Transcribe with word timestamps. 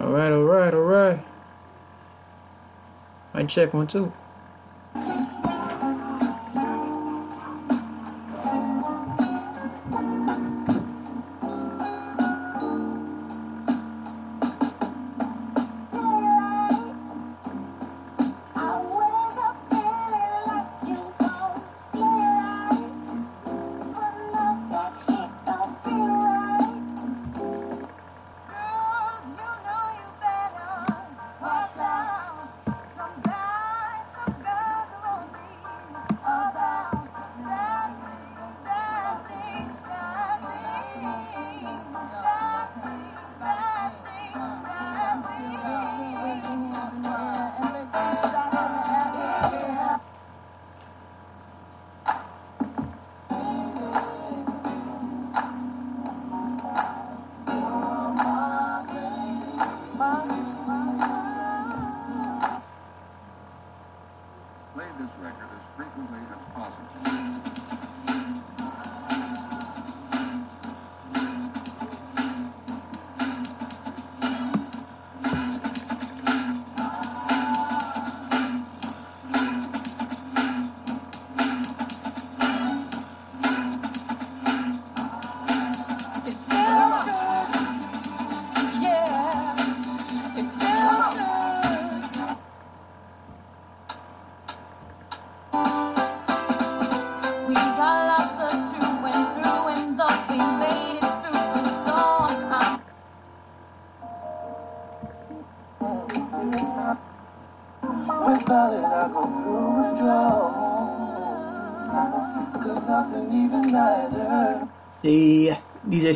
All 0.00 0.12
right, 0.12 0.32
all 0.32 0.44
right, 0.44 0.72
all 0.72 0.80
right. 0.80 1.20
I 3.34 3.44
check 3.44 3.74
one 3.74 3.86
too. 3.86 4.12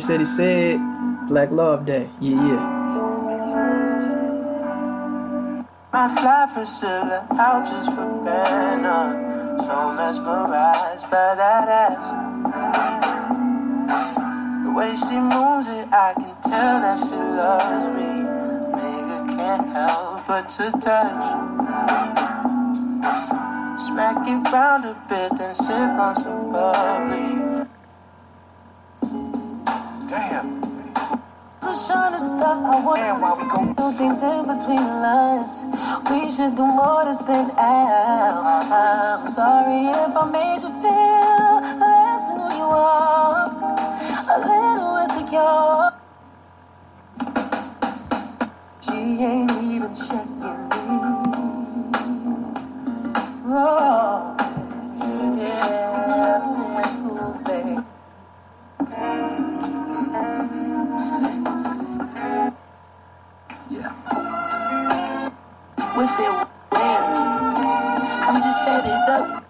Said 0.05 0.19
he 0.19 0.25
said 0.25 0.79
Black 1.27 1.49
Love 1.49 1.87
Day. 1.87 2.07
Yeah, 2.19 2.35
yeah. 2.47 2.61
I 5.91 6.07
fly 6.13 6.47
Priscilla 6.53 7.25
out 7.31 7.65
just 7.65 7.89
for 7.89 8.23
banner. 8.23 9.57
So 9.65 9.93
mesmerized 9.93 11.09
by 11.09 11.33
that 11.33 11.67
ass. 11.89 12.05
The 14.63 14.71
way 14.77 14.95
she 14.95 15.17
moves 15.17 15.69
it, 15.69 15.87
I 15.91 16.13
can 16.13 16.35
tell 16.43 16.81
that 16.85 16.99
she 16.99 17.15
loves 17.15 17.87
me. 17.97 18.29
Nigga 18.77 19.19
can't 19.35 19.67
help 19.73 20.27
but 20.27 20.49
to 20.51 20.69
touch. 20.85 21.25
Smack 23.81 24.27
it 24.27 24.51
round 24.53 24.85
a 24.85 24.93
bit, 25.09 25.31
then 25.39 25.55
sip 25.55 25.97
on 25.97 26.15
some 26.21 26.51
bubbly. 26.51 27.44
Between 34.65 34.83
the 34.83 34.93
lines. 34.95 35.65
We 36.09 36.31
should 36.31 36.55
do 36.55 36.65
more 36.65 37.03
than 37.05 37.13
stand 37.13 37.51
out. 37.51 38.41
I'm 38.71 39.29
sorry 39.29 39.89
if 39.89 40.17
I 40.17 40.25
made 40.31 40.61
you 40.63 40.71
feel 40.81 41.61
less 41.79 42.23
than 42.27 42.37
who 42.41 42.49
you 42.57 42.69
are, 42.73 43.45
a 44.33 44.37
little 44.49 44.97
insecure. 45.03 45.91
She 48.81 48.99
ain't 49.23 49.51
even 49.51 49.93
checking 49.95 50.39
me. 50.41 51.05
Oh, 53.47 53.94
What's 65.95 66.19
it 66.19 66.29
when? 66.29 67.03
I'm 68.27 68.35
just 68.43 68.65
set 68.65 68.83
it 68.85 69.09
up. 69.09 69.45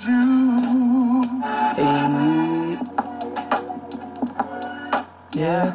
You. 0.00 1.22
Hey. 1.74 2.76
Yeah. 5.32 5.72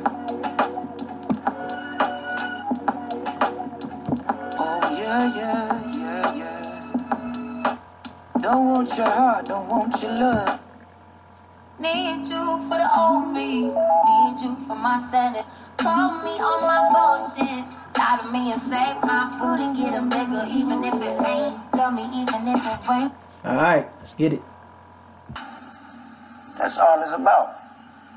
Oh, 4.60 4.96
yeah, 4.96 5.36
yeah, 5.36 5.92
yeah, 5.98 6.36
yeah. 6.36 7.78
Don't 8.42 8.66
want 8.68 8.96
your 8.96 9.10
heart, 9.10 9.46
don't 9.48 9.68
want 9.68 10.02
your 10.04 10.16
love. 10.16 10.62
Need 11.80 12.28
you 12.28 12.60
for 12.70 12.78
the 12.78 12.90
old 12.96 13.34
me. 13.34 13.70
Need 13.70 14.40
you 14.40 14.56
for 14.68 14.76
my 14.76 15.00
sanity. 15.00 15.48
Call 15.78 16.12
me 16.24 16.32
on 16.32 16.62
my 16.62 16.80
bullshit. 16.94 17.79
Lie 18.10 18.18
to 18.18 18.32
me 18.32 18.52
and 18.52 18.60
say 18.60 18.96
my 19.04 19.30
booty 19.38 19.80
getting 19.80 20.10
bigger, 20.10 20.42
even 20.50 20.84
if 20.84 20.96
it 20.96 21.28
ain't. 21.28 21.76
Love 21.76 21.94
me, 21.94 22.02
even 22.06 22.48
if 22.48 22.66
it 22.66 22.90
ain't. 22.90 23.14
All 23.46 23.56
right, 23.56 23.88
let's 23.98 24.16
get 24.16 24.34
it. 24.34 24.42
That's 26.58 26.80
all 26.80 27.04
it's 27.04 27.12
about. 27.14 27.56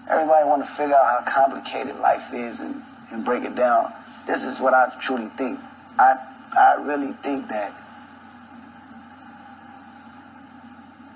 Everybody 0.08 0.48
want 0.48 0.64
to 0.64 0.70
figure 0.70 0.94
out 0.94 1.26
how 1.26 1.30
complicated 1.30 1.96
life 1.96 2.32
is 2.32 2.60
and, 2.60 2.82
and 3.10 3.22
break 3.22 3.44
it 3.44 3.54
down. 3.54 3.92
This 4.26 4.44
is 4.44 4.60
what 4.60 4.72
I 4.72 4.90
truly 4.98 5.28
think. 5.36 5.60
I 5.98 6.16
I 6.56 6.74
really 6.80 7.12
think 7.12 7.48
that 7.48 7.74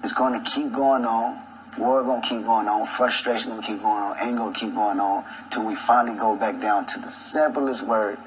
it's 0.04 0.12
going 0.12 0.42
to 0.42 0.50
keep 0.50 0.70
going 0.72 1.06
on. 1.06 1.40
War 1.78 2.02
going 2.02 2.20
to 2.20 2.28
keep 2.28 2.44
going 2.44 2.68
on. 2.68 2.86
Frustration 2.86 3.52
going 3.52 3.62
to 3.62 3.66
keep 3.68 3.80
going 3.80 4.02
on. 4.02 4.16
Anger 4.18 4.38
going 4.38 4.52
to 4.52 4.60
keep 4.60 4.74
going 4.74 5.00
on 5.00 5.24
till 5.50 5.64
we 5.64 5.74
finally 5.74 6.18
go 6.18 6.36
back 6.36 6.60
down 6.60 6.84
to 6.86 7.00
the 7.00 7.10
simplest 7.10 7.86
word, 7.86 8.18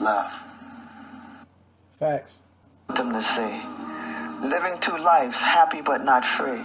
love. 0.00 0.32
Facts. 1.92 2.38
them 2.94 3.12
to 3.12 3.22
see. 3.22 4.48
Living 4.48 4.78
two 4.80 4.96
lives, 4.98 5.36
happy 5.38 5.80
but 5.80 6.04
not 6.04 6.24
free. 6.24 6.62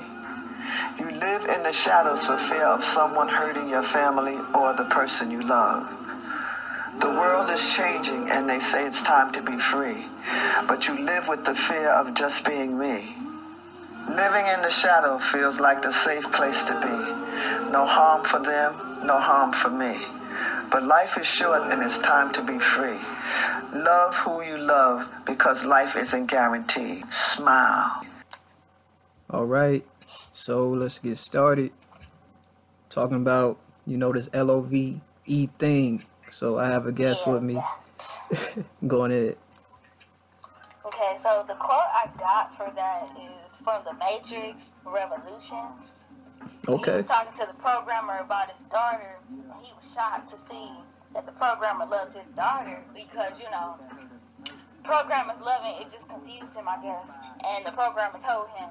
You 0.99 1.11
live 1.11 1.45
in 1.45 1.63
the 1.63 1.71
shadows 1.71 2.25
for 2.25 2.37
fear 2.49 2.65
of 2.65 2.83
someone 2.83 3.29
hurting 3.29 3.69
your 3.69 3.83
family 3.83 4.37
or 4.53 4.73
the 4.73 4.85
person 4.85 5.31
you 5.31 5.41
love. 5.41 5.87
The 6.99 7.09
world 7.09 7.49
is 7.49 7.61
changing 7.77 8.29
and 8.29 8.49
they 8.49 8.59
say 8.59 8.85
it's 8.85 9.01
time 9.03 9.31
to 9.33 9.41
be 9.41 9.57
free, 9.71 10.05
but 10.67 10.87
you 10.87 10.99
live 11.05 11.27
with 11.27 11.45
the 11.45 11.55
fear 11.55 11.89
of 11.89 12.13
just 12.15 12.43
being 12.43 12.77
me. 12.77 13.15
Living 14.09 14.47
in 14.47 14.61
the 14.61 14.71
shadow 14.71 15.19
feels 15.31 15.59
like 15.59 15.81
the 15.81 15.93
safe 15.93 16.29
place 16.33 16.61
to 16.63 16.73
be. 16.81 17.71
No 17.71 17.85
harm 17.85 18.25
for 18.25 18.39
them, 18.39 19.05
no 19.05 19.19
harm 19.19 19.53
for 19.53 19.69
me. 19.69 20.05
But 20.71 20.83
life 20.83 21.17
is 21.17 21.25
short 21.25 21.63
and 21.71 21.83
it's 21.83 21.97
time 21.99 22.31
to 22.33 22.43
be 22.43 22.59
free. 22.59 22.99
Love 23.73 24.13
who 24.15 24.43
you 24.43 24.57
love 24.57 25.07
because 25.25 25.63
life 25.63 25.95
isn't 25.95 26.27
guaranteed. 26.27 27.11
Smile. 27.11 28.05
All 29.31 29.45
right, 29.45 29.85
so 30.05 30.69
let's 30.69 30.99
get 30.99 31.17
started. 31.17 31.71
Talking 32.89 33.21
about, 33.21 33.59
you 33.85 33.97
know, 33.97 34.11
this 34.11 34.29
L 34.33 34.49
O 34.49 34.61
V 34.61 35.01
E 35.25 35.47
thing. 35.57 36.05
So 36.29 36.57
I 36.57 36.65
have 36.65 36.85
a 36.85 36.91
guest 36.91 37.27
with 37.27 37.43
me. 37.43 37.61
Going 38.87 39.11
in 39.11 39.29
it. 39.29 39.39
Okay, 40.85 41.15
so 41.17 41.45
the 41.47 41.53
quote 41.53 41.89
I 41.93 42.09
got 42.17 42.55
for 42.55 42.71
that 42.75 43.09
is 43.17 43.57
from 43.57 43.83
The 43.83 43.93
Matrix 43.93 44.71
Revolutions. 44.83 46.03
He 46.67 46.73
Okay. 46.73 46.97
was 46.97 47.05
talking 47.05 47.33
to 47.33 47.45
the 47.47 47.53
programmer 47.61 48.19
about 48.19 48.49
his 48.51 48.59
daughter. 48.69 49.17
and 49.29 49.65
He 49.65 49.71
was 49.73 49.93
shocked 49.93 50.29
to 50.31 50.37
see 50.49 50.69
that 51.13 51.25
the 51.25 51.31
programmer 51.33 51.85
loves 51.85 52.15
his 52.15 52.25
daughter 52.35 52.81
because 52.93 53.39
you 53.39 53.49
know 53.51 53.75
programmer's 54.83 55.39
loving 55.41 55.75
it 55.81 55.91
just 55.91 56.09
confused 56.09 56.55
him, 56.55 56.67
I 56.67 56.81
guess. 56.81 57.17
And 57.45 57.65
the 57.65 57.71
programmer 57.71 58.19
told 58.19 58.49
him 58.51 58.69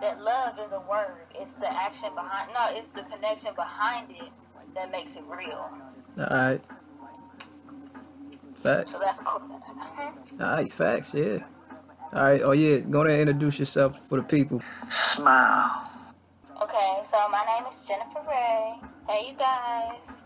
that 0.00 0.20
love 0.22 0.58
is 0.58 0.72
a 0.72 0.80
word. 0.80 1.26
It's 1.34 1.52
the 1.54 1.70
action 1.70 2.10
behind 2.14 2.50
no, 2.52 2.68
it's 2.76 2.88
the 2.88 3.02
connection 3.02 3.54
behind 3.54 4.10
it 4.10 4.30
that 4.74 4.90
makes 4.90 5.16
it 5.16 5.24
real. 5.26 5.70
All 6.18 6.26
right. 6.30 6.60
Facts. 8.54 8.92
So 8.92 8.98
that's 8.98 9.20
cool. 9.20 9.42
All 10.40 10.46
right, 10.56 10.72
facts, 10.72 11.14
yeah. 11.14 11.38
All 12.12 12.24
right, 12.24 12.40
oh 12.42 12.52
yeah, 12.52 12.80
go 12.80 13.00
ahead 13.02 13.20
and 13.20 13.30
introduce 13.30 13.58
yourself 13.58 13.98
for 14.08 14.16
the 14.16 14.22
people. 14.24 14.62
Smile. 14.90 15.87
So 17.10 17.16
my 17.30 17.42
name 17.46 17.64
is 17.70 17.86
Jennifer 17.86 18.20
Ray. 18.28 18.74
Hey, 19.08 19.30
you 19.30 19.34
guys. 19.38 20.24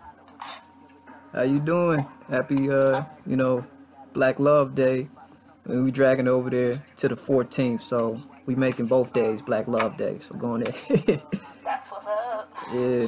How 1.32 1.42
you 1.42 1.60
doing? 1.60 2.04
Happy, 2.28 2.68
uh, 2.70 3.04
you 3.24 3.36
know, 3.36 3.64
Black 4.12 4.40
Love 4.40 4.74
Day. 4.74 5.08
And 5.64 5.84
we 5.84 5.92
dragging 5.92 6.26
over 6.26 6.50
there 6.50 6.82
to 6.96 7.06
the 7.06 7.14
14th, 7.14 7.82
so 7.82 8.20
we 8.46 8.56
making 8.56 8.86
both 8.86 9.12
days 9.12 9.42
Black 9.42 9.68
Love 9.68 9.96
Day. 9.96 10.18
So 10.18 10.34
going 10.34 10.64
there. 10.64 10.72
That's 11.64 11.92
what's 11.92 12.06
up. 12.08 12.52
yeah, 12.74 13.06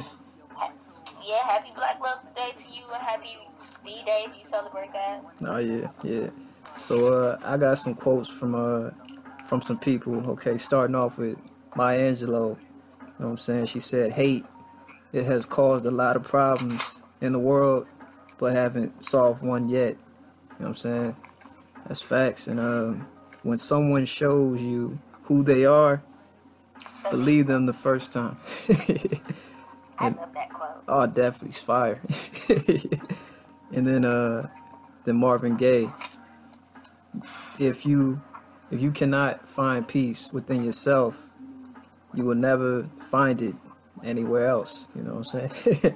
Yeah, 1.21 1.43
happy 1.43 1.71
Black 1.75 1.99
Love 1.99 2.19
Day 2.33 2.51
to 2.55 2.69
you 2.71 2.83
and 2.93 3.03
happy 3.03 3.37
B 3.83 4.01
Day 4.05 4.27
if 4.29 4.37
you 4.39 4.45
celebrate 4.45 4.93
that. 4.93 5.21
oh 5.41 5.57
yeah, 5.57 5.89
yeah. 6.01 6.29
So 6.77 7.11
uh, 7.11 7.39
I 7.43 7.57
got 7.57 7.77
some 7.77 7.93
quotes 7.93 8.29
from 8.29 8.55
uh 8.55 8.91
from 9.45 9.61
some 9.61 9.77
people. 9.79 10.29
Okay, 10.31 10.57
starting 10.57 10.95
off 10.95 11.17
with 11.17 11.37
Maya 11.75 11.99
Angelou. 12.13 12.57
You 13.17 13.23
know 13.23 13.27
what 13.27 13.31
I'm 13.31 13.37
saying? 13.37 13.65
She 13.67 13.79
said, 13.79 14.13
"Hate 14.13 14.45
it 15.13 15.25
has 15.25 15.45
caused 15.45 15.85
a 15.85 15.91
lot 15.91 16.15
of 16.15 16.23
problems 16.23 17.01
in 17.21 17.31
the 17.33 17.39
world, 17.39 17.87
but 18.37 18.55
haven't 18.55 19.05
solved 19.05 19.43
one 19.43 19.69
yet." 19.69 19.91
You 19.93 19.95
know 19.95 20.55
what 20.57 20.67
I'm 20.67 20.75
saying? 20.75 21.15
That's 21.87 22.01
facts. 22.01 22.47
And 22.47 22.59
um, 22.59 23.07
when 23.43 23.57
someone 23.57 24.05
shows 24.05 24.61
you 24.61 24.99
who 25.23 25.43
they 25.43 25.65
are, 25.65 26.03
believe 27.09 27.47
them 27.47 27.65
the 27.65 27.73
first 27.73 28.11
time. 28.11 28.37
I 29.97 30.09
love 30.09 30.33
that 30.33 30.49
quote. 30.51 30.83
oh, 30.87 31.07
definitely 31.07 31.49
it's 31.49 31.61
fire. 31.61 32.01
and 33.73 33.87
then 33.87 34.03
uh, 34.03 34.49
then 35.05 35.17
Marvin 35.17 35.55
Gaye. 35.55 35.87
If 37.59 37.85
you 37.85 38.21
if 38.71 38.81
you 38.81 38.91
cannot 38.91 39.47
find 39.47 39.87
peace 39.87 40.33
within 40.33 40.65
yourself, 40.65 41.29
you 42.15 42.25
will 42.25 42.35
never 42.35 42.83
find 43.01 43.41
it 43.41 43.55
anywhere 44.03 44.47
else. 44.47 44.87
You 44.95 45.03
know 45.03 45.15
what 45.15 45.17
I'm 45.19 45.23
saying? 45.25 45.51
you 45.83 45.89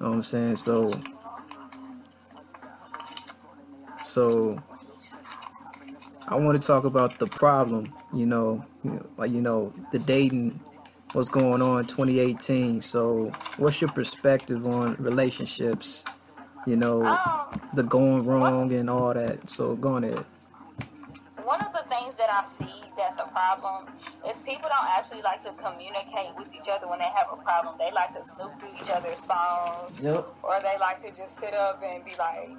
know 0.00 0.08
what 0.10 0.14
I'm 0.16 0.22
saying? 0.22 0.56
So 0.56 0.92
so 4.04 4.62
I 6.28 6.36
want 6.36 6.60
to 6.60 6.66
talk 6.66 6.84
about 6.84 7.18
the 7.18 7.26
problem, 7.26 7.92
you 8.14 8.26
know, 8.26 8.64
like 9.18 9.30
you 9.30 9.42
know, 9.42 9.72
the 9.92 9.98
dating 10.00 10.60
what's 11.14 11.28
going 11.28 11.62
on 11.62 11.84
2018. 11.86 12.80
So, 12.80 13.30
what's 13.58 13.80
your 13.80 13.90
perspective 13.90 14.66
on 14.66 14.96
relationships? 14.96 16.04
You 16.66 16.76
know, 16.76 17.02
Um, 17.04 17.60
the 17.74 17.82
going 17.84 18.24
wrong 18.26 18.72
and 18.72 18.88
all 18.90 19.14
that. 19.14 19.48
So, 19.48 19.76
go 19.76 19.94
on 19.94 20.04
ahead. 20.04 20.24
one 21.44 21.60
of 21.62 21.72
the 21.72 21.84
things 21.88 22.14
that 22.16 22.30
I 22.30 22.44
see 22.58 22.82
that's 22.96 23.20
a 23.20 23.24
problem 23.28 23.86
is 24.32 24.40
people 24.42 24.68
don't 24.68 24.88
actually 24.96 25.22
like 25.22 25.40
to 25.42 25.52
communicate 25.52 26.34
with 26.36 26.54
each 26.54 26.68
other 26.68 26.88
when 26.88 26.98
they 26.98 27.10
have 27.14 27.28
a 27.32 27.36
problem. 27.36 27.76
They 27.78 27.90
like 27.92 28.12
to 28.14 28.24
snoop 28.24 28.58
through 28.58 28.74
each 28.80 28.90
other's 28.90 29.24
phones, 29.24 30.00
Yep. 30.00 30.24
or 30.42 30.60
they 30.60 30.76
like 30.80 31.00
to 31.02 31.10
just 31.10 31.36
sit 31.38 31.54
up 31.54 31.82
and 31.82 32.04
be 32.04 32.14
like, 32.18 32.50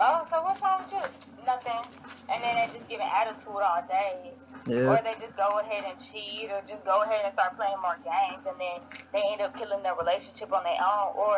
"Oh, 0.00 0.24
so 0.28 0.42
what's 0.42 0.60
wrong 0.62 0.80
with 0.82 0.92
you? 0.92 1.44
Nothing," 1.46 1.82
and 2.30 2.42
then 2.42 2.52
they 2.56 2.66
just 2.72 2.88
give 2.88 3.00
an 3.00 3.08
attitude 3.12 3.48
all 3.70 3.82
day. 3.88 4.32
Or 4.66 4.96
they 5.04 5.14
just 5.20 5.36
go 5.36 5.58
ahead 5.60 5.84
and 5.84 5.96
cheat, 6.00 6.50
or 6.50 6.62
just 6.66 6.84
go 6.86 7.02
ahead 7.02 7.20
and 7.24 7.32
start 7.32 7.54
playing 7.56 7.76
more 7.82 7.98
games, 8.02 8.46
and 8.46 8.58
then 8.58 8.80
they 9.12 9.22
end 9.32 9.42
up 9.42 9.54
killing 9.54 9.82
their 9.82 9.94
relationship 9.94 10.50
on 10.52 10.64
their 10.64 10.80
own. 10.80 11.12
Or 11.16 11.36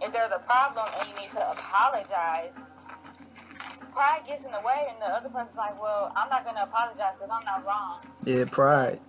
if 0.00 0.12
there's 0.12 0.32
a 0.32 0.40
problem 0.40 0.84
and 0.98 1.08
you 1.08 1.14
need 1.20 1.30
to 1.30 1.48
apologize, 1.48 2.58
pride 3.96 4.20
gets 4.26 4.44
in 4.44 4.52
the 4.52 4.60
way, 4.60 4.86
and 4.90 5.00
the 5.00 5.06
other 5.06 5.30
person's 5.30 5.56
like, 5.56 5.80
"Well, 5.80 6.12
I'm 6.14 6.28
not 6.28 6.44
gonna 6.44 6.64
apologize 6.64 7.14
because 7.16 7.30
I'm 7.32 7.44
not 7.44 7.64
wrong." 7.64 8.00
Yeah, 8.24 8.44
pride. 8.50 9.00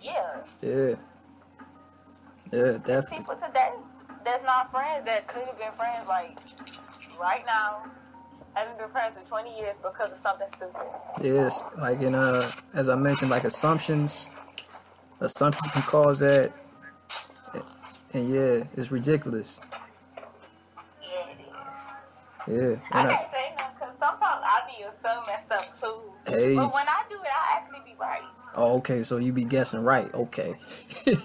Yeah, 0.00 0.42
Yeah. 0.62 0.94
Yeah, 2.52 2.72
definitely. 2.78 3.18
people 3.18 3.36
today 3.36 3.72
that's 4.24 4.42
not 4.44 4.70
friends 4.70 5.04
that 5.06 5.26
could 5.26 5.44
have 5.44 5.58
been 5.58 5.72
friends 5.72 6.06
like 6.06 6.38
right 7.20 7.44
now. 7.46 7.84
Haven't 8.54 8.78
been 8.78 8.88
friends 8.88 9.18
for 9.18 9.24
20 9.28 9.58
years 9.58 9.74
because 9.82 10.12
of 10.12 10.16
something 10.16 10.48
stupid. 10.48 10.86
Yes, 11.22 11.64
like 11.78 12.00
in 12.00 12.14
uh, 12.14 12.48
as 12.72 12.88
I 12.88 12.96
mentioned, 12.96 13.30
like 13.30 13.44
assumptions. 13.44 14.30
Assumptions 15.20 15.72
can 15.72 15.82
cause 15.82 16.20
that. 16.20 16.52
And 18.12 18.28
yeah, 18.28 18.64
it's 18.76 18.92
ridiculous. 18.92 19.58
Yeah, 21.02 21.30
it 21.30 21.40
is. 21.40 22.80
Yeah. 22.80 22.80
I 22.92 23.06
can't 23.08 23.30
say 23.30 23.53
sometimes 24.04 24.42
I 24.44 24.60
be 24.66 24.84
so 24.96 25.22
messed 25.26 25.52
up 25.52 25.74
too. 25.74 25.94
Hey. 26.26 26.56
But 26.56 26.72
when 26.72 26.88
I 26.88 27.02
do 27.08 27.16
it, 27.16 27.22
I 27.24 27.56
actually 27.56 27.80
be 27.84 27.96
right. 27.98 28.22
oh, 28.54 28.78
okay, 28.78 29.02
so 29.02 29.16
you 29.16 29.32
be 29.32 29.44
guessing 29.44 29.80
right. 29.80 30.12
Okay. 30.14 30.54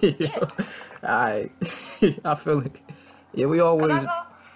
Yeah. 0.02 0.40
Alright. 1.04 1.52
I 2.26 2.36
feel 2.36 2.60
it. 2.60 2.81
Yeah, 3.34 3.48
we 3.48 3.60
always 3.60 4.06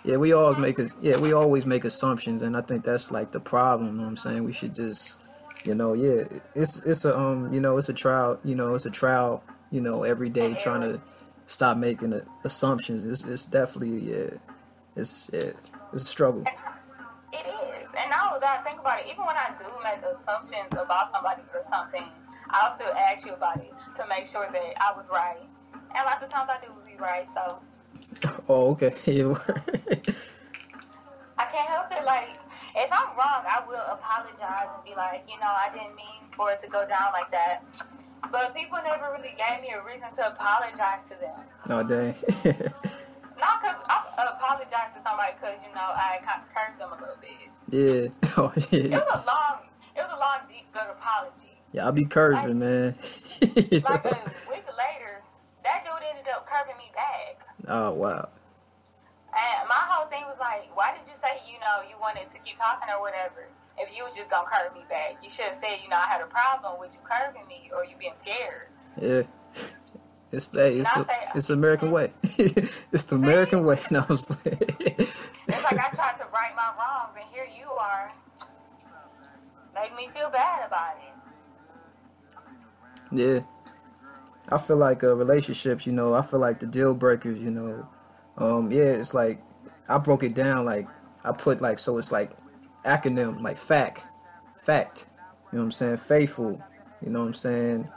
Yeah, 0.04 0.18
we 0.18 0.34
always 0.34 0.58
make 0.58 0.80
us. 0.80 0.96
Yeah, 1.02 1.20
we 1.20 1.34
always 1.34 1.66
make 1.66 1.86
assumptions, 1.86 2.42
and 2.42 2.58
I 2.58 2.62
think 2.62 2.84
that's 2.84 3.12
like 3.12 3.32
the 3.32 3.40
problem. 3.40 3.92
You 3.92 3.94
know 3.98 4.04
what 4.04 4.10
I'm 4.10 4.18
saying? 4.18 4.44
We 4.44 4.54
should 4.54 4.76
just, 4.76 5.20
you 5.66 5.76
know, 5.76 5.94
yeah, 5.94 6.24
it's 6.56 6.86
it's 6.86 7.06
a 7.06 7.18
um, 7.18 7.54
you 7.54 7.62
know, 7.62 7.78
it's 7.78 7.90
a 7.90 7.94
trial. 7.94 8.40
You 8.44 8.56
know, 8.56 8.76
it's 8.76 8.86
a 8.86 8.92
trial. 8.92 9.44
You 9.72 9.82
know, 9.82 10.04
every 10.04 10.30
day 10.30 10.54
trying 10.56 10.82
to 10.82 11.02
stop 11.46 11.78
making 11.78 12.20
assumptions. 12.44 13.06
It's 13.06 13.26
it's 13.26 13.46
definitely 13.46 14.12
yeah, 14.12 14.30
it's 14.96 15.30
yeah, 15.34 15.52
it's 15.94 16.04
a 16.04 16.06
struggle. 16.06 16.44
And 17.98 18.10
now 18.10 18.38
that 18.40 18.60
I 18.60 18.64
think 18.64 18.80
about 18.80 19.02
it, 19.02 19.08
even 19.12 19.26
when 19.26 19.38
I 19.38 19.52
do 19.58 19.66
make 19.84 20.02
assumptions 20.02 20.74
about 20.74 21.12
somebody 21.12 21.44
or 21.54 21.64
something, 21.70 22.04
I'll 22.50 22.76
still 22.76 22.94
ask 22.94 23.26
you 23.26 23.34
about 23.34 23.58
it 23.58 23.74
to 23.96 24.06
make 24.08 24.26
sure 24.26 24.50
that 24.52 24.74
I 24.82 24.96
was 24.96 25.10
right. 25.10 25.42
And 25.74 26.06
lots 26.06 26.24
of 26.24 26.30
times 26.30 26.50
I 26.50 26.58
do 26.64 26.72
be 26.86 26.98
right, 26.98 27.28
so 27.30 27.62
Oh, 28.50 28.72
okay. 28.72 28.88
I 31.38 31.46
can't 31.50 31.70
help 31.70 31.92
it. 31.92 32.06
Like, 32.06 32.36
if 32.76 32.90
I'm 32.92 33.16
wrong, 33.18 33.44
I 33.46 33.64
will 33.68 33.82
apologize 33.88 34.70
and 34.76 34.84
be 34.84 34.96
like, 34.96 35.24
you 35.28 35.40
know, 35.40 35.48
I 35.50 35.70
didn't 35.74 35.96
mean 35.96 36.30
for 36.32 36.52
it 36.52 36.60
to 36.62 36.68
go 36.68 36.88
down 36.88 37.12
like 37.14 37.32
that. 37.32 37.64
But 38.32 38.56
people 38.56 38.80
never 38.86 39.12
really 39.12 39.36
gave 39.38 39.62
me 39.62 39.74
a 39.76 39.84
reason 39.84 40.08
to 40.16 40.28
apologize 40.34 41.04
to 41.10 41.16
them. 41.20 41.36
oh 41.70 41.84
dang. 41.84 42.16
Not 43.40 43.62
because 43.62 43.80
I 43.88 44.30
apologize 44.32 44.94
to 44.96 45.02
somebody 45.04 45.34
because, 45.40 45.60
you 45.68 45.74
know, 45.76 45.92
I 45.92 46.20
kind 46.24 46.42
of 46.42 46.48
cursed 46.54 46.80
them 46.80 46.92
a 46.92 46.96
little 47.02 47.20
bit. 47.20 47.53
Yeah. 47.70 48.08
Oh 48.38 48.52
It 48.56 48.72
yeah. 48.72 48.98
was 48.98 49.24
a 49.24 49.26
long, 49.26 49.58
it 49.96 50.02
was 50.02 50.12
a 50.14 50.20
long, 50.20 50.40
deep, 50.50 50.66
good 50.74 50.90
apology. 50.90 51.54
Yeah, 51.72 51.86
I'll 51.86 51.92
be 51.92 52.06
curving, 52.06 52.60
man. 52.60 52.96
Like 52.96 54.06
a 54.06 54.22
week 54.50 54.66
later, 54.78 55.22
that 55.64 55.84
dude 55.86 56.04
ended 56.10 56.28
up 56.34 56.48
curving 56.48 56.78
me 56.78 56.92
back. 56.96 57.46
oh 57.68 57.94
wow. 57.94 58.30
And 59.36 59.68
my 59.68 59.82
whole 59.90 60.06
thing 60.08 60.24
was 60.26 60.38
like, 60.40 60.70
why 60.76 60.94
did 60.94 61.02
you 61.10 61.18
say, 61.20 61.42
you 61.50 61.60
know, 61.60 61.82
you 61.90 61.96
wanted 62.00 62.30
to 62.30 62.38
keep 62.40 62.58
talking 62.58 62.90
or 62.94 63.02
whatever? 63.02 63.48
If 63.80 63.96
you 63.96 64.04
was 64.04 64.16
just 64.16 64.30
gonna 64.30 64.48
curve 64.48 64.74
me 64.76 64.82
back, 64.90 65.18
you 65.24 65.30
should 65.30 65.46
have 65.46 65.56
said, 65.58 65.78
you 65.82 65.90
know, 65.90 65.98
I 65.98 66.06
had 66.06 66.22
a 66.22 66.28
problem 66.28 66.80
with 66.80 66.94
you 66.94 67.00
curving 67.04 67.48
me 67.48 67.70
or 67.76 67.84
you 67.86 67.96
being 68.00 68.14
scared. 68.20 68.68
Yeah. 69.02 69.24
It's 70.32 70.50
the 70.50 70.62
mm-hmm. 70.62 70.82
it's 70.82 70.94
the, 70.94 71.08
it's 71.36 71.48
the 71.48 71.54
American 71.54 71.92
way. 71.92 72.12
it's 72.24 73.04
the 73.06 73.16
American 73.16 73.64
way. 73.66 73.78
No, 73.92 74.00
I 74.02 74.06
was 74.12 74.24
playing. 74.24 74.58
It's 75.48 75.64
like 75.64 75.78
I 75.78 75.90
tried 75.94 76.18
to 76.18 76.26
right 76.34 76.54
my 76.56 76.74
wrongs, 76.78 77.13
and 77.13 77.13
here 77.46 77.64
you 77.64 77.72
are, 77.72 78.12
make 79.76 79.96
me 79.96 80.08
feel 80.08 80.30
bad 80.30 80.68
about 80.68 80.96
it. 80.98 81.14
Yeah. 83.12 83.40
I 84.52 84.58
feel 84.58 84.78
like 84.78 85.04
uh, 85.04 85.16
relationships, 85.16 85.88
you 85.88 85.94
know, 85.94 86.14
I 86.14 86.22
feel 86.22 86.40
like 86.40 86.60
the 86.60 86.68
deal 86.68 86.94
breakers, 86.94 87.40
you 87.40 87.52
know, 87.52 87.88
um, 88.38 88.72
yeah, 88.72 88.84
it's 88.84 89.14
like 89.14 89.42
I 89.88 89.98
broke 89.98 90.24
it 90.24 90.36
down 90.36 90.66
like 90.66 90.88
I 91.24 91.32
put 91.32 91.62
like 91.62 91.80
so 91.80 91.98
it's 91.98 92.12
like 92.12 92.32
acronym 92.84 93.42
like 93.42 93.58
fact, 93.58 94.04
fact, 94.62 95.06
you 95.52 95.58
know 95.58 95.64
what 95.64 95.66
I'm 95.66 95.72
saying, 95.72 95.98
faithful, 95.98 96.62
you 97.02 97.12
know 97.12 97.20
what 97.20 97.28
I'm 97.28 97.34
saying, 97.34 97.90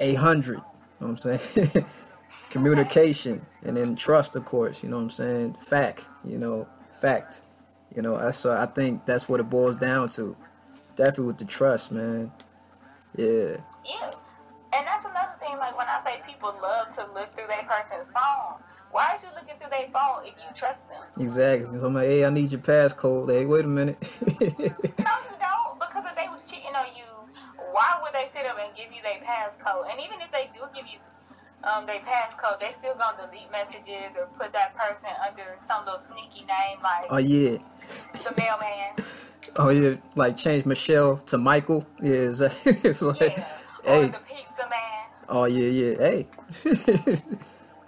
a 0.00 0.14
hundred, 0.14 0.58
you 0.58 1.06
know 1.06 1.12
what 1.12 1.24
I'm 1.26 1.38
saying, 1.38 1.84
communication, 2.50 3.44
and 3.64 3.76
then 3.76 3.96
trust, 3.96 4.36
of 4.36 4.44
course, 4.44 4.82
you 4.84 4.88
know 4.90 4.96
what 4.96 5.02
I'm 5.04 5.10
saying, 5.10 5.54
fact, 5.54 6.06
you 6.24 6.38
know, 6.38 6.68
fact, 7.00 7.40
you 7.94 8.02
know, 8.02 8.18
that's 8.18 8.38
so 8.38 8.52
I 8.52 8.66
think 8.66 9.06
that's 9.06 9.28
what 9.28 9.40
it 9.40 9.50
boils 9.50 9.76
down 9.76 10.08
to, 10.10 10.36
definitely 10.96 11.26
with 11.26 11.38
the 11.38 11.46
trust, 11.46 11.92
man, 11.92 12.32
yeah. 13.16 13.58
Yeah. 13.86 14.10
And 14.74 14.86
that's 14.86 15.04
another 15.04 15.34
thing, 15.40 15.56
like 15.58 15.76
when 15.78 15.86
I 15.88 16.00
say 16.04 16.20
people 16.26 16.54
love 16.62 16.94
to 16.96 17.06
look 17.14 17.34
through 17.34 17.48
that 17.48 17.66
person's 17.68 18.10
phone, 18.12 18.60
Why 18.92 19.16
are 19.16 19.20
you 19.22 19.28
looking 19.34 19.56
through 19.60 19.70
their 19.70 19.88
phone 19.92 20.24
if 20.26 20.34
you 20.36 20.50
trust 20.54 20.88
them? 20.88 21.02
Exactly. 21.20 21.78
So 21.78 21.86
I'm 21.86 21.94
like, 21.94 22.08
hey, 22.08 22.24
I 22.24 22.30
need 22.30 22.52
your 22.52 22.60
passcode. 22.62 23.30
Hey, 23.30 23.46
wait 23.46 23.64
a 23.64 23.68
minute. 23.68 23.98
No, 25.00 25.14
you 25.28 25.36
don't. 25.40 25.78
Because 25.80 26.04
if 26.06 26.16
they 26.16 26.28
was 26.28 26.42
cheating 26.50 26.74
on 26.76 26.86
you, 26.96 27.06
why 27.72 27.98
would 28.02 28.14
they 28.14 28.28
sit 28.32 28.46
up 28.46 28.58
and 28.60 28.74
give 28.76 28.92
you 28.92 29.02
their 29.02 29.20
passcode? 29.20 29.90
And 29.90 30.00
even 30.00 30.20
if 30.20 30.32
they 30.32 30.50
do 30.54 30.62
give 30.74 30.86
you 30.86 30.98
um, 31.68 31.86
their 31.86 32.00
passcode, 32.00 32.58
they 32.58 32.72
still 32.72 32.94
gonna 32.94 33.16
delete 33.26 33.50
messages 33.52 34.16
or 34.18 34.26
put 34.38 34.52
that 34.52 34.74
person 34.76 35.10
under 35.26 35.56
some 35.66 35.84
little 35.84 36.00
sneaky 36.00 36.40
name 36.40 36.78
like 36.82 37.06
oh 37.10 37.18
yeah. 37.18 37.58
the 38.12 38.34
mailman. 38.38 38.94
Oh 39.56 39.70
yeah. 39.70 39.96
Like 40.16 40.36
change 40.36 40.66
Michelle 40.66 41.18
to 41.18 41.38
Michael. 41.38 41.86
Yeah, 42.00 42.30
it's, 42.30 42.40
it's 42.66 43.02
like, 43.02 43.20
Yeah. 43.20 43.48
Or 43.86 43.94
hey. 43.94 44.06
the 44.06 44.18
pizza 44.26 44.68
man. 44.68 45.04
Oh 45.28 45.44
yeah, 45.44 45.68
yeah. 45.68 45.94
Hey. 45.98 46.28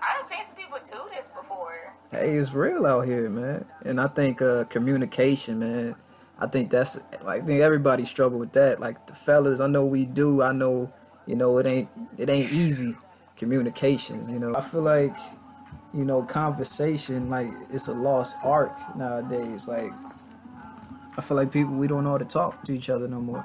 I've 0.03 0.27
seen 0.29 0.45
people 0.57 0.79
do 0.85 0.99
this 1.15 1.27
before. 1.35 1.95
hey, 2.11 2.37
it's 2.37 2.53
real 2.55 2.87
out 2.87 3.03
here, 3.07 3.31
man. 3.31 3.65
And 3.85 4.01
I 4.01 4.09
think 4.09 4.43
uh 4.43 4.65
communication, 4.65 5.61
man. 5.61 5.95
I 6.39 6.47
think 6.47 6.71
that's 6.71 6.99
like 7.23 7.43
I 7.43 7.47
think 7.47 7.61
everybody 7.61 8.05
struggle 8.05 8.39
with 8.39 8.53
that. 8.53 8.81
Like 8.81 9.07
the 9.07 9.15
fellas, 9.15 9.61
I 9.61 9.67
know 9.67 9.87
we 9.87 10.07
do. 10.07 10.43
I 10.43 10.53
know, 10.53 10.93
you 11.27 11.37
know, 11.37 11.59
it 11.59 11.67
ain't 11.67 11.89
it 12.19 12.29
ain't 12.31 12.53
easy. 12.53 12.95
Communications, 13.41 14.29
you 14.31 14.39
know. 14.39 14.55
I 14.55 14.61
feel 14.61 14.83
like, 14.83 15.17
you 15.95 16.05
know, 16.05 16.23
conversation 16.23 17.31
like 17.31 17.49
it's 17.71 17.89
a 17.89 17.95
lost 17.95 18.37
art 18.45 18.77
nowadays. 18.97 19.67
Like 19.67 19.91
I 21.17 21.23
feel 21.23 21.39
like 21.39 21.51
people 21.51 21.73
we 21.73 21.89
don't 21.89 22.05
know 22.05 22.11
how 22.11 22.19
to 22.19 22.27
talk 22.27 22.63
to 22.65 22.75
each 22.75 22.91
other 22.91 23.09
no 23.09 23.19
more. 23.19 23.43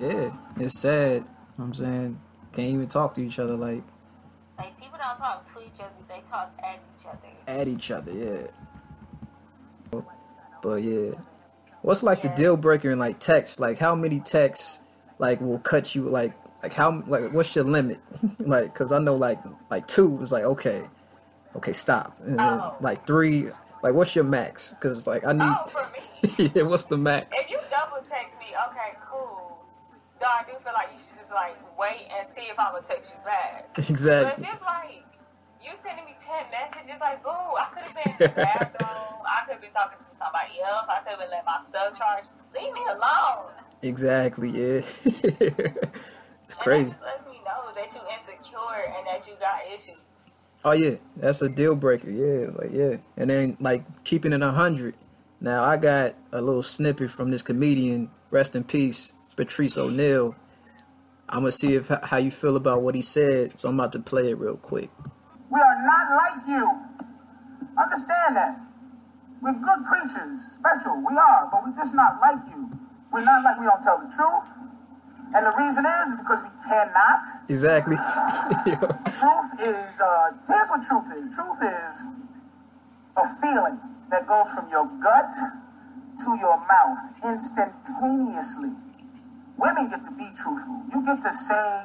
Yeah, 0.00 0.32
it's 0.56 0.80
sad. 0.80 1.18
You 1.18 1.28
know 1.58 1.64
I'm 1.66 1.74
saying 1.74 2.20
can't 2.52 2.70
even 2.70 2.88
talk 2.88 3.14
to 3.14 3.24
each 3.24 3.38
other 3.38 3.54
like 3.54 3.84
Like 4.58 4.76
people 4.80 4.98
don't 4.98 5.16
talk 5.18 5.46
to 5.54 5.60
each 5.60 5.78
other; 5.78 5.92
they 6.08 6.22
talk 6.28 6.52
at 6.58 6.80
each 6.98 7.06
other. 7.06 7.60
at 7.60 7.68
each 7.68 7.90
other, 7.92 8.12
yeah. 8.12 10.02
But 10.60 10.82
yeah, 10.82 11.12
what's 11.82 12.02
like 12.02 12.22
the 12.22 12.30
deal 12.30 12.56
breaker 12.56 12.90
in 12.90 12.98
like 12.98 13.20
text? 13.20 13.60
Like 13.60 13.78
how 13.78 13.94
many 13.94 14.18
texts 14.18 14.80
like 15.20 15.40
will 15.40 15.60
cut 15.60 15.94
you? 15.94 16.02
Like 16.02 16.32
like 16.62 16.72
how 16.72 17.02
like 17.06 17.32
what's 17.32 17.54
your 17.54 17.64
limit? 17.64 17.98
like 18.40 18.72
because 18.72 18.92
I 18.92 18.98
know 18.98 19.16
like 19.16 19.38
like 19.70 19.86
two 19.86 20.20
is 20.22 20.32
like 20.32 20.44
okay, 20.44 20.82
okay 21.56 21.72
stop. 21.72 22.16
And 22.20 22.38
then, 22.38 22.44
Oh. 22.60 22.76
like 22.80 23.06
three, 23.06 23.48
like 23.82 23.94
what's 23.94 24.14
your 24.16 24.24
max? 24.24 24.70
Because 24.74 25.06
like 25.06 25.24
I 25.24 25.30
Oh, 25.32 25.34
need 25.34 25.70
for 25.70 26.44
me, 26.44 26.50
yeah, 26.54 26.62
what's 26.62 26.86
the 26.86 26.98
max? 26.98 27.26
if 27.44 27.50
you 27.50 27.58
double 27.70 28.02
text 28.08 28.34
me, 28.38 28.46
okay, 28.70 28.96
cool. 29.06 29.64
Though 30.20 30.26
I 30.26 30.42
do 30.46 30.52
feel 30.64 30.72
like 30.74 30.88
you 30.92 30.98
should 30.98 31.18
just 31.18 31.30
like 31.30 31.56
wait 31.78 32.08
and 32.10 32.26
see 32.34 32.42
if 32.50 32.58
I'm 32.58 32.72
gonna 32.72 32.86
text 32.86 33.10
you 33.10 33.20
back. 33.24 33.68
Exactly. 33.78 34.44
But 34.44 34.54
if 34.54 34.62
like 34.62 35.04
you 35.62 35.70
sending 35.82 36.04
me 36.06 36.14
ten 36.18 36.44
messages, 36.50 37.00
like 37.00 37.22
boo, 37.22 37.30
I 37.30 37.66
could 37.72 37.82
have 37.82 37.94
been 37.94 38.12
in 38.12 38.34
the 38.34 38.42
bathroom. 38.42 39.22
I 39.24 39.44
could 39.46 39.52
have 39.52 39.60
been 39.62 39.70
talking 39.70 39.98
to 39.98 40.04
somebody 40.04 40.58
else. 40.64 40.86
I 40.90 40.98
could 41.06 41.10
have 41.10 41.20
been 41.20 41.30
letting 41.30 41.46
my 41.46 41.60
stuff 41.62 41.96
charge. 41.98 42.24
Leave 42.54 42.72
me 42.74 42.80
alone. 42.90 43.52
Exactly. 43.82 44.50
Yeah. 44.50 44.80
it's 46.48 46.54
And 46.54 46.62
crazy. 46.64 46.90
that 46.90 46.90
just 46.92 47.02
lets 47.02 47.26
me 47.26 47.40
know 47.44 47.72
that 47.74 47.92
you 47.94 48.00
insecure 48.08 48.96
and 48.96 49.06
that 49.06 49.26
you 49.28 49.34
got 49.38 49.60
issues. 49.66 50.04
Oh 50.64 50.72
yeah, 50.72 50.96
that's 51.16 51.42
a 51.42 51.48
deal 51.48 51.76
breaker. 51.76 52.10
Yeah, 52.10 52.48
like 52.56 52.70
yeah, 52.72 52.96
and 53.18 53.28
then 53.30 53.56
like 53.60 53.84
keeping 54.04 54.32
it 54.32 54.40
a 54.42 54.50
hundred. 54.50 54.94
Now 55.40 55.62
I 55.62 55.76
got 55.76 56.14
a 56.32 56.40
little 56.40 56.62
snippet 56.62 57.10
from 57.10 57.30
this 57.30 57.42
comedian, 57.42 58.10
rest 58.30 58.56
in 58.56 58.64
peace, 58.64 59.12
Patrice 59.36 59.76
O'Neal. 59.78 60.34
I'm 61.28 61.40
gonna 61.40 61.52
see 61.52 61.74
if 61.74 61.88
how 62.04 62.16
you 62.16 62.30
feel 62.30 62.56
about 62.56 62.82
what 62.82 62.94
he 62.94 63.02
said, 63.02 63.60
so 63.60 63.68
I'm 63.68 63.78
about 63.78 63.92
to 63.92 64.00
play 64.00 64.30
it 64.30 64.38
real 64.38 64.56
quick. 64.56 64.90
We 65.50 65.60
are 65.60 65.76
not 65.86 66.06
like 66.16 66.48
you. 66.48 66.80
Understand 67.78 68.36
that. 68.36 68.60
We're 69.40 69.52
good 69.52 69.84
creatures, 69.86 70.40
special. 70.58 70.96
We 71.08 71.16
are, 71.16 71.48
but 71.52 71.62
we're 71.64 71.76
just 71.76 71.94
not 71.94 72.18
like 72.20 72.40
you. 72.50 72.70
We're 73.12 73.22
not 73.24 73.44
like 73.44 73.60
we 73.60 73.66
don't 73.66 73.82
tell 73.82 73.98
the 73.98 74.10
truth. 74.10 74.48
And 75.34 75.44
the 75.44 75.52
reason 75.58 75.84
is 75.84 76.08
because 76.18 76.40
we 76.42 76.50
cannot. 76.68 77.20
Exactly. 77.48 77.96
Truth 79.20 79.50
is, 79.60 80.00
uh, 80.00 80.30
here's 80.48 80.68
what 80.68 80.82
truth 80.82 81.08
is. 81.16 81.34
Truth 81.36 81.60
is 81.62 81.94
a 83.16 83.26
feeling 83.42 83.78
that 84.10 84.26
goes 84.26 84.48
from 84.54 84.70
your 84.70 84.86
gut 85.02 85.32
to 86.24 86.36
your 86.40 86.56
mouth 86.66 86.98
instantaneously. 87.24 88.70
Women 89.58 89.90
get 89.90 90.04
to 90.04 90.12
be 90.12 90.28
truthful. 90.36 90.82
You 90.92 91.04
get 91.04 91.20
to 91.22 91.32
say, 91.32 91.82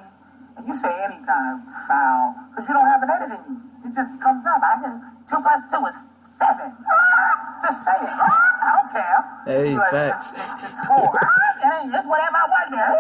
you 0.68 0.76
say 0.76 0.94
any 1.04 1.18
kind 1.26 1.58
of 1.58 1.62
foul, 1.88 2.36
because 2.52 2.68
you 2.70 2.74
don't 2.74 2.88
have 2.88 3.02
an 3.04 3.10
edit 3.10 3.32
in 3.34 3.40
you. 3.54 3.58
It 3.90 3.94
just 3.94 4.22
comes 4.22 4.46
up. 4.46 4.62
I 4.64 4.76
just, 4.80 5.04
two 5.28 5.40
plus 5.42 5.62
two 5.72 5.84
is 5.90 5.98
seven. 6.22 6.72
Ah, 6.72 7.60
just 7.66 7.84
say 7.84 7.92
it. 7.98 8.10
Ah, 8.14 8.28
I 8.64 8.66
don't 8.78 8.92
care. 8.94 9.20
Hey, 9.46 9.76
like, 9.76 9.90
facts. 9.92 10.32
It's, 10.32 10.40
it's, 10.64 10.70
it's 10.70 10.80
four. 10.88 11.12
Ah, 11.12 11.20
hey, 11.60 11.90
it's 11.92 12.08
whatever 12.08 12.38
I 12.38 12.46
want 12.48 12.70
there. 12.72 12.88
Ah, 12.94 12.96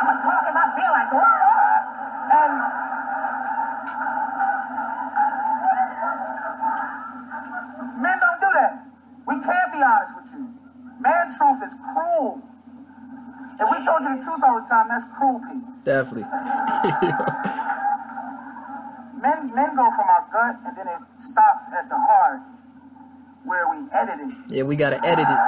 I'm 0.00 0.06
gonna 0.06 0.22
talk 0.22 0.42
if 0.48 0.56
I 0.56 0.58
feel 0.74 0.92
like. 0.92 1.08
Ah, 1.12 1.18
And 2.32 2.52
men 8.02 8.16
don't 8.18 8.40
do 8.40 8.48
that. 8.56 8.72
We 9.28 9.34
can't 9.44 9.72
be 9.72 9.82
honest 9.82 10.12
with 10.16 10.32
you. 10.34 10.48
Man 11.00 11.30
truth 11.36 11.60
is 11.66 11.74
cruel. 11.92 12.42
If 13.62 13.70
we 13.70 13.78
told 13.84 14.02
you 14.02 14.16
the 14.18 14.22
truth 14.22 14.42
all 14.42 14.58
the 14.60 14.66
time, 14.66 14.88
that's 14.88 15.06
cruelty. 15.14 15.62
Definitely. 15.84 16.26
Men 19.22 19.54
men 19.54 19.76
go 19.78 19.86
from 19.94 20.10
our 20.10 20.26
gut 20.34 20.58
and 20.66 20.76
then 20.76 20.88
it 20.90 20.98
stops 21.14 21.70
at 21.70 21.88
the 21.88 21.94
heart 21.94 22.42
where 23.46 23.70
we 23.70 23.86
edit 23.94 24.18
it. 24.18 24.34
Yeah, 24.50 24.64
we 24.64 24.74
gotta 24.74 24.98
edit 25.06 25.26
it. 25.30 25.40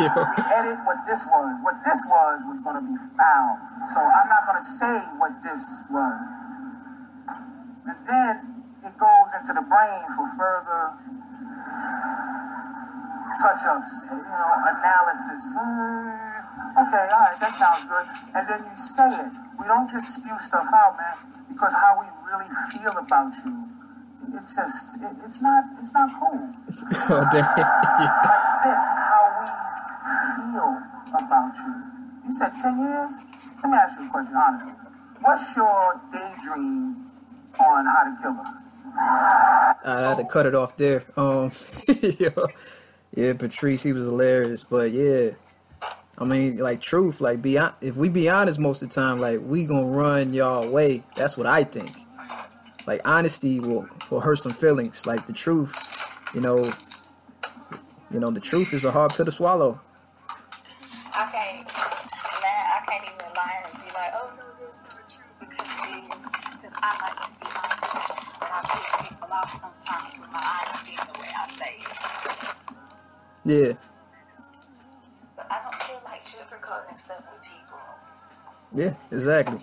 We 0.00 0.40
edit 0.48 0.80
what 0.88 1.04
this 1.04 1.28
was. 1.28 1.52
What 1.60 1.84
this 1.84 2.00
was 2.08 2.40
was 2.48 2.60
gonna 2.64 2.80
be 2.80 2.96
foul. 3.12 3.60
So 3.92 4.00
I'm 4.00 4.28
not 4.32 4.46
gonna 4.48 4.64
say 4.64 5.04
what 5.20 5.36
this 5.44 5.84
was. 5.92 6.16
And 7.92 7.98
then 8.08 8.64
it 8.88 8.96
goes 8.96 9.28
into 9.36 9.52
the 9.52 9.64
brain 9.68 10.04
for 10.16 10.24
further 10.40 10.96
touch-ups, 13.36 13.92
you 14.10 14.16
know, 14.16 14.48
analysis. 14.64 15.44
Okay, 16.74 17.06
all 17.06 17.22
right, 17.22 17.38
that 17.38 17.54
sounds 17.54 17.86
good. 17.86 18.06
And 18.34 18.48
then 18.50 18.66
you 18.66 18.76
say 18.76 19.06
it. 19.06 19.30
We 19.58 19.66
don't 19.66 19.88
just 19.88 20.18
spew 20.18 20.34
stuff 20.40 20.66
out, 20.74 20.98
man, 20.98 21.14
because 21.48 21.72
how 21.72 22.02
we 22.02 22.06
really 22.26 22.50
feel 22.74 22.98
about 22.98 23.30
you, 23.46 23.70
it's 24.34 24.56
just, 24.56 24.98
it, 24.98 25.14
it's 25.24 25.40
not, 25.40 25.62
it's 25.78 25.94
not 25.94 26.10
cool. 26.18 26.34
oh 27.14 27.24
damn. 27.30 27.46
Like 27.54 28.58
this, 28.66 28.86
how 29.06 29.22
we 29.38 29.46
feel 30.34 30.70
about 31.14 31.54
you. 31.62 31.74
You 32.26 32.32
said 32.32 32.50
10 32.60 32.78
years? 32.80 33.12
Let 33.62 33.70
me 33.70 33.78
ask 33.78 34.00
you 34.00 34.06
a 34.06 34.10
question, 34.10 34.34
honestly. 34.34 34.72
What's 35.22 35.56
your 35.56 36.00
daydream 36.12 37.06
on 37.60 37.86
how 37.86 38.02
to 38.04 38.16
kill 38.20 38.32
her? 38.32 38.64
I 38.96 40.08
had 40.08 40.16
to 40.18 40.24
cut 40.24 40.46
it 40.46 40.54
off 40.54 40.76
there. 40.76 41.04
Um, 41.16 41.50
yeah, 42.18 42.30
yeah, 43.14 43.32
Patrice, 43.34 43.82
he 43.82 43.92
was 43.92 44.06
hilarious, 44.06 44.64
but 44.64 44.90
yeah, 44.92 45.30
I 46.16 46.24
mean, 46.24 46.58
like 46.58 46.80
truth, 46.80 47.20
like 47.20 47.42
be 47.42 47.58
if 47.80 47.96
we 47.96 48.08
be 48.08 48.28
honest 48.28 48.58
most 48.58 48.82
of 48.82 48.88
the 48.88 48.94
time, 48.94 49.20
like 49.20 49.40
we 49.42 49.66
gonna 49.66 49.86
run 49.86 50.32
y'all 50.32 50.62
away. 50.62 51.02
That's 51.16 51.36
what 51.36 51.46
I 51.46 51.64
think. 51.64 51.90
Like 52.86 53.00
honesty 53.06 53.58
will 53.60 53.88
will 54.10 54.20
hurt 54.20 54.36
some 54.36 54.52
feelings. 54.52 55.06
Like 55.06 55.26
the 55.26 55.32
truth, 55.32 55.74
you 56.34 56.40
know, 56.40 56.70
you 58.10 58.20
know, 58.20 58.30
the 58.30 58.40
truth 58.40 58.72
is 58.72 58.84
a 58.84 58.92
hard 58.92 59.12
pill 59.12 59.24
to 59.24 59.32
swallow. 59.32 59.80
I 61.16 61.26
can't, 61.32 61.66
man, 62.42 62.62
I 62.74 62.80
can't 62.86 63.04
even 63.04 63.32
lie 63.34 63.62
and 63.64 63.74
be 63.82 63.88
like, 63.94 64.12
oh 64.14 64.30
no, 64.36 64.44
this 64.60 64.74
is 64.74 64.82
not 64.84 65.08
true 65.10 65.24
because 65.40 65.66
it 65.66 65.98
is. 65.98 66.14
Because 66.62 66.74
I 66.76 66.90
like 67.02 67.18
to 67.22 67.26
be 67.40 67.46
honest, 67.58 68.10
and 68.40 68.50
I 68.52 68.60
piss 68.70 69.08
people 69.08 69.30
off 69.32 69.50
sometimes 69.52 70.14
with 70.20 70.30
my 70.30 70.38
honesty 70.38 70.94
and 70.98 71.08
the 71.08 71.14
way 71.20 71.30
I 71.34 71.48
say 71.48 71.74
it. 71.82 71.98
Yeah, 73.46 73.72
sugarcoating 76.94 76.98
stuff 76.98 77.24
with 77.32 77.42
people. 77.42 77.78
yeah, 78.74 78.94
exactly. 79.12 79.60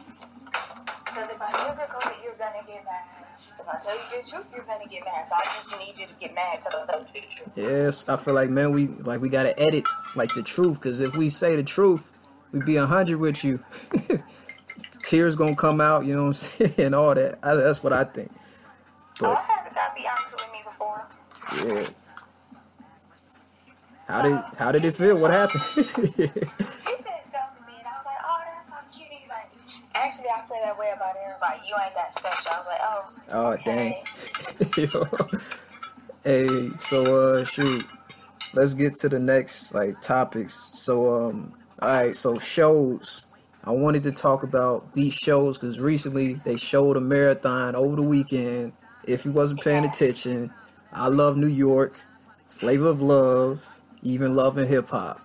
Because 1.05 1.31
if 1.31 1.41
I 1.41 1.51
sugarcoat 1.51 2.11
it, 2.11 2.17
you're 2.23 2.35
gonna 2.35 2.63
get 2.67 2.85
mad. 2.85 3.05
If 3.59 3.67
I 3.69 3.79
tell 3.79 3.95
you 3.95 4.23
the 4.23 4.29
truth, 4.29 4.53
you're 4.55 4.65
gonna 4.65 4.87
get 4.89 5.05
mad. 5.05 5.27
So 5.27 5.35
I 5.35 5.39
just 5.45 5.79
need 5.79 5.97
you 5.99 6.07
to 6.07 6.15
get 6.15 6.35
mad 6.35 6.59
because 6.59 6.73
I 6.75 6.85
you 7.15 7.21
the 7.21 7.27
truth. 7.27 7.49
Yes, 7.55 8.09
I 8.09 8.17
feel 8.17 8.33
like 8.35 8.49
man, 8.49 8.71
we 8.73 8.87
like 8.89 9.21
we 9.21 9.29
gotta 9.29 9.59
edit 9.59 9.85
like 10.15 10.33
the 10.35 10.43
truth, 10.43 10.81
cause 10.81 11.01
if 11.01 11.15
we 11.15 11.29
say 11.29 11.55
the 11.55 11.63
truth, 11.63 12.11
we 12.53 12.61
be 12.61 12.77
a 12.77 12.85
hundred 12.87 13.19
with 13.19 13.43
you. 13.43 13.63
Tears 15.03 15.35
gonna 15.35 15.55
come 15.55 15.81
out, 15.81 16.05
you 16.05 16.15
know 16.15 16.23
what 16.23 16.27
I'm 16.29 16.33
saying, 16.35 16.73
and 16.79 16.95
all 16.95 17.15
that. 17.15 17.39
I, 17.43 17.55
that's 17.55 17.83
what 17.83 17.93
I 17.93 18.05
think. 18.05 18.31
Oh, 19.23 19.31
I 19.31 19.41
But 19.41 19.43
had 19.43 19.71
a 19.71 19.75
guy 19.75 19.89
be 19.95 20.07
honest 20.07 20.35
with 20.35 20.51
me 20.53 20.59
before. 20.65 21.07
yeah, 21.65 21.85
how 24.07 24.21
did 24.23 24.45
how 24.57 24.71
did 24.71 24.85
it 24.85 24.95
feel? 24.95 25.17
What 25.17 25.31
happened? 25.31 25.65
like, 31.41 31.61
I 31.61 31.77
way 31.77 31.91
about 31.91 32.11
everybody. 32.53 33.21
Oh 33.33 33.57
dang. 33.65 33.93
Yo. 34.77 35.05
hey, 36.23 36.69
so 36.77 37.39
uh 37.39 37.45
shoot. 37.45 37.85
Let's 38.53 38.73
get 38.73 38.95
to 38.97 39.09
the 39.09 39.19
next 39.19 39.73
like 39.73 39.99
topics. 40.01 40.69
So 40.73 41.13
um 41.13 41.53
alright, 41.81 42.15
so 42.15 42.37
shows. 42.37 43.27
I 43.63 43.71
wanted 43.71 44.03
to 44.03 44.11
talk 44.11 44.43
about 44.43 44.93
these 44.93 45.13
shows 45.13 45.57
because 45.57 45.79
recently 45.79 46.33
they 46.33 46.57
showed 46.57 46.97
a 46.97 47.01
marathon 47.01 47.75
over 47.75 47.95
the 47.95 48.01
weekend. 48.01 48.73
If 49.07 49.25
you 49.25 49.31
wasn't 49.31 49.61
paying 49.61 49.85
attention, 49.85 50.51
I 50.91 51.07
love 51.07 51.37
New 51.37 51.47
York, 51.47 51.99
Flavor 52.49 52.87
of 52.87 53.01
Love, 53.01 53.79
even 54.01 54.35
Love 54.35 54.57
and 54.57 54.67
Hip 54.67 54.89
Hop. 54.89 55.19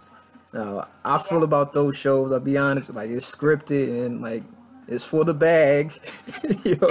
Now 0.53 0.87
I 1.05 1.19
feel 1.19 1.43
about 1.43 1.73
those 1.73 1.97
shows. 1.97 2.33
I'll 2.33 2.41
be 2.41 2.57
honest, 2.57 2.95
like 2.95 3.11
it's 3.11 3.35
scripted 3.35 4.07
and 4.07 4.23
like 4.23 4.43
it's 4.89 5.05
for 5.05 5.25
the 5.25 5.35
bag. 5.35 5.93
you 6.65 6.77
know, 6.77 6.91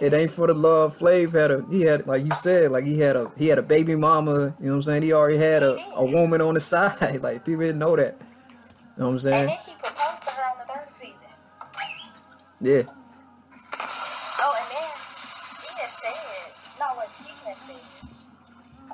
it 0.00 0.14
ain't 0.14 0.30
for 0.32 0.46
the 0.48 0.54
love. 0.54 0.98
Flav 0.98 1.32
had 1.34 1.50
a 1.52 1.64
he 1.70 1.82
had 1.82 2.06
like 2.06 2.24
you 2.24 2.32
said, 2.32 2.72
like 2.72 2.84
he 2.84 2.98
had 3.00 3.16
a 3.16 3.30
he 3.38 3.48
had 3.48 3.58
a 3.58 3.62
baby 3.62 3.96
mama. 3.96 4.32
You 4.60 4.66
know 4.66 4.72
what 4.72 4.74
I'm 4.76 4.82
saying? 4.82 5.02
He 5.04 5.12
already 5.12 5.38
had 5.38 5.62
a, 5.62 5.78
a 5.96 6.04
woman 6.06 6.40
on 6.40 6.54
the 6.54 6.60
side. 6.74 7.22
Like 7.22 7.44
people 7.46 7.62
didn't 7.62 7.80
know 7.80 7.96
that. 7.96 8.16
You 8.96 9.04
know 9.04 9.06
what 9.06 9.12
I'm 9.12 9.18
And 9.18 9.20
saying? 9.20 9.48
then 9.48 9.58
he 9.66 9.74
proposed 9.76 10.22
to 10.24 10.30
her 10.36 10.44
on 10.44 10.58
the 10.66 10.74
third 10.74 10.92
season. 10.92 11.32
Yeah. 12.60 12.82
Oh, 14.40 14.54
and 14.56 14.68
then 14.70 14.90
he 15.62 15.70
had 15.80 15.90
said, 15.90 16.52
no, 16.80 16.86
what 16.96 17.08
she 17.10 17.30
had 17.48 17.56
said 17.58 18.08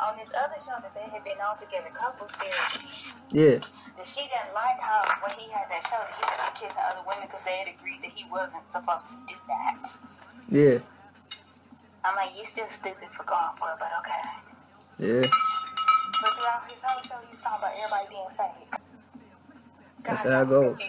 on 0.01 0.19
this 0.19 0.33
other 0.35 0.59
show 0.61 0.77
that 0.83 0.95
they 0.95 1.09
had 1.11 1.25
been 1.25 1.39
on 1.41 1.57
together, 1.59 1.91
couples 1.95 2.33
therapy, 2.33 2.89
Yeah. 3.33 3.61
That 3.99 4.07
she 4.07 4.23
didn't 4.31 4.55
like 4.55 4.79
how 4.81 5.03
when 5.21 5.35
he 5.37 5.51
had 5.51 5.67
that 5.69 5.83
show 5.85 5.99
that 5.99 6.15
he 6.15 6.25
been 6.25 6.55
kissing 6.55 6.83
other 6.87 7.03
women 7.03 7.27
because 7.27 7.45
they 7.45 7.59
had 7.59 7.69
agreed 7.69 8.01
that 8.03 8.15
he 8.15 8.25
wasn't 8.31 8.63
supposed 8.71 9.11
to 9.11 9.17
do 9.27 9.35
that. 9.51 9.83
Yeah. 10.49 10.79
I'm 12.05 12.15
like, 12.17 12.31
you 12.39 12.45
still 12.47 12.69
stupid 12.69 13.11
for 13.11 13.25
going 13.25 13.53
for 13.59 13.69
it, 13.75 13.79
but 13.79 13.91
okay. 14.01 14.23
Yeah. 14.99 15.27
But 16.23 16.31
throughout 16.35 16.71
his 16.71 16.81
whole 16.83 17.03
show, 17.03 17.19
he 17.27 17.31
was 17.35 17.41
talking 17.41 17.59
about 17.59 17.75
everybody 17.77 18.07
being 18.09 18.31
fake. 18.39 18.81
That's 20.05 20.23
how 20.23 20.43
it 20.43 20.49
goes. 20.49 20.81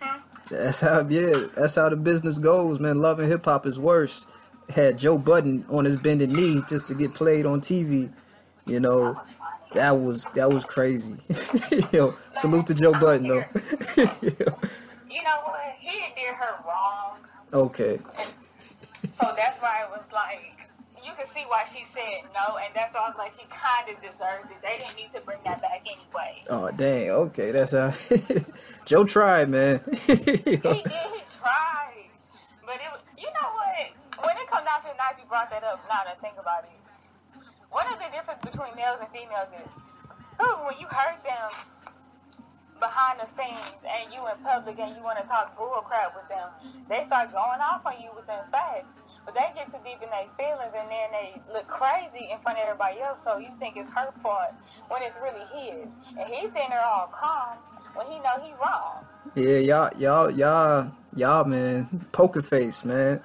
Hmm? 0.00 0.18
That's 0.50 0.80
how 0.80 1.06
yeah, 1.08 1.34
that's 1.56 1.74
how 1.74 1.88
the 1.88 1.96
business 1.96 2.38
goes, 2.38 2.78
man. 2.78 2.98
Love 2.98 3.18
and 3.18 3.28
hip 3.28 3.44
hop 3.44 3.66
is 3.66 3.78
worse. 3.78 4.26
Had 4.68 4.98
Joe 4.98 5.18
Budden 5.18 5.64
on 5.68 5.84
his 5.84 5.96
bended 5.96 6.30
knee 6.30 6.60
just 6.68 6.86
to 6.88 6.94
get 6.94 7.14
played 7.14 7.46
on 7.46 7.60
TV. 7.60 8.10
You 8.66 8.80
know, 8.80 9.12
was. 9.12 9.38
That 9.76 9.98
was 10.00 10.24
that 10.34 10.50
was 10.50 10.64
crazy. 10.64 11.16
Yo, 11.92 12.14
salute 12.34 12.66
to 12.68 12.74
Joe 12.74 12.92
Budden 12.92 13.28
though. 13.28 13.44
You 15.08 15.22
know 15.22 15.36
what? 15.44 15.74
He 15.78 15.98
did 16.14 16.34
her 16.34 16.56
wrong. 16.66 17.16
okay. 17.52 17.98
So 19.12 19.32
that's 19.36 19.58
why 19.62 19.82
it 19.84 19.90
was 19.90 20.06
like, 20.12 20.52
you 21.02 21.12
can 21.16 21.24
see 21.24 21.44
why 21.48 21.64
she 21.64 21.84
said 21.84 22.20
no, 22.34 22.58
and 22.58 22.68
that's 22.74 22.92
why 22.94 23.00
I 23.00 23.08
was 23.08 23.16
like, 23.16 23.34
he 23.38 23.46
kind 23.48 23.88
of 23.88 23.96
deserved 24.02 24.50
it. 24.50 24.60
They 24.62 24.76
didn't 24.78 24.96
need 24.96 25.10
to 25.12 25.20
bring 25.24 25.38
that 25.44 25.62
back 25.62 25.86
anyway. 25.86 26.40
Oh 26.50 26.70
dang, 26.76 27.10
okay, 27.10 27.50
that's 27.52 27.72
how 27.72 27.92
Joe 28.84 29.04
tried, 29.04 29.48
man. 29.48 29.80
He 30.06 30.16
did, 30.16 30.44
he 30.44 31.22
tried. 31.24 32.10
But 32.66 32.76
it 32.76 32.90
was, 32.92 33.00
you 33.16 33.28
know 33.28 33.48
what? 33.54 34.26
When 34.26 34.36
it 34.36 34.46
comes 34.48 34.66
down 34.66 34.82
to 34.82 34.88
it, 34.88 34.96
now 34.98 35.10
you 35.18 35.24
brought 35.28 35.50
that 35.50 35.64
up, 35.64 35.80
now 35.88 36.02
that 36.04 36.16
I 36.18 36.20
think 36.20 36.34
about 36.38 36.64
it. 36.64 36.85
What 37.76 37.92
is 37.92 38.00
the 38.00 38.08
difference 38.08 38.40
between 38.40 38.72
males 38.72 38.96
and 39.04 39.08
females 39.12 39.52
is, 39.52 39.68
ooh, 40.40 40.64
when 40.64 40.80
you 40.80 40.88
hurt 40.88 41.20
them 41.20 41.52
behind 42.80 43.20
the 43.20 43.28
scenes 43.28 43.84
and 43.84 44.08
you 44.08 44.16
in 44.16 44.36
public 44.40 44.80
and 44.80 44.96
you 44.96 45.04
want 45.04 45.20
to 45.20 45.28
talk 45.28 45.52
bull 45.60 45.84
crap 45.84 46.16
with 46.16 46.24
them, 46.32 46.48
they 46.88 47.04
start 47.04 47.28
going 47.36 47.60
off 47.60 47.84
on 47.84 48.00
you 48.00 48.08
with 48.16 48.26
them 48.26 48.40
facts. 48.50 49.04
But 49.26 49.34
they 49.34 49.52
get 49.52 49.68
too 49.68 49.76
deep 49.84 50.00
in 50.00 50.08
their 50.08 50.24
feelings 50.40 50.72
and 50.72 50.88
then 50.88 51.12
they 51.12 51.36
look 51.52 51.68
crazy 51.68 52.32
in 52.32 52.38
front 52.40 52.56
of 52.56 52.64
everybody 52.64 53.00
else. 53.04 53.22
So 53.22 53.36
you 53.36 53.52
think 53.60 53.76
it's 53.76 53.92
her 53.92 54.08
fault 54.24 54.56
when 54.88 55.02
it's 55.02 55.18
really 55.20 55.44
his. 55.52 55.84
And 56.16 56.24
he's 56.32 56.56
sitting 56.56 56.72
there 56.72 56.80
all 56.80 57.12
calm 57.12 57.60
when 57.92 58.06
he 58.06 58.16
know 58.24 58.40
he 58.40 58.56
wrong. 58.56 59.04
yeah, 59.36 59.60
y'all, 59.60 59.90
y'all, 60.00 60.30
y'all, 60.30 60.92
y'all, 61.14 61.44
man, 61.44 62.06
poker 62.12 62.40
face, 62.40 62.86
man. 62.86 63.20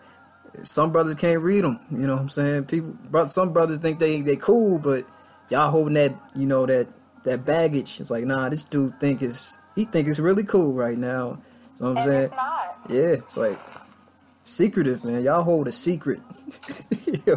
Some 0.63 0.91
brothers 0.91 1.15
can't 1.15 1.41
read 1.41 1.63
them. 1.63 1.79
You 1.91 2.07
know 2.07 2.13
what 2.15 2.21
I'm 2.23 2.29
saying? 2.29 2.65
People, 2.65 2.97
some 3.27 3.53
brothers 3.53 3.79
think 3.79 3.99
they 3.99 4.21
they 4.21 4.35
cool, 4.35 4.79
but 4.79 5.05
y'all 5.49 5.71
holding 5.71 5.95
that, 5.95 6.13
you 6.35 6.45
know 6.47 6.65
that 6.65 6.87
that 7.23 7.45
baggage. 7.45 7.99
It's 7.99 8.11
like, 8.11 8.25
nah, 8.25 8.49
this 8.49 8.63
dude 8.65 8.99
think 8.99 9.21
it's 9.21 9.57
he 9.75 9.85
think 9.85 10.07
it's 10.07 10.19
really 10.19 10.43
cool 10.43 10.73
right 10.73 10.97
now. 10.97 11.39
You 11.79 11.85
know 11.87 11.93
what 11.93 11.97
I'm 11.97 11.97
And 11.97 12.05
saying? 12.05 12.23
it's. 12.25 12.33
Yeah, 12.89 13.23
it's 13.23 13.37
like 13.37 13.59
secretive, 14.43 15.03
man. 15.05 15.23
Y'all 15.23 15.43
hold 15.43 15.67
a 15.67 15.71
secret. 15.71 16.19
Yo, 17.25 17.35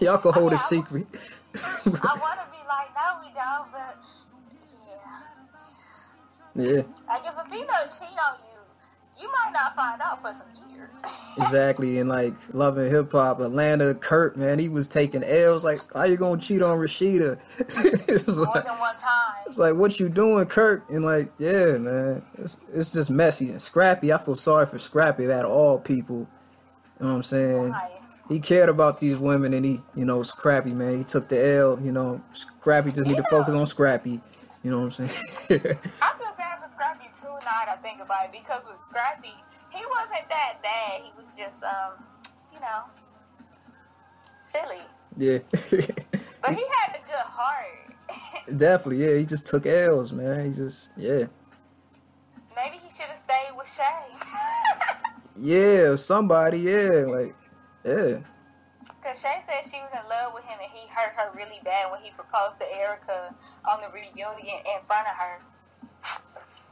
y'all 0.00 0.18
can 0.18 0.32
hold 0.32 0.52
a 0.52 0.56
Yeah, 0.56 0.60
I- 0.62 0.64
secret. 0.64 1.06
I 1.56 2.16
want 2.18 2.38
to 2.40 2.46
be 2.52 2.62
like, 2.68 2.90
no, 2.94 3.20
we 3.22 3.28
don't, 3.34 3.72
but 3.72 3.96
yeah. 6.56 6.72
yeah, 6.76 6.82
Like, 7.08 7.22
if 7.26 7.36
a 7.36 7.44
female 7.50 7.86
cheat 7.88 8.18
on 8.18 8.38
you, 8.46 9.22
you 9.22 9.28
might 9.32 9.50
not 9.52 9.74
find 9.74 10.00
out 10.00 10.20
for 10.22 10.32
some 10.32 10.46
years. 10.54 10.69
Exactly. 11.36 11.98
And 11.98 12.08
like 12.08 12.34
loving 12.52 12.90
hip 12.90 13.12
hop, 13.12 13.40
Atlanta, 13.40 13.94
Kirk, 13.94 14.36
man, 14.36 14.58
he 14.58 14.68
was 14.68 14.86
taking 14.86 15.22
L's. 15.22 15.64
Like, 15.64 15.78
how 15.94 16.04
you 16.04 16.16
gonna 16.16 16.40
cheat 16.40 16.62
on 16.62 16.78
Rasheeda? 16.78 17.38
it's, 18.08 18.36
More 18.36 18.46
like, 18.46 18.66
than 18.66 18.78
one 18.78 18.96
time. 18.96 19.34
it's 19.46 19.58
like, 19.58 19.74
what 19.74 19.98
you 19.98 20.08
doing, 20.08 20.46
Kirk? 20.46 20.84
And 20.90 21.04
like, 21.04 21.30
yeah, 21.38 21.78
man, 21.78 22.22
it's 22.34 22.60
it's 22.72 22.92
just 22.92 23.10
messy 23.10 23.50
and 23.50 23.62
Scrappy. 23.62 24.12
I 24.12 24.18
feel 24.18 24.34
sorry 24.34 24.66
for 24.66 24.78
Scrappy 24.78 25.24
of 25.24 25.44
all 25.44 25.78
people. 25.78 26.28
You 26.98 27.06
know 27.06 27.12
what 27.12 27.16
I'm 27.16 27.22
saying? 27.22 27.70
Right. 27.70 27.90
he 28.28 28.40
cared 28.40 28.68
about 28.68 29.00
these 29.00 29.16
women 29.16 29.54
and 29.54 29.64
he, 29.64 29.78
you 29.94 30.04
know, 30.04 30.22
Scrappy, 30.22 30.72
man. 30.72 30.98
He 30.98 31.04
took 31.04 31.28
the 31.28 31.56
L, 31.56 31.80
you 31.80 31.92
know, 31.92 32.20
Scrappy 32.32 32.92
just 32.92 33.08
need 33.08 33.16
to 33.16 33.24
focus 33.30 33.54
on 33.54 33.64
Scrappy. 33.66 34.20
You 34.62 34.70
know 34.70 34.80
what 34.80 35.00
I'm 35.00 35.06
saying? 35.08 35.60
I 36.02 36.12
feel 36.18 36.32
bad 36.36 36.60
for 36.60 36.70
Scrappy 36.70 37.08
too 37.18 37.28
now 37.28 37.64
that 37.64 37.68
I 37.68 37.76
think 37.76 38.02
about 38.02 38.26
it 38.26 38.32
because 38.32 38.62
with 38.66 38.76
Scrappy, 38.84 39.32
he 39.72 39.82
wasn't 39.86 40.28
that 40.28 40.62
bad. 40.62 41.00
He 41.02 41.12
was 41.16 41.26
just, 41.36 41.62
um, 41.62 42.04
you 42.52 42.60
know, 42.60 42.82
silly. 44.44 44.82
yeah. 45.16 45.38
But 46.42 46.54
he 46.54 46.64
had 46.78 46.96
a 46.96 47.00
good 47.04 47.26
heart. 47.26 47.92
Definitely, 48.56 49.04
yeah. 49.04 49.16
He 49.18 49.26
just 49.26 49.46
took 49.46 49.66
L's, 49.66 50.12
man. 50.12 50.46
He 50.46 50.52
just, 50.56 50.90
yeah. 50.96 51.26
Maybe 52.56 52.78
he 52.82 52.90
should 52.90 53.06
have 53.12 53.16
stayed 53.18 53.52
with 53.56 53.68
Shay. 53.68 53.84
Yeah, 55.36 55.96
somebody, 55.96 56.58
yeah. 56.58 57.04
Like, 57.08 57.34
yeah. 57.84 58.18
Because 58.84 59.20
Shay 59.22 59.40
said 59.46 59.64
she 59.70 59.78
was 59.80 59.90
in 59.92 60.06
love 60.08 60.34
with 60.34 60.44
him 60.44 60.58
and 60.60 60.70
he 60.70 60.86
hurt 60.92 61.14
her 61.16 61.30
really 61.34 61.60
bad 61.64 61.90
when 61.90 62.02
he 62.02 62.10
proposed 62.10 62.58
to 62.58 62.66
Erica 62.76 63.34
on 63.64 63.80
the 63.80 63.88
reunion 63.88 64.36
in 64.66 64.80
front 64.86 65.08
of 65.08 65.16
her. 65.16 65.38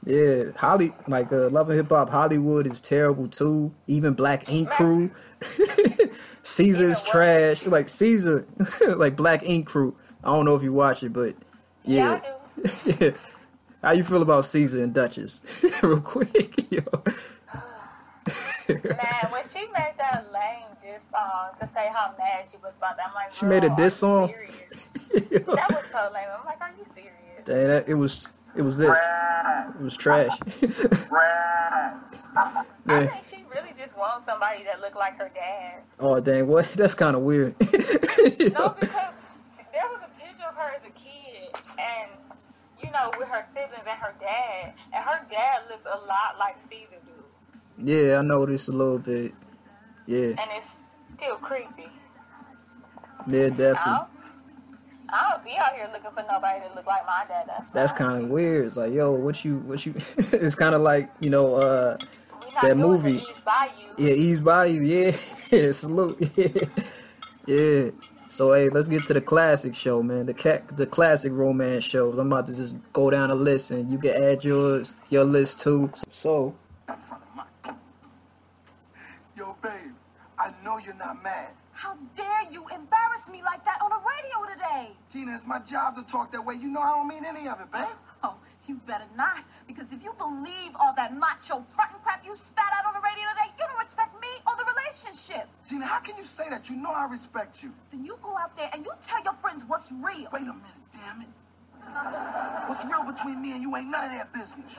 Yeah. 0.08 0.52
Holly, 0.56 0.92
like, 1.06 1.30
uh, 1.30 1.50
Love 1.50 1.68
and 1.68 1.76
Hip 1.76 1.90
Hop 1.90 2.08
Hollywood 2.08 2.66
is 2.66 2.80
terrible 2.80 3.28
too. 3.28 3.74
Even 3.86 4.14
Black 4.14 4.50
Ink 4.50 4.70
Crew. 4.70 5.10
Caesar 6.42 6.84
is 6.84 7.02
trash. 7.02 7.66
Like, 7.66 7.90
Caesar, 7.90 8.46
like 8.96 9.16
Black 9.16 9.42
Ink 9.44 9.66
Crew. 9.66 9.94
I 10.24 10.28
don't 10.28 10.46
know 10.46 10.56
if 10.56 10.62
you 10.62 10.72
watch 10.72 11.02
it, 11.02 11.12
but 11.12 11.34
yeah. 11.84 12.20
I 12.22 12.62
do. 12.98 13.14
How 13.82 13.92
you 13.92 14.02
feel 14.02 14.22
about 14.22 14.46
Caesar 14.46 14.82
and 14.82 14.94
Duchess? 14.94 15.62
Real 15.82 16.00
quick, 16.00 16.54
yo. 16.72 16.80
Man, 18.68 19.30
when 19.30 19.42
she 19.48 19.60
made 19.68 19.92
that 19.98 20.26
lame 20.32 20.66
diss 20.82 21.04
song 21.10 21.50
to 21.60 21.66
say 21.66 21.88
how 21.94 22.12
mad 22.18 22.44
she 22.50 22.56
was 22.58 22.74
about 22.76 22.96
that, 22.96 23.08
I'm 23.08 23.14
like, 23.14 23.32
She 23.32 23.46
made 23.46 23.64
a 23.64 23.68
"Girl, 23.68 23.76
diss 23.76 23.94
song? 23.94 24.28
That 24.28 25.66
was 25.70 25.86
so 25.92 26.10
lame. 26.12 26.26
I'm 26.38 26.44
like, 26.44 26.60
are 26.60 26.72
you 26.76 26.84
serious? 26.92 27.12
Dang, 27.44 27.68
that, 27.68 27.88
it 27.88 27.94
was 27.94 28.34
it 28.58 28.62
was 28.62 28.76
this. 28.76 28.98
It 29.78 29.80
was 29.80 29.96
trash. 29.96 30.36
I 32.36 33.06
think 33.06 33.24
she 33.24 33.44
really 33.54 33.72
just 33.76 33.96
wants 33.96 34.26
somebody 34.26 34.64
that 34.64 34.80
looked 34.80 34.96
like 34.96 35.16
her 35.18 35.30
dad. 35.32 35.82
Oh 36.00 36.20
dang, 36.20 36.48
what? 36.48 36.66
That's 36.76 36.94
kind 36.94 37.16
of 37.16 37.22
weird. 37.22 37.54
No, 38.28 38.74
because 38.78 39.14
there 39.72 39.86
was 39.88 40.02
a 40.02 40.10
picture 40.20 40.46
of 40.48 40.54
her 40.56 40.72
as 40.74 40.82
a 40.84 40.90
kid, 40.90 41.48
and 41.78 42.10
you 42.82 42.90
know, 42.90 43.10
with 43.18 43.28
her 43.28 43.44
siblings 43.52 43.84
and 43.88 43.98
her 43.98 44.12
dad, 44.20 44.74
and 44.92 45.04
her 45.04 45.20
dad 45.30 45.62
looks 45.70 45.86
a 45.86 45.96
lot 46.06 46.36
like 46.38 46.58
Caesar 46.60 46.96
do, 47.06 47.92
yeah, 47.92 48.18
I 48.18 48.22
noticed 48.22 48.68
a 48.68 48.72
little 48.72 48.98
bit. 48.98 49.32
Yeah, 50.06 50.34
and 50.38 50.50
it's 50.56 50.76
still 51.16 51.36
creepy. 51.36 51.88
yeah, 53.28 53.48
definitely. 53.50 53.84
don't, 53.84 54.08
I 55.10 55.30
don't 55.30 55.44
be 55.44 55.56
out 55.56 55.72
here 55.74 55.88
looking 55.92 56.10
for 56.10 56.24
nobody 56.30 56.60
that 56.60 56.74
look 56.74 56.86
like 56.86 57.06
my 57.06 57.24
dad. 57.26 57.44
That's, 57.46 57.70
That's 57.70 57.92
kind 57.92 58.22
of 58.22 58.28
weird. 58.28 58.66
It's 58.66 58.76
like, 58.76 58.92
yo, 58.92 59.12
what 59.12 59.44
you, 59.44 59.58
what 59.58 59.84
you? 59.86 59.92
it's 59.96 60.54
kind 60.54 60.74
of 60.74 60.82
like 60.82 61.08
you 61.20 61.30
know, 61.30 61.54
uh, 61.54 61.96
that 62.62 62.76
movie. 62.76 63.12
The 63.12 63.18
Eve's 63.18 63.40
Bayou. 63.40 63.70
yeah, 63.96 64.12
Eve's 64.12 64.40
Bayou. 64.40 64.80
Yeah, 64.80 65.70
salute. 65.72 66.30
Yeah, 66.36 66.48
yeah. 67.46 67.90
So 68.26 68.52
hey, 68.52 68.68
let's 68.68 68.88
get 68.88 69.02
to 69.04 69.14
the 69.14 69.22
classic 69.22 69.74
show, 69.74 70.02
man. 70.02 70.26
The 70.26 70.34
ca- 70.34 70.62
the 70.76 70.86
classic 70.86 71.32
romance 71.32 71.84
shows. 71.84 72.18
I'm 72.18 72.30
about 72.30 72.46
to 72.48 72.54
just 72.54 72.80
go 72.92 73.08
down 73.10 73.30
a 73.30 73.34
list, 73.34 73.70
and 73.70 73.90
you 73.90 73.96
can 73.96 74.22
add 74.22 74.44
yours, 74.44 74.94
your 75.08 75.24
list 75.24 75.60
too. 75.60 75.90
So. 76.08 76.54
Yo, 79.36 79.56
babe, 79.62 79.72
I 80.38 80.52
know 80.64 80.78
you're 80.78 80.94
not 80.94 81.22
mad. 81.22 81.48
How 81.98 82.22
dare 82.22 82.52
you 82.52 82.62
embarrass 82.68 83.28
me 83.30 83.42
like 83.42 83.64
that 83.64 83.78
on 83.82 83.90
the 83.90 83.98
radio 83.98 84.54
today? 84.54 84.90
Gina, 85.10 85.34
it's 85.34 85.46
my 85.46 85.58
job 85.58 85.96
to 85.96 86.02
talk 86.02 86.30
that 86.32 86.44
way. 86.44 86.54
You 86.54 86.68
know 86.68 86.80
I 86.80 86.94
don't 86.94 87.08
mean 87.08 87.24
any 87.24 87.48
of 87.48 87.60
it, 87.60 87.70
babe. 87.72 87.86
Oh, 88.22 88.36
you 88.66 88.76
better 88.86 89.06
not. 89.16 89.44
Because 89.66 89.92
if 89.92 90.02
you 90.02 90.12
believe 90.18 90.72
all 90.78 90.94
that 90.96 91.16
macho 91.16 91.60
frontin' 91.74 91.98
crap 92.02 92.24
you 92.24 92.36
spat 92.36 92.66
out 92.78 92.86
on 92.86 92.94
the 92.94 93.00
radio 93.00 93.24
today, 93.34 93.50
you 93.58 93.64
don't 93.66 93.78
respect 93.78 94.14
me 94.20 94.28
or 94.46 94.54
the 94.56 94.64
relationship. 94.64 95.48
Gina, 95.68 95.86
how 95.86 95.98
can 95.98 96.16
you 96.16 96.24
say 96.24 96.48
that? 96.50 96.70
You 96.70 96.76
know 96.76 96.90
I 96.90 97.06
respect 97.08 97.62
you. 97.62 97.72
Then 97.90 98.04
you 98.04 98.16
go 98.22 98.36
out 98.36 98.56
there 98.56 98.70
and 98.72 98.84
you 98.84 98.92
tell 99.04 99.22
your 99.24 99.34
friends 99.34 99.64
what's 99.66 99.90
real. 99.90 100.28
Wait 100.32 100.42
a 100.42 100.54
minute, 100.54 100.62
damn 100.92 101.22
it. 101.22 101.28
What's 102.68 102.84
real 102.84 103.02
between 103.04 103.42
me 103.42 103.52
and 103.52 103.62
you 103.62 103.74
ain't 103.76 103.88
none 103.88 104.04
of 104.04 104.10
their 104.10 104.28
business. 104.32 104.70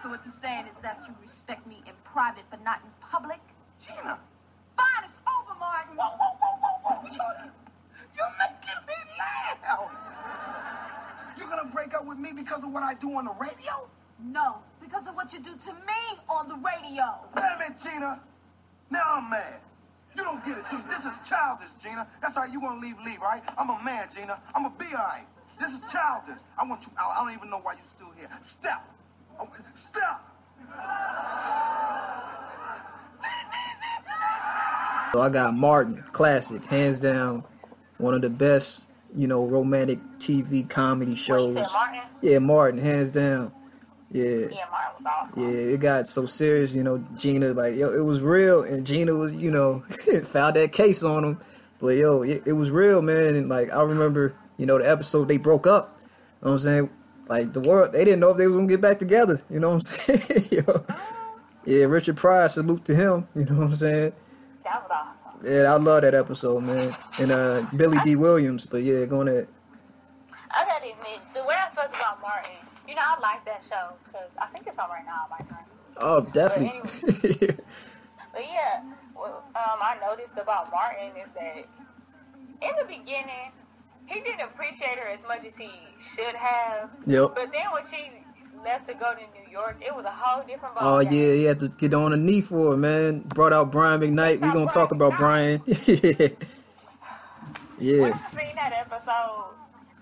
So 0.00 0.10
what 0.10 0.20
you're 0.24 0.32
saying 0.32 0.66
is 0.66 0.76
that 0.82 1.02
you 1.08 1.14
respect 1.20 1.66
me 1.66 1.82
in 1.86 1.92
private 2.04 2.44
but 2.50 2.62
not 2.62 2.80
in 2.84 2.90
public? 3.00 3.40
Gina. 3.80 4.18
Fine, 4.76 5.04
it's 5.04 5.20
over, 5.26 5.58
Martin. 5.58 5.96
Whoa, 5.96 6.16
whoa, 6.16 6.36
whoa, 6.40 6.56
whoa, 6.62 6.94
whoa. 6.94 7.10
You're, 7.10 7.52
you're 8.16 8.34
making 8.38 8.80
me 8.86 8.94
laugh. 9.18 9.58
You're 11.38 11.48
gonna 11.48 11.70
break 11.72 11.94
up 11.94 12.04
with 12.06 12.18
me 12.18 12.32
because 12.32 12.62
of 12.62 12.72
what 12.72 12.82
I 12.82 12.94
do 12.94 13.12
on 13.12 13.26
the 13.26 13.34
radio? 13.40 13.88
No, 14.18 14.56
because 14.80 15.06
of 15.06 15.14
what 15.14 15.32
you 15.32 15.40
do 15.40 15.54
to 15.56 15.72
me 15.72 16.18
on 16.28 16.48
the 16.48 16.56
radio. 16.56 17.16
Damn 17.34 17.60
it, 17.62 17.78
Gina. 17.82 18.20
Now 18.90 19.16
I'm 19.16 19.30
mad. 19.30 19.60
You 20.16 20.24
don't 20.24 20.42
get 20.46 20.56
it, 20.56 20.64
dude. 20.70 20.88
This 20.88 21.04
is 21.04 21.12
childish, 21.28 21.68
Gina. 21.82 22.06
That's 22.22 22.36
right. 22.36 22.50
You 22.50 22.60
to 22.60 22.74
leave, 22.74 22.96
Lee, 23.04 23.18
right? 23.20 23.42
I'm 23.58 23.68
a 23.68 23.82
man, 23.84 24.08
Gina. 24.14 24.40
I'm 24.54 24.64
a 24.64 24.70
be 24.70 24.86
all 24.86 25.04
right. 25.04 25.26
This 25.60 25.72
is 25.72 25.82
childish. 25.92 26.36
I 26.58 26.64
want 26.64 26.86
you 26.86 26.92
out. 26.98 27.12
I 27.16 27.24
don't 27.24 27.36
even 27.36 27.50
know 27.50 27.58
why 27.58 27.74
you're 27.74 27.84
still 27.84 28.10
here. 28.16 28.30
Step. 28.40 28.82
Oh, 29.38 29.48
Step. 29.74 30.22
So 35.16 35.22
I 35.22 35.30
got 35.30 35.54
Martin, 35.54 36.04
classic, 36.12 36.66
hands 36.66 37.00
down, 37.00 37.42
one 37.96 38.12
of 38.12 38.20
the 38.20 38.28
best, 38.28 38.84
you 39.14 39.26
know, 39.26 39.46
romantic 39.46 39.98
TV 40.18 40.68
comedy 40.68 41.16
shows. 41.16 41.54
Martin? 41.54 42.02
Yeah, 42.20 42.38
Martin, 42.38 42.78
hands 42.78 43.12
down. 43.12 43.50
Yeah. 44.10 44.24
Yeah, 44.24 44.64
Martin 44.70 45.04
was 45.04 45.06
awesome. 45.06 45.42
Yeah, 45.42 45.74
it 45.74 45.80
got 45.80 46.06
so 46.06 46.26
serious, 46.26 46.74
you 46.74 46.82
know. 46.82 47.02
Gina, 47.16 47.54
like, 47.54 47.76
yo, 47.76 47.94
it 47.94 48.04
was 48.04 48.20
real, 48.20 48.62
and 48.62 48.86
Gina 48.86 49.14
was, 49.14 49.34
you 49.34 49.50
know, 49.50 49.78
filed 50.24 50.56
that 50.56 50.72
case 50.72 51.02
on 51.02 51.24
him. 51.24 51.40
But 51.80 51.96
yo, 51.96 52.20
it, 52.20 52.42
it 52.44 52.52
was 52.52 52.70
real, 52.70 53.00
man. 53.00 53.36
And 53.36 53.48
like, 53.48 53.72
I 53.72 53.84
remember, 53.84 54.34
you 54.58 54.66
know, 54.66 54.76
the 54.76 54.86
episode 54.86 55.28
they 55.28 55.38
broke 55.38 55.66
up. 55.66 55.94
You 55.94 56.02
know 56.02 56.12
what 56.40 56.50
I'm 56.50 56.58
saying? 56.58 56.90
Like 57.26 57.54
the 57.54 57.60
world, 57.60 57.94
they 57.94 58.04
didn't 58.04 58.20
know 58.20 58.32
if 58.32 58.36
they 58.36 58.46
was 58.48 58.56
gonna 58.56 58.68
get 58.68 58.82
back 58.82 58.98
together. 58.98 59.40
You 59.48 59.60
know 59.60 59.68
what 59.68 59.74
I'm 59.76 59.80
saying? 59.80 60.48
yo, 60.50 60.60
oh. 60.68 60.84
yeah, 61.64 61.86
Richard 61.86 62.18
Pryor, 62.18 62.50
salute 62.50 62.84
to 62.84 62.94
him. 62.94 63.26
You 63.34 63.46
know 63.46 63.60
what 63.60 63.64
I'm 63.68 63.72
saying? 63.72 64.12
That 64.66 64.82
was 64.82 64.90
awesome. 64.90 65.40
Yeah, 65.44 65.72
I 65.72 65.76
love 65.76 66.02
that 66.02 66.14
episode, 66.14 66.60
man. 66.64 66.94
And 67.20 67.30
uh, 67.30 67.66
Billy 67.76 67.98
Dee 68.04 68.16
Williams. 68.16 68.66
But 68.66 68.82
yeah, 68.82 69.06
going 69.06 69.28
ahead. 69.28 69.46
I 70.50 70.64
gotta 70.64 70.90
admit, 70.90 71.20
the 71.34 71.44
way 71.44 71.54
I 71.54 71.72
felt 71.72 71.90
about 71.90 72.20
Martin, 72.20 72.56
you 72.88 72.96
know, 72.96 73.02
I 73.04 73.20
like 73.20 73.44
that 73.44 73.62
show 73.62 73.94
because 74.04 74.30
I 74.42 74.46
think 74.46 74.66
it's 74.66 74.76
on 74.78 74.90
right 74.90 75.06
now. 75.06 75.22
I 75.26 75.38
might 75.38 75.48
turn. 75.48 75.58
Oh, 75.98 76.26
definitely. 76.32 77.56
But 78.36 78.44
yeah, 78.52 78.82
well, 79.14 79.44
um, 79.56 79.78
I 79.80 79.96
noticed 79.98 80.36
about 80.36 80.70
Martin 80.70 81.08
is 81.16 81.32
that 81.32 81.56
in 82.60 82.76
the 82.76 82.84
beginning, 82.84 83.50
he 84.04 84.20
didn't 84.20 84.42
appreciate 84.42 84.98
her 84.98 85.08
as 85.08 85.22
much 85.26 85.46
as 85.46 85.56
he 85.56 85.70
should 85.98 86.34
have. 86.34 86.90
Yep. 87.06 87.30
But 87.34 87.50
then 87.50 87.64
when 87.72 87.82
she 87.86 88.10
left 88.66 88.86
to 88.88 88.94
go 88.94 89.14
to 89.14 89.20
New 89.20 89.50
York, 89.50 89.76
it 89.80 89.94
was 89.94 90.04
a 90.04 90.10
whole 90.10 90.44
different 90.46 90.74
ball 90.74 90.98
Oh 90.98 91.02
game. 91.04 91.12
yeah, 91.12 91.32
he 91.34 91.44
had 91.44 91.60
to 91.60 91.68
get 91.68 91.94
on 91.94 92.12
a 92.12 92.16
knee 92.16 92.40
for 92.42 92.74
it, 92.74 92.78
man. 92.78 93.20
Brought 93.20 93.52
out 93.54 93.70
Brian 93.72 94.00
McKnight. 94.00 94.40
We're 94.42 94.52
gonna 94.52 94.66
talk 94.70 94.90
about 94.92 95.18
Brian. 95.18 95.62
yeah. 97.78 98.00
When 98.02 98.12
I 98.12 98.16
seen 98.16 98.54
that 98.56 98.72
episode, 98.74 99.54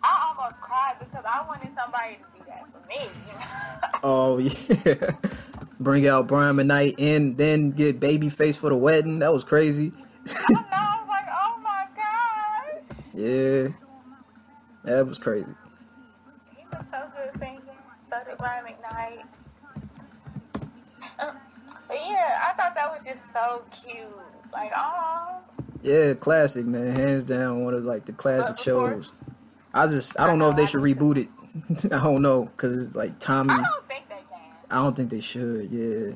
I 0.03 0.33
almost 0.37 0.61
cried 0.61 0.97
because 0.99 1.25
I 1.25 1.45
wanted 1.47 1.73
somebody 1.75 2.17
to 2.17 2.39
do 2.39 2.45
that 2.49 2.65
for 2.73 2.89
me. 2.89 2.99
Oh 4.07 4.39
yeah. 4.39 4.95
Bring 5.81 6.07
out 6.07 6.27
Brian 6.27 6.57
McKnight 6.57 6.95
and 6.99 7.37
then 7.37 7.71
get 7.71 8.01
Babyface 8.01 8.57
for 8.59 8.69
the 8.71 8.77
wedding. 8.77 9.19
That 9.21 9.33
was 9.33 9.45
crazy. 9.45 9.93
I 10.27 10.53
know, 10.53 10.61
I 10.73 10.99
was 11.01 11.09
like, 11.09 11.27
oh 11.31 11.61
my 11.63 11.87
gosh. 11.97 12.99
Yeah. 13.15 13.69
That 14.85 15.07
was 15.07 15.19
crazy. 15.19 15.47
Brian 18.39 18.65
McKnight. 18.65 19.25
Uh, 21.19 21.33
But 21.89 21.97
yeah, 21.97 22.41
I 22.49 22.53
thought 22.55 22.75
that 22.75 22.93
was 22.93 23.05
just 23.05 23.33
so 23.33 23.63
cute. 23.71 24.07
Like, 24.53 24.73
oh, 24.77 25.41
Yeah, 25.83 26.15
classic, 26.15 26.65
man. 26.67 26.95
Hands 26.97 27.25
down, 27.25 27.65
one 27.65 27.75
of 27.75 27.85
like 27.85 28.05
the 28.07 28.13
classic 28.13 28.57
shows. 28.57 29.13
I 29.73 29.87
just, 29.87 30.19
I 30.19 30.27
don't 30.27 30.39
know 30.39 30.51
if 30.51 30.57
they 30.57 30.67
should 30.67 30.83
reboot 30.83 31.17
it. 31.17 31.29
I 31.93 32.03
don't 32.03 32.23
know, 32.23 32.51
cause 32.57 32.87
it's 32.87 32.97
like 32.97 33.19
Tommy. 33.19 33.51
I 33.53 33.63
don't 33.63 33.85
think 33.85 34.09
they 34.09 34.15
can. 34.15 34.41
I 34.71 34.77
don't 34.77 34.97
think 34.97 35.11
they 35.11 35.21
should. 35.21 35.71
Yeah. 35.71 36.15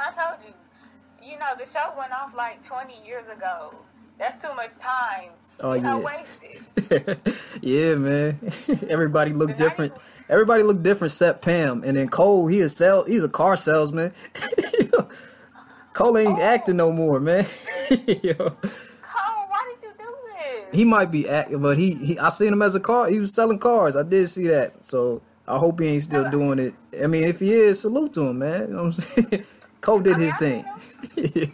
I 0.00 0.10
told 0.12 0.38
you. 0.46 0.52
You 1.26 1.38
know, 1.38 1.54
the 1.58 1.66
show 1.66 1.92
went 1.96 2.12
off 2.12 2.34
like 2.36 2.62
20 2.64 2.94
years 3.06 3.26
ago. 3.28 3.74
That's 4.18 4.42
too 4.42 4.54
much 4.54 4.76
time. 4.76 5.30
Oh 5.62 5.74
you 5.74 5.82
know, 5.82 5.98
yeah. 6.00 6.04
wasted. 6.04 7.62
yeah, 7.62 7.94
man. 7.94 8.38
Everybody 8.90 9.32
look 9.32 9.56
different. 9.56 9.94
Everybody 10.28 10.62
look 10.62 10.82
different 10.82 11.12
except 11.12 11.44
Pam. 11.44 11.82
And 11.84 11.96
then 11.96 12.08
Cole, 12.08 12.46
he 12.46 12.60
a 12.60 12.68
sell 12.68 13.04
he's 13.04 13.24
a 13.24 13.28
car 13.28 13.56
salesman. 13.56 14.12
Cole 15.92 16.18
ain't 16.18 16.38
oh. 16.38 16.42
acting 16.42 16.76
no 16.76 16.92
more, 16.92 17.20
man. 17.20 17.44
Yo. 18.06 18.34
Cole, 18.34 18.56
why 19.48 19.72
did 19.72 19.82
you 19.82 19.92
do 19.96 20.16
this? 20.38 20.74
he 20.74 20.84
might 20.84 21.10
be 21.10 21.28
acting, 21.28 21.62
but 21.62 21.78
he, 21.78 21.94
he 21.94 22.18
I 22.18 22.30
seen 22.30 22.52
him 22.52 22.62
as 22.62 22.74
a 22.74 22.80
car. 22.80 23.08
He 23.08 23.20
was 23.20 23.32
selling 23.32 23.58
cars. 23.58 23.96
I 23.96 24.02
did 24.02 24.28
see 24.28 24.48
that. 24.48 24.84
So 24.84 25.22
I 25.46 25.58
hope 25.58 25.78
he 25.80 25.88
ain't 25.88 26.02
still 26.02 26.28
doing 26.30 26.58
it. 26.58 26.74
I 27.02 27.06
mean, 27.06 27.24
if 27.24 27.40
he 27.40 27.52
is, 27.52 27.80
salute 27.80 28.12
to 28.14 28.28
him, 28.28 28.38
man. 28.38 28.62
You 28.62 28.68
know 28.68 28.76
what 28.76 28.84
I'm 28.84 28.92
saying? 28.92 29.44
Cole 29.80 30.00
did 30.00 30.16
his 30.16 30.34
thing. 30.36 30.64
He 31.14 31.28
did. 31.28 31.52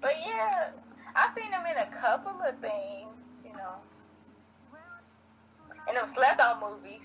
But 0.00 0.16
yeah, 0.26 0.70
I 1.14 1.32
seen 1.34 1.50
him 1.50 1.64
in 1.64 1.78
a 1.78 1.86
couple 1.86 2.42
of 2.42 2.58
things, 2.58 3.42
you 3.42 3.52
know. 3.52 3.76
In 5.88 5.94
them 5.94 6.06
slept 6.06 6.40
on 6.40 6.60
movies, 6.60 6.82
to 6.82 6.82
be 6.82 7.00
honest. 7.00 7.03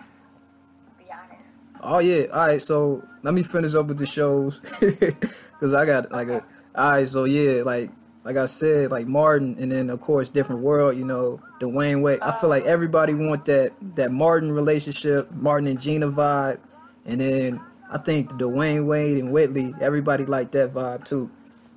Oh 1.82 2.00
yeah. 2.00 2.26
All 2.34 2.48
right. 2.48 2.62
So 2.62 3.04
let 3.24 3.34
me 3.34 3.44
finish 3.44 3.76
up 3.76 3.88
with 3.88 4.00
the 4.00 4.06
shows 4.06 4.60
because 4.80 5.74
I 5.74 5.86
got 5.86 6.12
like 6.12 6.28
a. 6.28 6.44
All 6.76 6.92
right. 6.92 7.08
So 7.08 7.26
yeah, 7.26 7.64
like 7.64 7.90
like 8.24 8.38
I 8.38 8.46
said, 8.46 8.92
like 8.92 9.08
Martin, 9.08 9.56
and 9.60 9.72
then 9.72 9.90
of 9.90 10.00
course 10.02 10.30
different 10.30 10.62
world. 10.62 10.98
You 10.98 11.06
know, 11.06 11.42
Dwayne 11.60 12.02
Wayne. 12.02 12.20
I 12.22 12.32
feel 12.40 12.50
like 12.50 12.64
everybody 12.66 13.14
want 13.14 13.46
that 13.46 13.74
that 13.96 14.12
Martin 14.12 14.52
relationship, 14.52 15.32
Martin 15.32 15.68
and 15.68 15.82
Gina 15.82 16.08
vibe, 16.08 16.60
and 17.06 17.20
then 17.20 17.62
I 17.92 17.98
think 17.98 18.30
the 18.30 18.36
Dwayne 18.36 18.86
Wayne 18.86 19.18
and 19.18 19.32
Whitley. 19.32 19.74
Everybody 19.82 20.26
like 20.26 20.52
that 20.52 20.72
vibe 20.72 21.06
too. 21.06 21.32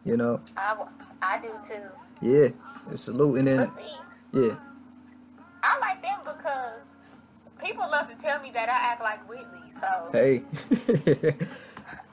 You 0.04 0.16
know. 0.16 0.40
I, 0.56 0.76
I 1.22 1.40
do 1.40 1.50
too. 1.64 1.82
Yeah. 2.20 2.48
And 2.88 2.98
salute, 2.98 3.38
and 3.38 3.46
then 3.46 3.70
yeah. 4.32 4.56
People 7.62 7.88
love 7.90 8.08
to 8.08 8.16
tell 8.16 8.40
me 8.40 8.50
that 8.52 8.68
I 8.68 8.92
act 8.92 9.02
like 9.02 9.28
Whitley. 9.28 9.70
So 9.78 10.08
Hey. 10.12 10.42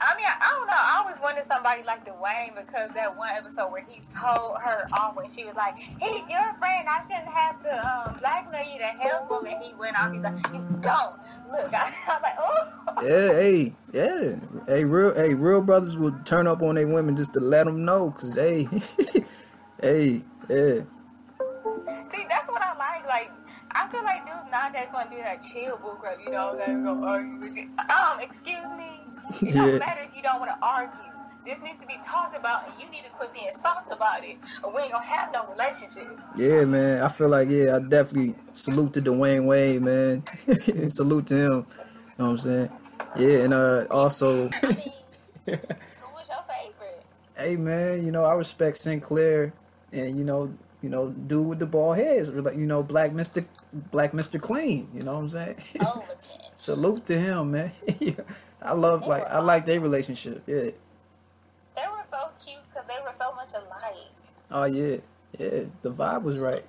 I 0.02 0.16
mean, 0.16 0.24
I 0.24 0.56
don't 0.56 0.66
know. 0.66 0.72
I 0.76 1.00
always 1.02 1.20
wanted 1.20 1.44
somebody 1.44 1.82
like 1.84 2.06
Dwayne 2.06 2.56
because 2.56 2.90
that 2.94 3.16
one 3.16 3.30
episode 3.30 3.70
where 3.70 3.82
he 3.82 4.00
told 4.14 4.56
her 4.58 4.86
off 4.94 5.14
when 5.14 5.30
she 5.30 5.44
was 5.44 5.54
like, 5.56 5.76
"He's 5.76 6.22
your 6.28 6.54
friend. 6.58 6.88
I 6.88 7.02
shouldn't 7.02 7.28
have 7.28 7.60
to 7.62 7.72
um, 7.86 8.18
blackmail 8.18 8.72
you 8.72 8.78
to 8.78 8.84
help 8.84 9.30
him." 9.30 9.52
And 9.52 9.62
he 9.62 9.74
went 9.74 10.00
off. 10.00 10.12
He's 10.12 10.22
like, 10.22 10.36
"You 10.54 10.64
don't 10.80 11.16
look." 11.50 11.74
I, 11.74 11.92
I 12.08 12.14
was 12.14 12.22
like, 12.22 12.36
"Oh." 12.38 12.80
Yeah, 13.02 13.32
hey, 13.32 13.74
yeah, 13.92 14.36
hey, 14.66 14.84
real, 14.84 15.14
hey, 15.14 15.34
real 15.34 15.62
brothers 15.62 15.98
will 15.98 16.18
turn 16.24 16.46
up 16.46 16.62
on 16.62 16.76
their 16.76 16.86
women 16.88 17.14
just 17.14 17.34
to 17.34 17.40
let 17.40 17.64
them 17.64 17.84
know, 17.84 18.10
cause 18.10 18.34
hey, 18.36 18.64
hey, 19.82 20.22
yeah, 20.48 20.80
See, 22.10 22.26
that's 22.28 22.48
what 22.48 22.62
I 22.62 22.69
nowadays 24.50 24.88
want 24.92 25.10
to 25.10 25.16
do 25.16 25.22
that 25.22 25.42
chill 25.42 25.76
bull 25.78 25.94
crap. 25.96 26.18
You 26.24 26.30
know, 26.30 26.56
they're 26.56 26.74
gonna 26.82 27.06
argue 27.06 27.36
with 27.36 27.56
you. 27.56 27.68
Um, 27.78 28.20
excuse 28.20 28.56
me. 28.76 28.86
It 29.42 29.54
Yeah. 29.54 29.66
don't 29.66 29.78
matter 29.78 30.02
if 30.02 30.16
you 30.16 30.22
don't 30.22 30.40
want 30.40 30.50
to 30.50 30.58
argue. 30.60 30.98
This 31.46 31.58
needs 31.62 31.78
to 31.80 31.86
be 31.86 31.96
talked 32.04 32.36
about, 32.36 32.64
and 32.68 32.74
you 32.82 32.90
need 32.90 33.04
to 33.04 33.10
quit 33.10 33.32
being 33.32 33.48
soft 33.62 33.90
about 33.90 34.22
it, 34.24 34.36
or 34.62 34.74
we 34.74 34.82
ain't 34.82 34.92
gonna 34.92 35.04
have 35.04 35.32
no 35.32 35.46
relationship. 35.46 36.18
yeah, 36.36 36.64
man. 36.64 37.02
I 37.02 37.08
feel 37.08 37.28
like 37.28 37.48
yeah, 37.48 37.76
I 37.76 37.78
definitely 37.80 38.34
salute 38.52 38.92
to 38.94 39.00
Dwayne 39.00 39.46
Wayne, 39.46 39.84
man. 39.84 40.24
salute 40.90 41.26
to 41.28 41.34
him. 41.36 41.50
You 41.50 41.54
know 41.54 41.64
what 42.16 42.26
I'm 42.26 42.38
saying? 42.38 42.70
Yeah, 43.16 43.44
and 43.44 43.54
uh, 43.54 43.86
also, 43.90 44.48
Who 44.48 44.50
was 45.46 46.28
your 46.28 46.44
favorite? 46.46 47.04
hey, 47.38 47.56
man, 47.56 48.04
you 48.04 48.12
know 48.12 48.24
I 48.24 48.34
respect 48.34 48.76
Synclaire, 48.76 49.52
and 49.92 50.18
you 50.18 50.24
know, 50.24 50.52
you 50.82 50.88
know, 50.88 51.08
dude 51.10 51.46
with 51.46 51.58
the 51.58 51.66
bald 51.66 51.96
heads, 51.96 52.30
or 52.30 52.52
you 52.52 52.66
know, 52.66 52.82
Black 52.82 53.12
Mister, 53.12 53.44
Black 53.72 54.14
Mister 54.14 54.38
Clean. 54.38 54.88
You 54.94 55.02
know 55.02 55.14
what 55.14 55.20
I'm 55.20 55.28
saying? 55.28 55.56
Oh, 55.80 56.04
salute 56.54 57.06
to 57.06 57.18
him, 57.18 57.52
man. 57.52 57.70
I 58.62 58.72
love 58.72 59.06
like 59.06 59.24
I 59.24 59.40
like 59.40 59.64
their 59.64 59.80
relationship. 59.80 60.42
Yeah. 60.46 60.70
They 61.76 61.86
were 61.88 62.04
so 62.10 62.28
cute 62.44 62.60
because 62.68 62.86
they 62.88 63.00
were 63.02 63.12
so 63.12 63.34
much 63.34 63.48
alike. 63.54 64.12
Oh 64.50 64.64
yeah, 64.64 64.96
yeah. 65.38 65.64
The 65.82 65.92
vibe 65.92 66.22
was 66.22 66.38
right. 66.38 66.64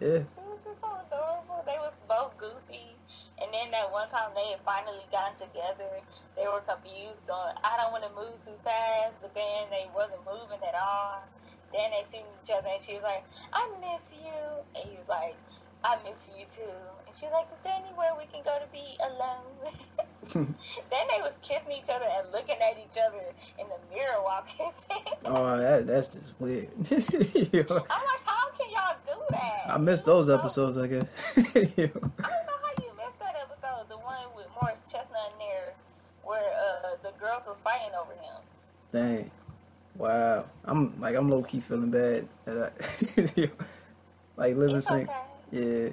Yeah. 0.00 0.24
It 0.24 0.26
was 0.36 0.60
just 0.64 0.80
so 0.80 0.88
adorable. 0.88 1.62
They 1.66 1.78
was 1.78 1.92
both 2.08 2.36
goofy. 2.38 2.94
And 3.42 3.52
then 3.52 3.70
that 3.72 3.90
one 3.90 4.08
time 4.08 4.30
they 4.34 4.54
had 4.54 4.60
finally 4.64 5.02
gotten 5.10 5.36
together, 5.36 6.00
they 6.36 6.46
were 6.46 6.62
confused 6.62 7.28
on 7.28 7.52
I 7.64 7.76
don't 7.76 7.92
want 7.92 8.04
to 8.04 8.12
move 8.14 8.38
too 8.40 8.56
fast, 8.62 9.20
but 9.20 9.34
then 9.34 9.68
they 9.70 9.86
wasn't 9.94 10.24
moving 10.24 10.62
at 10.62 10.74
all. 10.74 11.24
Then 11.74 11.90
they 11.90 12.06
seen 12.06 12.22
each 12.42 12.50
other 12.54 12.68
and 12.72 12.80
she 12.80 12.94
was 12.94 13.02
like, 13.02 13.24
I 13.52 13.68
miss 13.82 14.14
you. 14.22 14.30
And 14.78 14.88
he 14.88 14.96
was 14.96 15.08
like, 15.08 15.34
I 15.82 15.98
miss 16.08 16.30
you 16.38 16.46
too. 16.48 16.70
And 17.04 17.14
she's 17.14 17.30
like, 17.32 17.46
Is 17.52 17.60
there 17.60 17.74
anywhere 17.74 18.14
we 18.16 18.26
can 18.30 18.44
go 18.44 18.56
to 18.62 18.66
be 18.70 18.96
alone? 19.02 19.74
then 20.90 21.04
they 21.10 21.20
was 21.20 21.36
kissing 21.42 21.72
each 21.72 21.90
other 21.90 22.06
and 22.06 22.30
looking 22.32 22.56
at 22.62 22.78
each 22.78 22.96
other 22.96 23.20
in 23.58 23.66
the 23.66 23.94
mirror 23.94 24.22
while 24.22 24.42
kissing. 24.46 25.02
Oh, 25.24 25.58
that, 25.58 25.86
that's 25.88 26.08
just 26.08 26.40
weird. 26.40 26.70
I'm 26.70 28.04
like, 28.06 28.24
how 28.24 28.50
can 28.54 28.70
y'all 28.70 28.96
do 29.04 29.18
that? 29.30 29.74
I 29.74 29.78
missed 29.78 30.06
those 30.06 30.30
episodes. 30.30 30.78
I 30.78 30.86
guess. 30.86 31.36
I 31.36 31.66
don't 31.66 31.96
know 31.96 32.58
how 32.62 32.72
you 32.80 32.90
missed 32.96 33.18
that 33.18 33.34
episode, 33.42 33.88
the 33.88 33.98
one 33.98 34.30
with 34.36 34.46
Morris 34.62 34.78
Chestnut 34.86 35.32
in 35.32 35.38
there, 35.38 35.74
where 36.22 36.40
uh, 36.40 36.96
the 37.02 37.10
girls 37.18 37.44
was 37.48 37.58
fighting 37.58 37.94
over 38.00 38.12
him. 38.12 38.40
Dang. 38.92 39.30
Wow. 39.96 40.46
I'm 40.64 40.96
like 40.98 41.14
I'm 41.16 41.28
low 41.28 41.42
key 41.42 41.60
feeling 41.60 41.90
bad. 41.90 42.28
Like 44.36 44.56
living 44.56 44.76
It's 44.76 44.88
sing. 44.88 45.08
okay. 45.08 45.12
Yeah. 45.52 45.88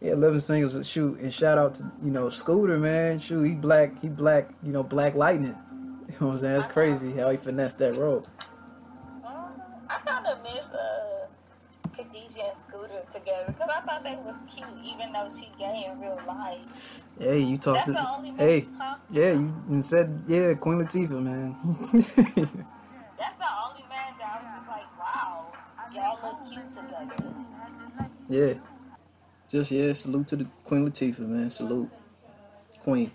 Yeah, 0.00 0.14
living 0.14 0.38
singles. 0.40 0.88
Shoot, 0.88 1.18
and 1.18 1.34
shout 1.34 1.58
out 1.58 1.74
to 1.74 1.90
you 2.04 2.10
know 2.12 2.28
Scooter, 2.28 2.78
man. 2.78 3.18
Shoot, 3.18 3.42
he 3.42 3.54
black, 3.54 3.98
he 4.00 4.08
black, 4.08 4.50
you 4.62 4.72
know, 4.72 4.82
black 4.82 5.14
lightning. 5.14 5.56
You 6.10 6.16
know 6.20 6.26
what 6.26 6.32
I'm 6.32 6.38
saying? 6.38 6.54
That's 6.54 6.66
crazy 6.66 7.12
how 7.12 7.30
he 7.30 7.36
finessed 7.36 7.78
that 7.78 7.94
role. 7.96 8.22
Mhm. 8.22 9.24
I 9.88 9.94
kind 10.04 10.26
of 10.26 10.42
miss 10.42 10.66
uh, 10.74 11.26
Khadijah 11.96 12.44
and 12.46 12.56
Scooter 12.56 13.02
together 13.12 13.44
because 13.46 13.70
I 13.70 13.80
thought 13.82 14.02
they 14.02 14.16
was 14.16 14.36
cute, 14.52 14.66
even 14.84 15.12
though 15.12 15.28
she 15.30 15.48
gay 15.58 15.86
in 15.90 16.00
real 16.00 16.18
life. 16.26 17.04
Hey, 17.18 17.38
you 17.40 17.56
talked 17.58 17.86
That's 17.86 17.86
to. 17.86 17.92
the 17.92 18.10
only 18.10 18.30
one, 18.30 18.38
Hey, 18.38 18.66
huh? 18.76 18.96
yeah, 19.12 19.32
you 19.70 19.82
said 19.82 20.22
yeah, 20.26 20.54
Queen 20.54 20.78
Latifah, 20.80 21.22
man. 21.22 21.56
yeah, 28.28 28.54
just 29.48 29.70
yeah, 29.70 29.92
salute 29.92 30.26
to 30.28 30.36
the 30.36 30.44
Queen 30.64 30.88
Latifah, 30.88 31.20
man. 31.20 31.50
Salute, 31.50 31.90
Queen. 32.80 33.10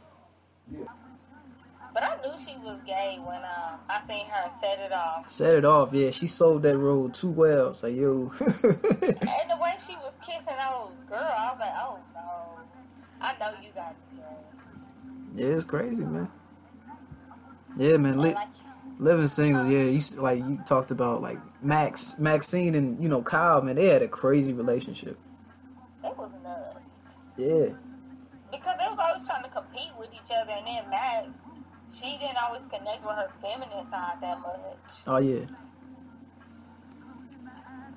But 1.93 2.03
I 2.03 2.17
knew 2.21 2.37
she 2.37 2.55
was 2.57 2.77
gay 2.85 3.17
when 3.25 3.37
um, 3.37 3.79
I 3.89 4.01
seen 4.05 4.25
her 4.27 4.49
set 4.59 4.79
it 4.79 4.91
off. 4.91 5.29
Set 5.29 5.53
it 5.53 5.65
off, 5.65 5.93
yeah. 5.93 6.09
She 6.09 6.27
sold 6.27 6.63
that 6.63 6.77
role 6.77 7.09
too 7.09 7.31
well. 7.31 7.69
It's 7.69 7.83
like 7.83 7.95
yo, 7.95 8.31
And 8.41 9.49
the 9.49 9.57
way 9.61 9.73
she 9.85 9.95
was 9.95 10.13
kissing 10.21 10.55
old 10.73 10.93
girl, 11.07 11.19
I 11.19 11.49
was 11.51 11.59
like, 11.59 11.73
oh 11.77 11.99
no. 12.13 12.59
I 13.21 13.33
know 13.39 13.51
you 13.63 13.69
got 13.73 13.95
go. 14.17 14.23
yeah, 15.33 15.47
it's 15.55 15.63
crazy, 15.63 16.03
man. 16.03 16.29
Yeah, 17.77 17.97
man. 17.97 18.19
Li- 18.21 18.33
Like, 18.33 18.47
living 18.99 19.27
single, 19.27 19.65
yeah. 19.69 19.83
You 19.83 20.01
like 20.17 20.39
you 20.39 20.59
talked 20.65 20.91
about 20.91 21.21
like 21.21 21.37
Max, 21.63 22.17
Maxine, 22.19 22.75
and 22.75 23.01
you 23.01 23.09
know 23.09 23.21
Kyle, 23.21 23.61
man. 23.61 23.75
They 23.75 23.87
had 23.87 24.01
a 24.01 24.07
crazy 24.07 24.53
relationship. 24.53 25.17
it 26.03 26.17
was 26.17 26.31
nuts. 26.43 27.21
Yeah, 27.37 27.75
Because 28.51 28.75
they 28.79 28.87
was 28.87 28.99
always 28.99 29.27
trying 29.27 29.43
to 29.43 29.49
compete 29.49 29.91
with 29.99 30.09
each 30.13 30.31
other, 30.31 30.51
and 30.51 30.65
then 30.65 30.89
Max, 30.89 31.27
she 31.89 32.17
didn't 32.17 32.37
always 32.41 32.65
connect 32.65 33.03
with 33.03 33.15
her 33.15 33.29
feminine 33.41 33.83
side 33.85 34.15
that 34.21 34.39
much. 34.39 35.03
oh 35.07 35.17
yeah, 35.19 35.45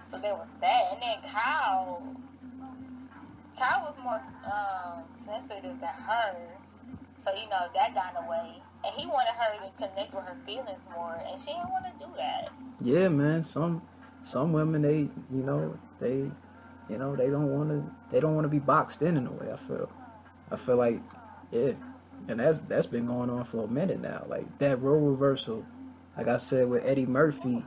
So 0.07 0.19
there 0.19 0.35
was 0.35 0.49
that, 0.61 0.85
and 0.93 1.03
then 1.03 1.31
Kyle, 1.31 2.03
Kyle 3.59 3.81
was 3.85 3.95
more 4.03 4.21
um, 4.47 5.03
sensitive 5.17 5.79
than 5.81 5.95
her. 6.07 6.37
So 7.19 7.33
you 7.35 7.49
know 7.49 7.67
that 7.75 7.95
got 7.95 8.15
in 8.17 8.25
the 8.25 8.31
way, 8.31 8.63
and 8.85 8.95
he 8.95 9.07
wanted 9.07 9.35
her 9.35 9.67
to 9.67 9.73
connect 9.77 10.15
with 10.15 10.25
her 10.25 10.37
feelings 10.47 10.83
more, 10.95 11.21
and 11.31 11.41
she 11.41 11.49
didn't 11.49 11.71
want 11.71 11.87
to 11.99 12.07
do 12.07 12.13
that. 12.17 12.51
yeah, 12.81 13.09
man. 13.09 13.43
Some 13.43 13.83
some 14.23 14.53
women 14.53 14.83
they 14.83 14.99
you 15.31 15.43
know 15.45 15.79
they 15.99 16.31
you 16.89 16.99
know 16.99 17.17
they 17.17 17.31
don't 17.31 17.51
want 17.53 17.71
to 17.71 17.91
they 18.11 18.21
don't 18.21 18.35
want 18.35 18.45
to 18.45 18.49
be 18.51 18.59
boxed 18.59 19.03
in 19.03 19.17
in 19.17 19.27
a 19.27 19.33
way. 19.33 19.53
I 19.53 19.57
feel 19.57 19.91
I 20.51 20.57
feel 20.57 20.77
like 20.77 21.01
yeah, 21.51 21.73
and 22.29 22.41
that's 22.41 22.59
that's 22.59 22.87
been 22.87 23.07
going 23.07 23.31
on 23.31 23.45
for 23.45 23.65
a 23.65 23.69
minute 23.69 24.01
now. 24.01 24.25
Like 24.29 24.59
that 24.59 24.81
role 24.81 25.01
reversal, 25.01 25.65
like 26.17 26.29
I 26.29 26.37
said 26.37 26.69
with 26.69 26.85
Eddie 26.87 27.07
Murphy, 27.07 27.63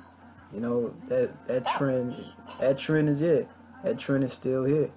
you 0.54 0.60
know 0.62 0.94
that 1.08 1.48
that 1.48 1.68
trend 1.68 2.16
that 2.60 2.78
trend 2.78 3.10
is 3.10 3.22
yeah 3.22 3.42
that 3.84 4.00
trend 4.00 4.24
is 4.24 4.34
still 4.34 4.66
here. 4.66 4.92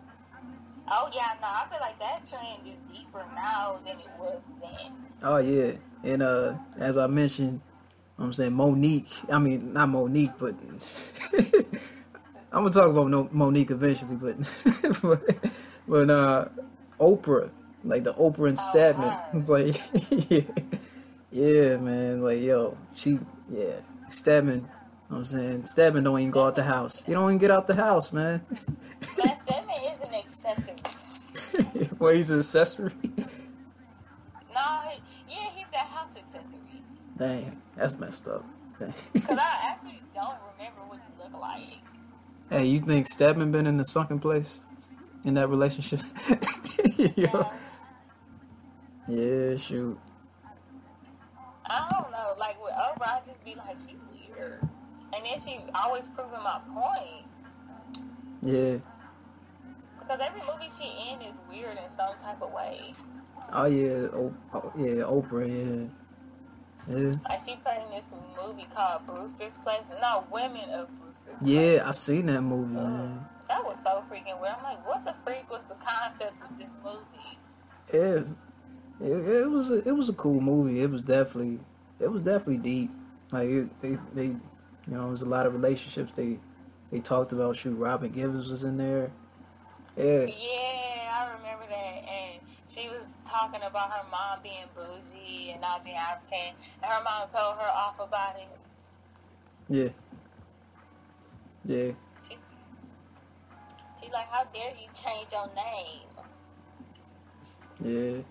Oh 0.90 1.08
yeah, 1.14 1.32
no, 1.40 1.48
I 1.48 1.66
feel 1.70 1.80
like 1.80 1.98
that 1.98 2.28
trend 2.28 2.66
is 2.66 2.78
deeper 2.92 3.24
now 3.34 3.78
than 3.86 3.96
it 3.98 4.10
was 4.18 4.40
then. 4.60 4.92
Oh 5.26 5.38
yeah, 5.38 5.72
and 6.02 6.22
uh, 6.22 6.54
as 6.78 6.98
I 6.98 7.06
mentioned, 7.06 7.62
I'm 8.18 8.34
saying 8.34 8.52
Monique. 8.52 9.08
I 9.32 9.38
mean, 9.38 9.72
not 9.72 9.88
Monique, 9.88 10.32
but 10.38 10.54
I'm 12.52 12.64
gonna 12.64 12.70
talk 12.70 12.90
about 12.90 13.08
no, 13.08 13.30
Monique 13.32 13.70
eventually. 13.70 14.16
But 14.16 14.36
but, 15.02 15.50
but 15.88 16.10
uh, 16.10 16.48
Oprah, 17.00 17.50
like 17.84 18.04
the 18.04 18.12
Oprah 18.12 18.48
and 18.48 18.58
Stedman, 18.58 19.16
like 19.46 19.76
yeah, 20.30 20.42
yeah, 21.32 21.76
man, 21.78 22.20
like 22.20 22.42
yo, 22.42 22.76
she 22.94 23.18
yeah, 23.48 23.80
Stedman. 24.10 24.56
you 24.56 24.60
know 24.60 24.66
what 25.08 25.18
I'm 25.20 25.24
saying 25.24 25.64
Stedman 25.64 26.04
don't 26.04 26.18
even 26.18 26.30
go 26.32 26.44
out 26.44 26.54
the 26.54 26.64
house. 26.64 27.08
You 27.08 27.14
don't 27.14 27.30
even 27.30 27.38
get 27.38 27.50
out 27.50 27.66
the 27.66 27.76
house, 27.76 28.12
man. 28.12 28.42
That 29.16 29.64
is 29.86 30.02
an 30.02 30.14
accessory. 30.14 31.88
well, 31.98 32.12
he's 32.12 32.30
an 32.30 32.40
accessory. 32.40 32.92
Dang, 37.16 37.56
that's 37.76 37.98
messed 37.98 38.28
up. 38.28 38.44
Cause 38.78 38.92
I 39.30 39.58
actually 39.62 40.00
don't 40.14 40.36
remember 40.52 40.80
what 40.88 40.98
he 40.98 41.22
looked 41.22 41.40
like. 41.40 41.80
Hey, 42.50 42.66
you 42.66 42.80
think 42.80 43.06
Stedman 43.06 43.52
been 43.52 43.66
in 43.66 43.76
the 43.76 43.84
sunken 43.84 44.18
place 44.18 44.60
in 45.24 45.34
that 45.34 45.48
relationship? 45.48 46.00
Yo. 47.16 47.50
Yeah, 49.06 49.56
shoot. 49.56 49.98
I 51.66 51.88
don't 51.90 52.10
know, 52.10 52.34
like 52.38 52.62
with 52.62 52.72
Oprah, 52.72 53.22
I 53.22 53.26
just 53.26 53.44
be 53.44 53.54
like, 53.54 53.76
she 53.78 53.96
weird, 54.12 54.60
and 54.60 55.24
then 55.24 55.40
she 55.40 55.60
always 55.74 56.06
proving 56.08 56.42
my 56.42 56.60
point. 56.74 57.26
Yeah. 58.42 58.78
Because 59.98 60.20
every 60.20 60.40
movie 60.40 60.70
she 60.78 60.84
in 60.84 61.22
is 61.22 61.36
weird 61.48 61.78
in 61.78 61.96
some 61.96 62.18
type 62.18 62.42
of 62.42 62.52
way. 62.52 62.92
Oh 63.52 63.66
yeah. 63.66 64.08
Oh, 64.12 64.34
oh, 64.52 64.72
yeah. 64.76 65.02
Oprah. 65.04 65.48
Yeah. 65.48 65.88
Yeah. 66.88 67.16
Like 67.28 67.40
she 67.46 67.56
played 67.56 67.82
in 67.86 67.96
this 67.96 68.12
movie 68.40 68.66
called 68.74 69.06
Brewster's 69.06 69.58
Place. 69.58 69.82
No, 70.02 70.26
Women 70.30 70.68
of 70.70 70.88
Brewster's 71.00 71.40
Place. 71.40 71.50
Yeah. 71.50 71.82
I 71.86 71.92
seen 71.92 72.26
that 72.26 72.42
movie, 72.42 72.74
man. 72.74 73.24
That 73.48 73.64
was 73.64 73.82
so 73.82 74.02
freaking 74.10 74.40
weird. 74.40 74.54
I'm 74.58 74.62
like, 74.64 74.86
what 74.86 75.04
the 75.04 75.14
freak 75.24 75.50
was 75.50 75.62
the 75.62 75.74
concept 75.74 76.42
of 76.42 76.58
this 76.58 76.72
movie? 76.82 77.38
Yeah. 77.92 78.24
It, 79.00 79.42
it 79.42 79.50
was 79.50 79.70
a, 79.72 79.88
it 79.88 79.92
was 79.92 80.08
a 80.08 80.14
cool 80.14 80.40
movie. 80.40 80.80
It 80.80 80.90
was 80.90 81.02
definitely 81.02 81.60
it 82.00 82.10
was 82.10 82.22
definitely 82.22 82.58
deep. 82.58 82.90
Like 83.32 83.48
it, 83.48 83.80
they 83.80 83.96
they 84.14 84.26
you 84.26 84.40
know, 84.86 85.06
it 85.06 85.10
was 85.10 85.22
a 85.22 85.28
lot 85.28 85.46
of 85.46 85.52
relationships 85.54 86.12
they 86.12 86.38
they 86.90 87.00
talked 87.00 87.32
about. 87.32 87.56
Shoot, 87.56 87.74
Robin 87.76 88.10
Givens 88.10 88.50
was 88.50 88.64
in 88.64 88.76
there. 88.76 89.10
Yeah. 89.96 90.26
Yeah, 90.26 91.12
I 91.12 91.30
remember 91.38 91.66
that. 91.68 92.08
And 92.08 92.40
she 92.68 92.88
was 92.88 93.06
talking 93.34 93.62
about 93.66 93.90
her 93.90 94.04
mom 94.10 94.38
being 94.42 94.66
bougie 94.76 95.50
and 95.50 95.60
not 95.60 95.84
being 95.84 95.96
African. 95.96 96.54
And 96.82 96.92
her 96.92 97.02
mom 97.02 97.28
told 97.28 97.56
her 97.56 97.70
off 97.74 97.98
about 97.98 98.36
it. 98.36 98.48
Yeah. 99.68 99.88
Yeah. 101.64 101.92
She, 102.22 102.36
she 104.00 104.12
like, 104.12 104.28
how 104.30 104.44
dare 104.44 104.70
you 104.70 104.88
change 104.94 105.32
your 105.32 105.48
name? 105.56 106.14
Yeah. 107.82 108.22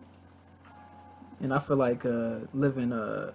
And 1.41 1.53
I 1.53 1.59
feel 1.59 1.75
like 1.75 2.05
uh, 2.05 2.39
living 2.53 2.93
uh, 2.93 3.33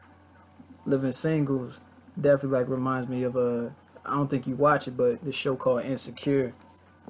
living 0.87 1.12
singles 1.12 1.81
definitely 2.18 2.59
like 2.59 2.68
reminds 2.68 3.11
me 3.11 3.24
of 3.24 3.37
a. 3.37 3.74
I 4.07 4.14
don't 4.14 4.31
think 4.31 4.46
you 4.46 4.57
watch 4.57 4.88
it, 4.88 4.96
but 4.96 5.22
the 5.22 5.33
show 5.33 5.57
called 5.57 5.85
Insecure. 5.85 6.54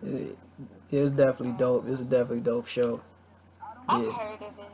It, 0.03 0.37
it's 0.91 1.13
definitely 1.13 1.57
dope. 1.57 1.85
It's 1.87 2.01
a 2.01 2.05
definitely 2.05 2.41
dope 2.41 2.67
show. 2.67 3.01
I've 3.89 4.05
Yeah. 4.05 4.13
heard 4.13 4.35
of 4.43 4.43
it. 4.43 4.71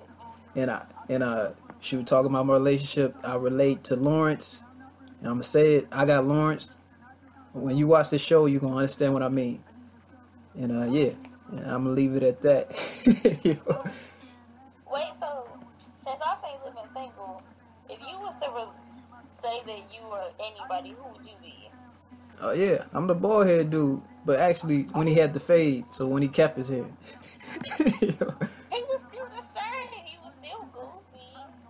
And 0.57 0.70
I 0.70 0.85
and 1.09 1.22
uh, 1.22 1.50
she 1.81 1.96
was 1.96 2.05
talking 2.07 2.31
about 2.31 2.46
my 2.46 2.55
relationship. 2.55 3.14
I 3.24 3.37
relate 3.37 3.85
to 3.85 3.96
Lawrence, 3.96 4.64
and 5.18 5.27
I'm 5.29 5.35
gonna 5.35 5.42
say 5.42 5.77
it. 5.77 5.88
I 5.92 6.05
got 6.05 6.24
Lawrence. 6.24 6.77
When 7.53 7.77
you 7.77 7.87
watch 7.88 8.11
the 8.11 8.18
show, 8.18 8.46
you 8.46 8.61
gonna 8.61 8.77
understand 8.77 9.12
what 9.14 9.22
I 9.22 9.29
mean. 9.29 9.62
And 10.55 10.72
uh, 10.72 10.87
yeah, 10.87 11.11
and 11.50 11.61
I'm 11.61 11.85
gonna 11.85 11.90
leave 11.90 12.14
it 12.14 12.22
at 12.22 12.40
that. 12.42 12.68
Wait, 14.92 15.12
so 15.18 15.48
since 15.96 16.20
I 16.24 16.37
say 16.42 16.55
living 16.64 16.90
single, 16.94 17.42
if 17.88 17.98
you 18.00 18.18
was 18.20 18.35
to 18.42 18.50
re- 18.50 19.18
say 19.33 19.61
that 19.66 19.79
you 19.92 20.03
were 20.09 20.31
anybody, 20.40 20.90
who 20.96 21.16
would 21.16 21.24
you 21.27 21.33
be? 21.42 21.55
Oh 22.40 22.53
yeah, 22.53 22.85
I'm 22.92 23.07
the 23.09 23.14
bald 23.14 23.46
head 23.46 23.70
dude. 23.70 24.03
But 24.24 24.38
actually, 24.38 24.83
when 24.92 25.07
he 25.07 25.14
had 25.14 25.35
the 25.35 25.40
fade, 25.40 25.85
so 25.92 26.07
when 26.07 26.22
he 26.22 26.29
kept 26.29 26.57
his 26.57 26.68
hair. 26.70 26.87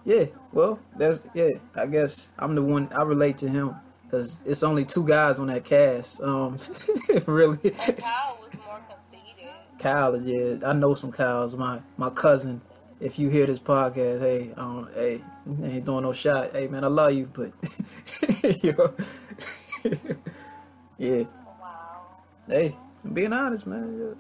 yeah, 0.05 0.25
well, 0.53 0.79
that's 0.97 1.27
yeah. 1.35 1.51
I 1.75 1.87
guess 1.87 2.33
I'm 2.39 2.55
the 2.55 2.63
one. 2.63 2.89
I 2.97 3.03
relate 3.03 3.39
to 3.39 3.49
him 3.49 3.75
because 4.05 4.45
it's 4.47 4.63
only 4.63 4.85
two 4.85 5.07
guys 5.07 5.39
on 5.39 5.47
that 5.47 5.65
cast. 5.65 6.21
Um, 6.21 6.59
really. 7.27 7.59
And 7.65 7.97
Kyle 7.97 8.39
was 8.41 8.55
more 8.67 8.81
conceited. 8.89 9.51
Kyle 9.79 10.15
is 10.15 10.27
yeah. 10.27 10.57
I 10.69 10.75
know 10.75 10.93
some 10.95 11.11
Kyles. 11.11 11.57
My 11.57 11.81
my 11.97 12.11
cousin. 12.11 12.61
If 13.01 13.19
you 13.19 13.29
hear 13.29 13.45
this 13.45 13.59
podcast, 13.59 14.21
hey, 14.21 14.53
um, 14.57 14.89
hey, 14.95 15.21
ain't 15.63 15.85
doing 15.85 16.03
no 16.03 16.13
shot. 16.13 16.53
Hey 16.53 16.69
man, 16.69 16.85
I 16.85 16.89
love 16.89 17.13
you, 17.13 17.29
but 17.35 17.53
yeah. 20.99 21.25
Wow. 21.61 22.03
Hey, 22.47 22.77
I'm 23.05 23.13
being 23.13 23.33
honest, 23.33 23.67
man. 23.67 24.17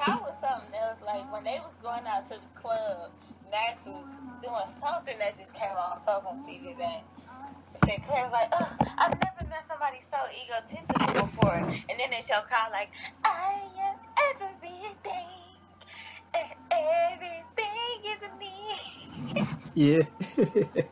Kyle 0.00 0.22
was 0.24 0.38
something 0.40 0.74
else. 0.78 1.00
Like 1.04 1.32
when 1.32 1.44
they 1.44 1.58
was 1.60 1.72
going 1.82 2.06
out 2.06 2.24
to 2.26 2.34
the 2.34 2.60
club, 2.60 3.10
Was 3.50 3.86
doing 3.86 4.66
something 4.66 5.18
that 5.18 5.38
just 5.38 5.54
came 5.54 5.70
off 5.76 6.00
so 6.00 6.20
conceited 6.20 6.76
and 6.80 7.02
Synclaire 7.70 8.24
was 8.24 8.32
like, 8.32 8.48
Ugh, 8.52 8.88
I've 8.98 9.12
never 9.12 9.48
met 9.48 9.64
somebody 9.66 10.00
so 10.10 10.18
egotistical 10.32 11.22
before. 11.22 11.54
And 11.54 11.98
then 11.98 12.10
they 12.10 12.20
show 12.20 12.40
Kyle 12.48 12.70
like, 12.70 12.90
I 13.24 13.60
am 13.80 13.96
everything. 14.34 15.28
And 16.34 16.52
everything 16.70 18.04
is 18.04 18.22
me. 18.38 19.42
Yeah. 19.74 20.02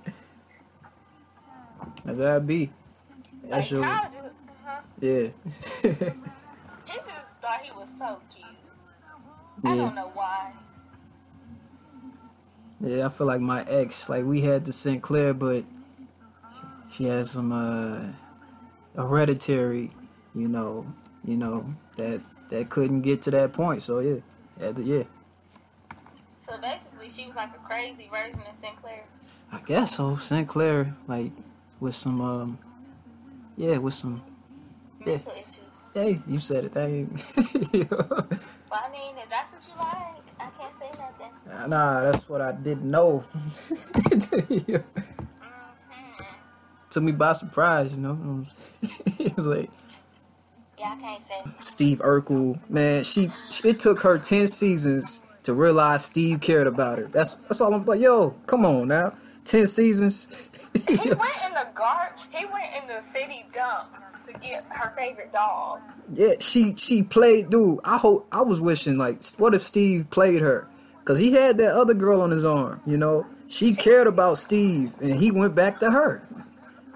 That's 2.05 2.19
how 2.19 2.37
it 2.37 2.47
be. 2.47 2.71
like 3.43 3.51
That's 3.51 3.71
your 3.71 3.83
Kyle 3.83 4.11
just, 4.13 4.35
uh 4.67 4.81
yeah. 5.01 5.29
he 6.87 6.97
just 6.97 7.11
thought 7.41 7.61
he 7.63 7.71
was 7.73 7.89
so 7.99 8.21
cute. 8.35 8.47
I 9.65 9.77
don't 9.77 9.95
know 9.95 10.11
why. 10.15 10.53
Yeah, 12.81 13.07
I 13.07 13.09
feel 13.09 13.27
like 13.27 13.41
my 13.41 13.65
ex, 13.69 14.09
like 14.09 14.25
we 14.25 14.43
had 14.43 14.65
the 14.65 14.73
Synclaire, 14.73 15.39
but 15.39 15.65
she 16.91 17.05
has 17.05 17.31
some 17.31 17.53
uh 17.53 18.13
hereditary, 18.95 19.91
you 20.35 20.49
know, 20.49 20.87
you 21.25 21.37
know, 21.37 21.65
that 21.97 22.23
that 22.51 22.69
couldn't 22.71 23.03
get 23.03 23.23
to 23.23 23.31
that 23.33 23.53
point. 23.53 23.83
So 23.83 24.01
yeah. 24.01 24.21
Yeah. 24.77 25.05
So 26.41 26.59
basically, 26.59 27.09
she 27.09 27.27
was 27.27 27.37
like 27.37 27.51
a 27.55 27.67
crazy 27.67 28.09
version 28.13 28.41
of 28.41 28.57
Synclaire. 28.57 29.03
I 29.53 29.61
guess 29.67 29.97
so. 29.97 30.13
Synclaire, 30.13 30.95
like 31.07 31.33
with 31.81 31.95
some 31.95 32.21
um 32.21 32.59
yeah, 33.57 33.79
with 33.79 33.95
some 33.95 34.23
yeah. 35.05 35.15
Issues. 35.15 35.91
Hey, 35.95 36.21
you 36.27 36.39
said 36.39 36.65
it. 36.65 36.75
Hey. 36.75 37.07
But 38.69 38.81
I 38.89 38.93
mean, 38.93 39.13
if 39.17 39.31
that's 39.31 39.53
what 39.55 39.63
you 39.69 39.75
like, 39.79 40.25
I 40.41 40.51
can't 40.61 40.75
say 40.77 40.89
nothing. 40.99 41.71
nah, 41.71 42.03
that's 42.03 42.29
what 42.29 42.41
I 42.41 42.53
didn't 42.53 42.91
know. 42.91 43.25
Mm-hmm. 45.37 46.25
Took 46.91 47.03
me 47.03 47.13
by 47.13 47.33
surprise, 47.33 47.93
you 47.93 48.01
know. 48.01 48.47
it 49.19 49.37
was 49.37 49.47
like 49.47 49.71
Yeah, 50.79 50.95
I 50.97 51.01
can't 51.01 51.23
say. 51.23 51.43
Steve 51.61 51.99
Urkel, 51.99 52.59
man. 52.71 53.05
She 53.05 53.31
it 53.65 53.79
took 53.79 54.01
her 54.01 54.19
ten 54.19 54.49
seasons 54.49 55.23
to 55.43 55.53
realize 55.55 56.05
Steve 56.05 56.41
cared 56.41 56.67
about 56.67 56.99
her. 56.99 57.05
That's 57.07 57.35
that's 57.35 57.61
all 57.61 57.75
I'm 57.75 57.85
like. 57.85 58.01
Yo, 58.01 58.31
come 58.47 58.65
on 58.65 58.89
now, 58.89 59.13
ten 59.47 59.67
seasons. 59.67 60.51
He 60.87 60.95
went 60.97 61.09
in 61.47 61.53
the 61.55 61.67
guard. 61.75 62.11
He 62.31 62.45
went 62.47 62.75
in 62.83 62.87
the 62.89 63.01
city 63.13 63.47
dump 63.53 63.95
to 64.25 64.33
get 64.41 64.65
her 64.71 64.93
favorite 64.97 65.33
dog. 65.33 65.81
yeah, 66.13 66.33
she 66.41 66.75
she 66.77 67.03
played, 67.03 67.49
dude. 67.51 67.79
I 67.85 67.97
hope 67.99 68.27
I 68.33 68.43
was 68.43 68.61
wishing 68.61 68.97
like, 68.97 69.25
what 69.39 69.55
if 69.55 69.63
Steve 69.63 70.11
played 70.11 70.43
her? 70.43 70.69
Cause 71.05 71.19
he 71.21 71.33
had 71.33 71.57
that 71.59 71.73
other 71.75 71.95
girl 71.95 72.21
on 72.21 72.31
his 72.33 72.45
arm, 72.45 72.81
you 72.85 72.99
know. 72.99 73.25
She 73.49 73.75
cared 73.77 74.09
about 74.09 74.39
Steve, 74.39 74.95
and 75.01 75.15
he 75.15 75.31
went 75.31 75.55
back 75.55 75.79
to 75.79 75.89
her, 75.91 76.27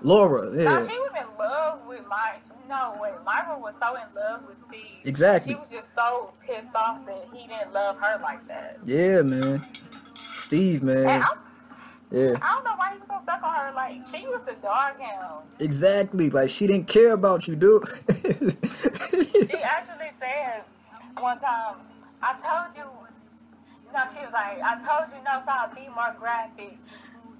Laura. 0.02 0.50
No, 0.52 0.60
Yeah, 0.60 0.86
she 0.86 0.98
was 0.98 1.10
in 1.16 1.38
love 1.38 1.86
with 1.86 2.04
my. 2.08 2.32
No, 2.68 2.96
wait. 3.00 3.12
Myra 3.24 3.56
was 3.58 3.74
so 3.80 3.94
in 3.94 4.02
love 4.14 4.46
with 4.48 4.58
Steve. 4.68 5.00
Exactly. 5.04 5.52
She 5.54 5.58
was 5.58 5.68
just 5.70 5.94
so 5.94 6.32
pissed 6.44 6.74
off 6.74 7.04
that 7.06 7.24
he 7.32 7.46
didn't 7.48 7.72
love 7.72 7.98
her 7.98 8.18
like 8.20 8.44
that. 8.48 8.78
yeah, 8.84 9.22
man. 9.22 9.64
Steve, 10.14 10.82
man. 10.82 11.22
Yeah. 12.10 12.36
I 12.42 12.54
don't 12.54 12.64
know 12.64 12.74
why 12.76 12.92
he 12.92 12.98
was 12.98 13.08
so 13.08 13.20
stuck 13.22 13.42
on 13.42 13.54
her. 13.54 13.72
Like 13.72 14.04
she 14.04 14.26
was 14.26 14.42
the 14.42 14.54
dog 14.62 14.98
hound. 15.00 15.46
Exactly. 15.60 16.30
Like 16.30 16.50
she 16.50 16.66
didn't 16.66 16.88
care 16.88 17.12
about 17.12 17.46
you, 17.46 17.54
dude. 17.56 17.82
She 17.86 19.56
actually 19.62 20.10
said 20.18 20.64
one 21.18 21.38
time, 21.38 21.76
I 22.22 22.32
told 22.34 22.76
you, 22.76 22.84
no, 23.92 24.00
she 24.12 24.24
was 24.24 24.32
like, 24.32 24.60
I 24.62 24.74
told 24.76 25.10
you 25.10 25.22
no, 25.24 25.40
so 25.44 25.50
I'll 25.50 25.74
be 25.74 25.88
more 25.94 26.14
graphic. 26.18 26.78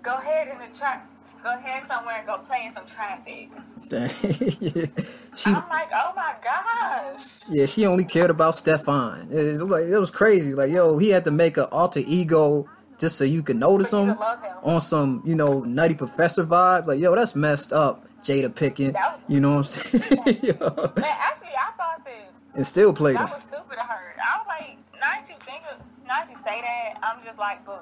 Go 0.02 0.16
ahead 0.16 0.48
in 0.48 0.59
the 0.70 0.76
track, 0.76 1.06
go 1.42 1.52
ahead 1.54 1.87
somewhere 1.87 2.16
and 2.18 2.26
go 2.26 2.38
play 2.38 2.66
in 2.66 2.72
some 2.72 2.87
traffic. 2.87 3.50
Yeah. 3.90 4.09
She 5.37 5.48
I'm 5.48 5.66
like, 5.70 5.88
oh 5.94 6.12
my 6.16 6.35
gosh. 6.44 7.48
yeah, 7.50 7.64
she 7.66 7.87
only 7.87 8.04
cared 8.04 8.30
about 8.30 8.56
Stefan. 8.56 9.28
It 9.30 9.61
was 9.61 9.70
like 9.70 9.85
it 9.85 9.98
was 9.98 10.11
crazy. 10.11 10.54
Like, 10.54 10.70
yo, 10.70 10.98
he 10.98 11.11
had 11.11 11.24
to 11.24 11.30
make 11.30 11.56
an 11.56 11.66
alter 11.72 12.00
ego 12.04 12.68
just 13.01 13.17
so 13.19 13.25
you 13.25 13.43
can 13.43 13.59
notice 13.59 13.93
him 13.93 14.11
him. 14.11 14.19
on 14.63 14.81
some, 14.81 15.23
you 15.25 15.35
know, 15.35 15.61
nutty 15.63 15.95
professor 15.95 16.45
vibes. 16.45 16.87
Like, 16.87 17.01
yo, 17.01 17.15
that's 17.17 17.35
messed 17.35 17.73
up, 17.73 18.05
Jada 18.23 18.49
Pinkett. 18.49 18.93
That 18.93 19.17
was- 19.17 19.25
You 19.29 19.41
know 19.41 19.51
what 19.51 19.57
I'm 19.59 19.63
saying? 19.65 20.39
Yo. 20.43 20.53
Man, 20.53 21.05
actually, 21.07 21.57
I 21.57 21.73
thought 21.77 22.05
that 22.05 22.31
and 22.55 22.67
still 22.67 22.93
played 22.93 23.17
him. 23.17 23.23
that 23.23 23.31
was 23.31 23.43
stupid 23.43 23.79
of 23.79 23.87
her. 23.89 24.15
I 24.23 24.39
was 24.39 24.47
like, 24.47 24.77
now 24.95 25.01
that 25.01 25.27
you 25.29 25.35
think 25.41 25.63
of, 25.73 25.79
now 26.07 26.21
that 26.21 26.31
you 26.31 26.37
say 26.37 26.61
that, 26.61 26.99
I'm 27.03 27.25
just 27.25 27.39
like, 27.39 27.65
boo. 27.65 27.73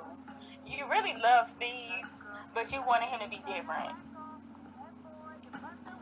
You 0.66 0.84
really 0.90 1.14
love 1.20 1.48
Steve, 1.56 2.06
but 2.54 2.70
you 2.72 2.80
wanted 2.86 3.06
him 3.06 3.20
to 3.20 3.28
be 3.28 3.38
different. 3.52 3.90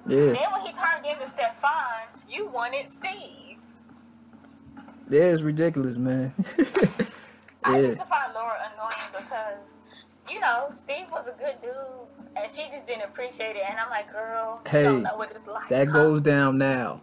Yeah. 0.09 0.33
Then 0.33 0.37
when 0.53 0.61
he 0.67 0.73
turned 0.73 1.07
into 1.07 1.27
Stefan, 1.29 2.07
you 2.29 2.47
wanted 2.49 2.91
Steve. 2.91 3.59
Yeah, 5.09 5.23
it's 5.23 5.43
ridiculous, 5.43 5.97
man. 5.97 6.33
I 7.67 7.79
used 7.79 7.99
to 7.99 8.07
find 8.07 8.33
Laura 8.35 8.57
annoying 8.75 9.11
because, 9.13 9.81
you 10.31 10.41
know, 10.41 10.67
Steve 10.71 11.07
was 11.11 11.27
a 11.29 11.33
good 11.39 11.57
dude, 11.61 11.73
and 12.37 12.51
she 12.51 12.63
just 12.71 12.87
didn't 12.87 13.05
appreciate 13.05 13.57
it. 13.57 13.63
And 13.69 13.79
I'm 13.79 13.91
like, 13.91 14.11
girl, 14.13 14.61
Hey, 14.69 14.85
don't 14.85 15.03
know 15.03 15.17
what 15.17 15.31
it's 15.31 15.47
like. 15.47 15.69
That 15.69 15.91
goes 15.91 16.21
down 16.21 16.59
now. 16.59 17.01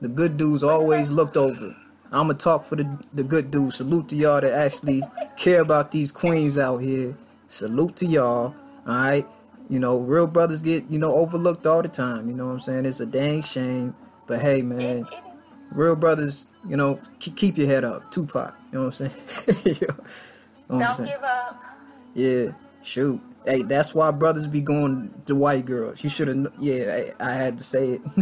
The 0.00 0.08
good 0.08 0.36
dudes 0.36 0.62
always 0.62 1.10
looked 1.12 1.36
over. 1.36 1.74
I'ma 2.12 2.34
talk 2.34 2.62
for 2.62 2.76
the 2.76 2.86
the 3.12 3.24
good 3.24 3.50
dudes. 3.50 3.76
Salute 3.76 4.08
to 4.10 4.16
y'all 4.16 4.40
that 4.40 4.52
actually 4.52 5.02
care 5.36 5.60
about 5.62 5.90
these 5.90 6.12
queens 6.12 6.58
out 6.58 6.78
here. 6.78 7.16
Salute 7.46 7.96
to 7.96 8.06
y'all. 8.06 8.54
Alright? 8.86 9.26
You 9.68 9.78
know, 9.78 9.98
real 9.98 10.26
brothers 10.26 10.60
get, 10.62 10.84
you 10.90 10.98
know, 10.98 11.12
overlooked 11.14 11.66
all 11.66 11.82
the 11.82 11.88
time. 11.88 12.28
You 12.28 12.34
know 12.34 12.46
what 12.46 12.52
I'm 12.52 12.60
saying? 12.60 12.84
It's 12.86 13.00
a 13.00 13.06
dang 13.06 13.42
shame. 13.42 13.94
But 14.26 14.40
hey 14.40 14.62
man, 14.62 15.06
It. 15.06 15.23
Real 15.74 15.96
brothers, 15.96 16.48
you 16.68 16.76
know, 16.76 17.00
keep, 17.20 17.36
keep 17.36 17.58
your 17.58 17.66
head 17.68 17.84
up. 17.84 18.10
Tupac. 18.10 18.54
You 18.72 18.78
know 18.80 18.86
what 18.86 19.00
I'm 19.00 19.10
saying? 19.10 19.76
You 20.70 20.76
know 20.76 20.78
what 20.78 20.86
I'm 20.88 20.96
Don't 20.96 20.96
saying? 20.96 21.10
give 21.10 21.24
up. 21.24 21.62
Yeah, 22.14 22.52
shoot. 22.82 23.20
Hey, 23.46 23.62
that's 23.62 23.94
why 23.94 24.10
brothers 24.12 24.48
be 24.48 24.62
going 24.62 25.12
to 25.26 25.36
white 25.36 25.66
girls. 25.66 26.02
You 26.04 26.10
should 26.10 26.28
have. 26.28 26.48
Yeah, 26.60 27.10
I, 27.20 27.30
I 27.30 27.34
had 27.34 27.58
to 27.58 27.64
say 27.64 27.98
it. 27.98 28.02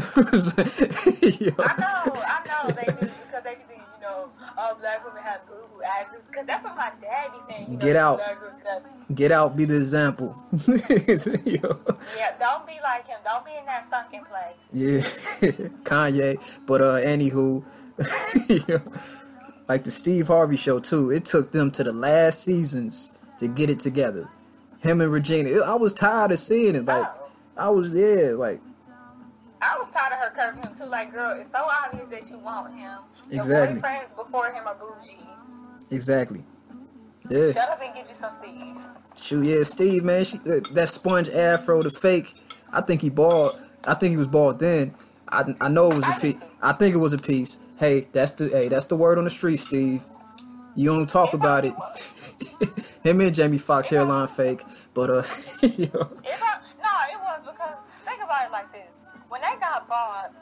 I 1.58 1.74
know, 1.78 2.12
I 2.16 2.42
know 2.48 2.70
they 2.72 2.84
do 3.00 3.12
because 3.26 3.44
they 3.44 3.54
be, 3.68 3.76
you 3.76 4.02
know, 4.02 4.28
all 4.58 4.74
black 4.76 5.04
women 5.06 5.22
boo 6.10 6.16
boo. 6.16 6.22
Because 6.28 6.46
that's 6.46 6.64
what 6.64 6.76
my 6.76 6.90
dad 7.00 7.30
be 7.32 7.38
saying. 7.52 7.66
You 7.70 7.76
know, 7.76 7.84
Get 7.84 7.96
out. 7.96 8.16
Black 8.18 8.40
girls 8.40 8.54
got- 8.64 9.14
Get 9.16 9.32
out, 9.32 9.56
be 9.56 9.64
the 9.66 9.76
example. 9.76 10.34
Yeah, 10.56 12.32
don't 12.38 12.66
be 12.66 12.78
like 12.82 13.06
him. 13.06 13.18
Don't 13.24 13.44
be 13.44 13.52
in 13.58 13.66
that 13.66 13.88
sunken 13.88 14.22
place. 14.24 14.68
Yeah, 14.72 14.98
Kanye. 15.84 16.38
But 16.66 16.80
uh, 16.80 16.94
anywho, 17.00 17.62
like 19.68 19.84
the 19.84 19.90
Steve 19.90 20.28
Harvey 20.28 20.56
show 20.56 20.78
too. 20.78 21.10
It 21.10 21.24
took 21.24 21.52
them 21.52 21.70
to 21.72 21.84
the 21.84 21.92
last 21.92 22.42
seasons 22.44 23.18
to 23.38 23.48
get 23.48 23.70
it 23.70 23.80
together. 23.80 24.28
Him 24.80 25.00
and 25.00 25.12
Regina. 25.12 25.60
I 25.64 25.74
was 25.76 25.92
tired 25.92 26.32
of 26.32 26.38
seeing 26.38 26.74
it. 26.74 26.84
Like 26.84 27.06
Oh. 27.06 27.18
I 27.56 27.68
was, 27.68 27.90
yeah, 27.94 28.32
like 28.34 28.60
I 29.60 29.76
was 29.78 29.88
tired 29.92 30.12
of 30.14 30.18
her 30.20 30.30
curving 30.34 30.62
him 30.68 30.74
too. 30.76 30.86
Like, 30.86 31.12
girl, 31.12 31.38
it's 31.38 31.50
so 31.52 31.58
obvious 31.84 32.08
that 32.08 32.30
you 32.30 32.38
want 32.38 32.72
him. 32.74 32.98
Your 33.30 33.40
Exactly. 33.40 33.80
boyfriends 33.80 34.16
before 34.16 34.46
him 34.50 34.66
are 34.66 34.74
bougie. 34.74 35.18
Exactly. 35.92 36.44
Yeah. 37.30 37.52
Shut 37.52 37.68
up 37.70 37.80
and 37.82 37.94
get 37.94 38.08
you 38.08 38.14
some 38.14 38.32
Steve. 38.40 38.78
Shoot, 39.16 39.46
yeah, 39.46 39.62
Steve, 39.62 40.04
man, 40.04 40.24
she, 40.24 40.38
uh, 40.38 40.60
that 40.72 40.88
sponge 40.88 41.28
afro, 41.30 41.82
the 41.82 41.90
fake. 41.90 42.34
I 42.72 42.80
think 42.80 43.00
he 43.02 43.10
bald. 43.10 43.58
I 43.86 43.94
think 43.94 44.10
he 44.10 44.16
was 44.16 44.26
bald 44.26 44.60
then. 44.60 44.94
I, 45.28 45.54
I 45.60 45.68
know 45.68 45.90
it 45.90 45.96
was 45.96 46.16
a 46.16 46.20
piece. 46.20 46.42
I 46.62 46.72
think 46.72 46.94
it 46.94 46.98
was 46.98 47.12
a 47.12 47.18
piece. 47.18 47.60
Hey, 47.78 48.06
that's 48.12 48.32
the 48.32 48.48
hey, 48.48 48.68
that's 48.68 48.86
the 48.86 48.96
word 48.96 49.18
on 49.18 49.24
the 49.24 49.30
street, 49.30 49.58
Steve. 49.58 50.02
You 50.76 50.90
don't 50.90 51.08
talk 51.08 51.34
about 51.34 51.64
it. 51.64 51.74
Him 53.02 53.20
and 53.20 53.34
Jamie 53.34 53.58
Foxx 53.58 53.88
hairline 53.88 54.28
fake, 54.28 54.62
but 54.94 55.10
uh, 55.10 55.14
yo, 55.62 55.68
It 55.68 55.90
was, 55.90 56.60
no, 56.80 56.92
it 57.10 57.18
was 57.20 57.40
because 57.44 57.76
think 58.04 58.22
about 58.22 58.46
it 58.46 58.52
like 58.52 58.72
this: 58.72 58.88
when 59.28 59.40
they 59.42 59.58
got 59.60 59.88
bought, 59.88 60.32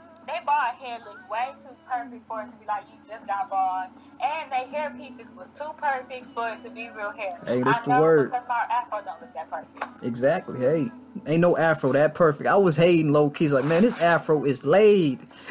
they 0.40 0.46
bald 0.46 0.74
head 0.76 1.00
looks 1.04 1.28
way 1.30 1.48
too 1.62 1.74
perfect 1.88 2.26
for 2.28 2.42
it 2.42 2.46
to 2.46 2.52
be 2.58 2.66
like 2.66 2.84
you 2.90 2.98
just 3.08 3.26
got 3.26 3.50
bald. 3.50 3.88
And 4.22 4.52
their 4.52 4.66
hair 4.66 4.90
pieces 4.90 5.32
was 5.36 5.48
too 5.50 5.70
perfect 5.78 6.26
for 6.34 6.48
it 6.50 6.62
to 6.62 6.70
be 6.70 6.90
real 6.96 7.10
hair. 7.10 7.32
Hey, 7.46 7.62
that's 7.62 7.88
I 7.88 7.96
the 7.96 8.00
word. 8.02 8.30
Because 8.30 8.46
our 8.48 8.66
afro 8.70 9.00
don't 9.04 9.20
look 9.20 9.32
that 9.34 9.50
perfect. 9.50 10.04
Exactly. 10.04 10.58
Hey, 10.60 10.88
ain't 11.26 11.40
no 11.40 11.56
afro 11.56 11.92
that 11.92 12.14
perfect. 12.14 12.48
I 12.48 12.56
was 12.56 12.76
hating 12.76 13.12
low 13.12 13.30
keys 13.30 13.52
like, 13.52 13.64
man, 13.64 13.82
this 13.82 14.02
afro 14.02 14.44
is 14.44 14.64
laid. 14.64 15.20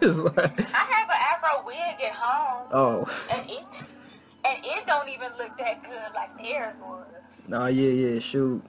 It's 0.00 0.18
like, 0.20 0.36
I 0.38 0.78
have 0.78 1.08
an 1.08 1.16
afro 1.32 1.64
wig 1.66 1.76
at 1.78 2.12
home. 2.12 2.68
oh, 2.72 2.98
And 3.34 3.50
it 3.50 3.64
and 4.44 4.58
it 4.64 4.86
don't 4.86 5.08
even 5.08 5.30
look 5.38 5.56
that 5.58 5.82
good 5.82 6.14
like 6.14 6.36
theirs 6.38 6.80
was. 6.80 7.48
nah, 7.48 7.66
yeah, 7.66 7.90
yeah, 7.90 8.18
shoot. 8.20 8.62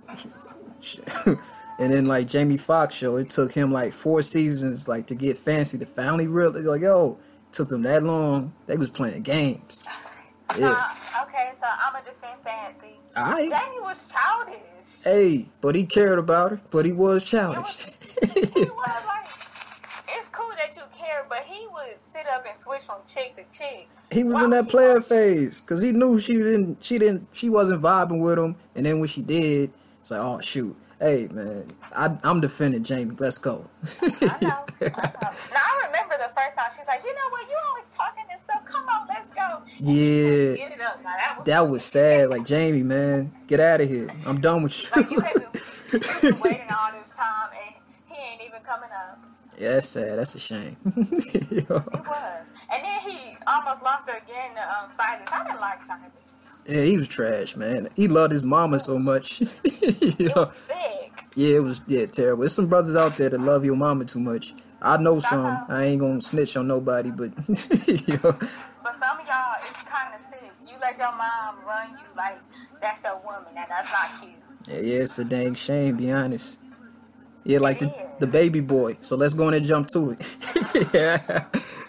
and 1.79 1.91
then 1.91 2.05
like 2.05 2.27
Jamie 2.27 2.57
Foxx 2.57 2.95
show, 2.95 3.15
it 3.15 3.29
took 3.29 3.51
him 3.51 3.71
like 3.71 3.93
four 3.93 4.21
seasons 4.21 4.87
like 4.87 5.07
to 5.07 5.15
get 5.15 5.37
fancy 5.37 5.77
to 5.79 5.85
finally 5.85 6.27
real 6.27 6.51
like, 6.51 6.81
yo, 6.81 7.17
it 7.47 7.53
took 7.53 7.69
them 7.69 7.81
that 7.83 8.03
long. 8.03 8.53
They 8.67 8.77
was 8.77 8.89
playing 8.89 9.23
games. 9.23 9.83
Yeah. 10.57 10.69
Uh, 10.75 11.23
okay, 11.25 11.51
so 11.61 11.67
I'm 11.69 11.93
a 11.95 11.99
defend 12.03 12.41
fancy. 12.43 12.95
Alright. 13.15 13.51
Jamie 13.51 13.81
was 13.81 14.11
childish. 14.11 15.03
Hey, 15.03 15.45
but 15.61 15.75
he 15.75 15.85
cared 15.85 16.17
about 16.17 16.49
her, 16.49 16.61
but 16.71 16.87
he 16.87 16.91
was 16.91 17.23
childish. 17.23 17.61
was, 17.61 18.17
he 18.33 18.61
was 18.61 19.05
like, 19.05 19.27
it's 20.17 20.27
cool 20.29 20.49
that 20.57 20.75
you 20.75 20.81
care, 20.91 21.23
but 21.29 21.43
he 21.43 21.67
would 21.71 22.03
sit 22.03 22.25
up 22.33 22.47
and 22.47 22.57
switch 22.59 22.81
from 22.81 22.95
chick 23.05 23.35
to 23.35 23.43
chick. 23.55 23.87
he 24.11 24.23
was 24.23 24.37
Why 24.37 24.45
in 24.45 24.49
that 24.49 24.69
player 24.69 24.93
want- 24.93 25.05
phase 25.05 25.61
because 25.61 25.83
he 25.83 25.91
knew 25.91 26.19
she 26.19 26.33
didn't 26.33 26.83
she 26.83 26.97
didn't 26.97 27.27
she 27.31 27.47
wasn't 27.51 27.83
vibing 27.83 28.19
with 28.19 28.39
him 28.39 28.55
and 28.75 28.87
then 28.87 28.97
when 28.99 29.07
she 29.07 29.21
did 29.21 29.71
it's 30.01 30.09
like 30.09 30.19
oh 30.19 30.41
shoot 30.41 30.75
hey 30.99 31.27
man 31.31 31.65
I, 31.95 32.17
i'm 32.23 32.41
defending 32.41 32.83
jamie 32.83 33.15
let's 33.19 33.37
go 33.37 33.69
I 34.25 34.39
know. 34.41 34.65
I 34.95 35.07
know. 35.21 35.31
Now 35.53 35.61
I 35.61 35.87
remember 35.87 36.15
the 36.17 36.31
first 36.35 36.55
time 36.57 36.71
she's 36.77 36.87
like, 36.87 37.03
you 37.03 37.13
know 37.15 37.29
what, 37.31 37.47
you 37.49 37.57
always 37.69 37.85
talking 37.95 38.23
this 38.31 38.41
stuff. 38.41 38.65
Come 38.65 38.85
on, 38.89 39.07
let's 39.07 39.29
go. 39.33 39.63
yeah. 39.79 40.55
Now, 41.03 41.15
that 41.17 41.37
was 41.37 41.45
that 41.47 41.69
was 41.69 41.85
sad 41.85 42.29
like 42.29 42.45
jamie 42.45 42.83
man 42.83 43.31
get 43.47 43.59
out 43.59 43.81
of 43.81 43.89
here 43.89 44.09
i'm 44.25 44.41
done 44.41 44.63
with 44.63 44.91
like 44.95 45.09
you 45.11 45.17
you 45.17 45.21
had 45.21 45.33
been, 45.35 45.43
you 45.93 46.31
been 46.31 46.39
waiting 46.41 46.67
all 46.71 46.91
this 46.93 47.09
time 47.15 47.49
and 47.53 47.75
he 48.07 48.15
ain't 48.15 48.41
even 48.41 48.61
coming 48.61 48.89
up. 48.91 49.19
Yeah 49.59 49.73
that's 49.73 49.87
sad 49.89 50.17
that's 50.19 50.35
a 50.35 50.39
shame 50.39 50.77
It 50.85 51.69
was. 51.69 52.47
And 52.71 52.83
then 52.85 52.99
he 53.01 53.35
almost 53.47 53.83
lost 53.83 54.07
her 54.09 54.17
again 54.17 54.53
to 54.55 54.61
um, 54.61 54.89
Silas. 54.95 55.27
I 55.31 55.43
didn't 55.43 55.59
like 55.61 55.81
Silas. 55.81 56.59
yeah 56.67 56.83
he 56.83 56.97
was 56.97 57.07
trash 57.07 57.55
man 57.55 57.87
he 57.95 58.07
loved 58.07 58.31
his 58.31 58.45
mama 58.45 58.79
so 58.79 58.97
much 58.99 59.41
It 59.63 60.35
was 60.35 60.55
sick. 60.55 61.11
yeah 61.35 61.55
it 61.57 61.63
was 61.63 61.81
yeah 61.87 62.05
terrible 62.05 62.41
there's 62.41 62.53
some 62.53 62.67
brothers 62.67 62.95
out 62.95 63.13
there 63.17 63.29
that 63.29 63.39
love 63.39 63.65
your 63.65 63.75
mama 63.75 64.05
too 64.05 64.19
much 64.19 64.53
i 64.81 64.97
know 64.97 65.19
some 65.19 65.65
i 65.67 65.85
ain't 65.85 65.99
gonna 66.01 66.21
snitch 66.21 66.55
on 66.57 66.67
nobody 66.67 67.11
but 67.11 67.29
yo. 68.07 68.17
But 68.81 68.95
some 68.95 69.19
of 69.19 69.27
y'all, 69.27 69.55
it's 69.59 69.83
kind 69.83 70.15
of 70.15 70.21
sick. 70.21 70.51
You 70.67 70.75
let 70.81 70.97
your 70.97 71.11
mom 71.11 71.55
run 71.67 71.89
you 71.91 71.97
like 72.15 72.39
that's 72.81 73.03
your 73.03 73.17
woman, 73.25 73.49
and 73.55 73.65
that's 73.69 73.91
not 73.91 74.21
cute. 74.21 74.39
Yeah, 74.69 74.81
yeah, 74.93 75.03
it's 75.03 75.19
a 75.19 75.25
dang 75.25 75.53
shame, 75.53 75.97
be 75.97 76.09
honest. 76.11 76.59
Yeah, 77.49 77.57
like 77.57 77.79
the, 77.79 77.91
the 78.19 78.27
baby 78.27 78.61
boy. 78.61 78.97
So 79.01 79.15
let's 79.15 79.33
go 79.33 79.47
in 79.47 79.55
and 79.55 79.65
jump 79.65 79.87
to 79.87 80.11
it. 80.11 80.93
yeah. 80.93 81.45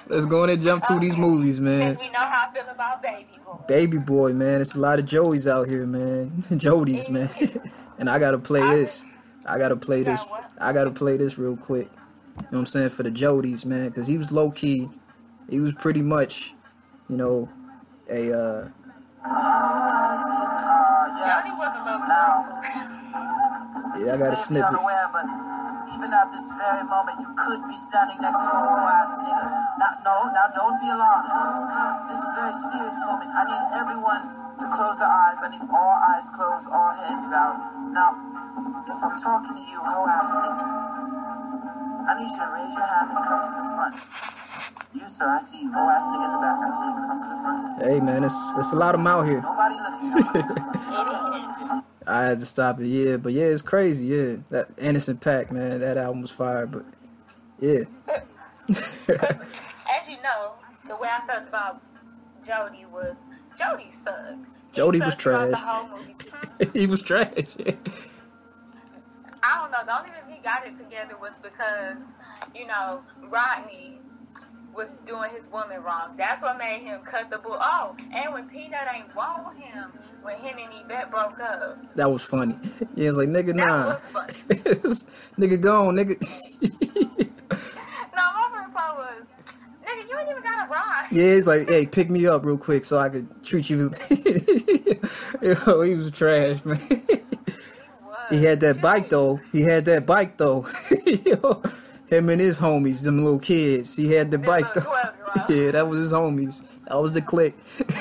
Let's 0.09 0.25
go 0.25 0.43
in 0.45 0.49
and 0.49 0.63
jump 0.63 0.87
to 0.87 0.99
these 0.99 1.19
movies, 1.19 1.61
man. 1.61 1.97
Since 1.97 2.01
we 2.01 2.09
know 2.09 2.19
how 2.19 2.49
I 2.49 2.55
feel 2.55 2.65
about 2.67 3.03
baby 3.03 3.27
boy. 3.45 3.59
Baby 3.69 3.99
boy, 3.99 4.33
man. 4.33 4.63
It's 4.63 4.75
a 4.75 4.79
lot 4.79 4.99
of 4.99 5.05
Joeys 5.05 5.47
out 5.47 5.69
here, 5.69 5.85
man. 5.85 6.31
Jodies, 6.57 7.11
man. 7.11 7.29
and 7.99 8.09
I 8.09 8.19
gotta 8.19 8.39
play 8.39 8.63
this. 8.63 9.05
I 9.45 9.59
gotta 9.59 9.77
play 9.77 10.03
this. 10.03 10.25
I 10.59 10.73
gotta 10.73 10.93
play 10.93 11.19
this 11.19 11.37
real 11.37 11.59
quick. 11.59 11.91
You 11.91 12.43
know 12.43 12.49
what 12.49 12.59
I'm 12.61 12.67
saying? 12.67 12.89
For 12.89 13.03
the 13.03 13.11
Jodies, 13.11 13.67
man. 13.67 13.91
Because 13.91 14.07
he 14.07 14.17
was 14.17 14.33
low 14.33 14.51
key. 14.51 14.89
He 15.51 15.61
was 15.61 15.75
pretty 15.75 16.01
much, 16.01 16.55
you 17.11 17.19
know, 17.19 17.51
a, 18.09 18.33
uh, 18.33 18.69
was 21.59 21.77
a 21.77 21.85
little 21.85 23.00
yeah, 24.01 24.15
I 24.15 24.17
got 24.17 24.33
a 24.33 24.37
snippet. 24.37 24.65
unaware, 24.73 25.09
but 25.13 25.29
even 25.93 26.09
at 26.09 26.33
this 26.33 26.49
very 26.57 26.85
moment, 26.89 27.21
you 27.21 27.29
could 27.37 27.61
be 27.69 27.77
standing 27.77 28.17
next 28.25 28.41
to 28.41 28.49
a 28.49 28.61
whole 28.65 28.89
ass 28.89 29.13
nigga. 29.21 29.45
Not, 29.77 30.01
no, 30.07 30.33
now 30.33 30.49
don't 30.57 30.81
be 30.81 30.89
alarmed. 30.89 31.29
This 32.09 32.17
is 32.17 32.25
a 32.25 32.33
very 32.41 32.57
serious 32.57 32.97
moment. 33.05 33.29
I 33.37 33.45
need 33.45 33.61
everyone 33.77 34.25
to 34.57 34.65
close 34.73 34.97
their 35.05 35.13
eyes. 35.13 35.37
I 35.45 35.53
need 35.53 35.69
all 35.69 36.01
eyes 36.01 36.33
closed, 36.33 36.73
all 36.73 36.97
heads 36.97 37.29
bowed. 37.29 37.61
Now, 37.93 38.17
if 38.89 39.05
I'm 39.05 39.21
talking 39.21 39.53
to 39.61 39.65
you, 39.69 39.77
whole 39.85 40.09
ass 40.09 40.33
niggas, 40.33 40.73
I 42.09 42.17
need 42.17 42.33
you 42.33 42.41
to 42.41 42.49
raise 42.57 42.73
your 42.73 42.89
hand 42.89 43.13
and 43.13 43.21
come 43.21 43.45
to 43.45 43.53
the 43.53 43.65
front. 43.77 44.01
You, 44.97 45.05
sir, 45.07 45.29
I 45.29 45.37
see 45.39 45.61
you. 45.61 45.69
Whole 45.77 45.91
ass 45.93 46.09
nigga 46.09 46.25
in 46.25 46.33
the 46.33 46.41
back. 46.41 46.57
I 46.57 46.69
see 46.73 46.89
you. 46.89 47.05
Come 47.05 47.21
to 47.21 47.29
the 47.29 47.37
front. 47.45 47.85
Hey, 47.85 48.01
man, 48.01 48.25
it's, 48.25 48.41
it's 48.57 48.73
a 48.73 48.77
lot 48.81 48.95
of 48.97 49.01
them 49.01 49.07
out 49.07 49.29
here. 49.29 49.43
Nobody 49.45 49.77
looking. 49.77 50.09
I 52.11 52.23
had 52.25 52.41
to 52.41 52.47
stop 52.47 52.81
it, 52.81 52.87
yeah, 52.87 53.17
but 53.17 53.33
yeah, 53.33 53.45
it's 53.45 53.63
crazy, 53.63 54.07
yeah. 54.07 54.37
That 54.49 54.67
Innocent 54.79 55.21
Pack, 55.21 55.53
man, 55.53 55.81
that 55.81 55.97
album 55.97 56.23
was 56.23 56.31
fire, 56.31 56.67
but 56.67 56.85
yeah, 57.61 57.85
As 58.69 60.09
you 60.09 60.17
know, 60.23 60.53
the 60.87 60.97
way 60.97 61.09
I 61.11 61.27
felt 61.27 61.49
about 61.49 61.81
Jody 62.45 62.85
was 62.87 63.17
Jody 63.59 63.91
sucked. 63.91 64.47
Jody 64.73 65.01
was 65.01 65.15
trash. 65.17 65.51
The 65.51 65.57
whole 65.57 65.89
movie. 65.89 66.15
he 66.79 66.87
was 66.87 67.03
trash. 67.03 67.57
I 69.43 69.59
don't 69.59 69.73
know. 69.73 69.85
The 69.85 69.99
only 69.99 70.11
reason 70.13 70.33
he 70.33 70.41
got 70.43 70.67
it 70.67 70.77
together 70.77 71.17
was 71.21 71.33
because, 71.43 72.15
you 72.55 72.67
know, 72.67 73.03
Rodney 73.25 73.99
was 74.81 74.89
doing 75.05 75.29
his 75.37 75.47
woman 75.49 75.83
wrong. 75.83 76.17
That's 76.17 76.41
what 76.41 76.57
made 76.57 76.81
him 76.81 77.01
cut 77.03 77.29
the 77.29 77.37
bull. 77.37 77.59
Oh, 77.61 77.95
and 78.15 78.33
when 78.33 78.49
Peanut 78.49 78.89
ain't 78.95 79.15
want 79.15 79.59
him, 79.59 79.93
when 80.23 80.39
him 80.39 80.57
and 80.59 80.73
Yvette 80.85 81.11
broke 81.11 81.39
up, 81.39 81.95
That 81.97 82.11
was 82.11 82.25
funny. 82.25 82.55
Yeah, 82.95 83.09
it's 83.09 83.19
like 83.19 83.29
nigga, 83.29 83.49
that 83.49 83.57
nah, 83.57 83.87
was 83.89 84.01
funny. 84.01 84.33
nigga, 85.39 85.61
gone, 85.61 85.97
nigga. 85.97 86.17
No, 88.17 88.23
my 88.33 88.49
favorite 88.53 88.75
part 88.75 88.97
was, 88.97 89.27
nigga, 89.85 90.09
you 90.09 90.19
ain't 90.19 90.31
even 90.31 90.43
got 90.43 90.67
a 90.67 90.71
ride. 90.71 91.09
yeah, 91.13 91.25
it's 91.25 91.47
like, 91.47 91.69
hey, 91.69 91.85
pick 91.85 92.09
me 92.09 92.27
up 92.27 92.43
real 92.43 92.57
quick 92.57 92.87
so 92.87 92.99
I 92.99 93.11
could 93.11 93.45
treat 93.45 93.69
you. 93.69 93.91
Yo, 95.43 95.83
he 95.83 95.95
was 95.95 96.11
trash, 96.11 96.65
man. 96.65 96.79
He 98.31 98.45
had 98.45 98.61
that 98.61 98.81
bike 98.81 99.11
though. 99.11 99.41
He 99.53 99.61
had 99.63 99.85
that 99.87 100.07
bike 100.07 100.39
though. 100.39 100.67
Yo, 101.27 101.63
him 102.11 102.29
and 102.29 102.41
his 102.41 102.59
homies, 102.61 103.05
them 103.05 103.19
little 103.23 103.39
kids. 103.39 103.97
He 103.97 104.13
had 104.13 104.31
the 104.31 104.39
Them 104.39 104.47
bike 104.47 104.73
though. 104.75 104.81
12-year-olds. 104.81 105.45
yeah, 105.51 105.71
that 105.71 105.89
was 105.89 106.01
his 106.01 106.13
homies. 106.13 106.67
That 106.85 107.01
was 107.01 107.13
the 107.13 107.23
clique. 107.23 107.55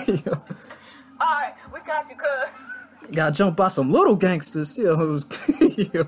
Yo. 0.08 0.32
All 1.22 1.40
right, 1.42 1.54
we 1.74 1.80
got 1.86 2.10
you, 2.10 2.16
cuz. 2.16 3.16
Got 3.16 3.34
jumped 3.34 3.58
by 3.58 3.68
some 3.68 3.92
little 3.92 4.16
gangsters. 4.16 4.78
Yeah, 4.78 4.94
it 4.94 4.98
was. 4.98 5.26
yo. 5.94 6.02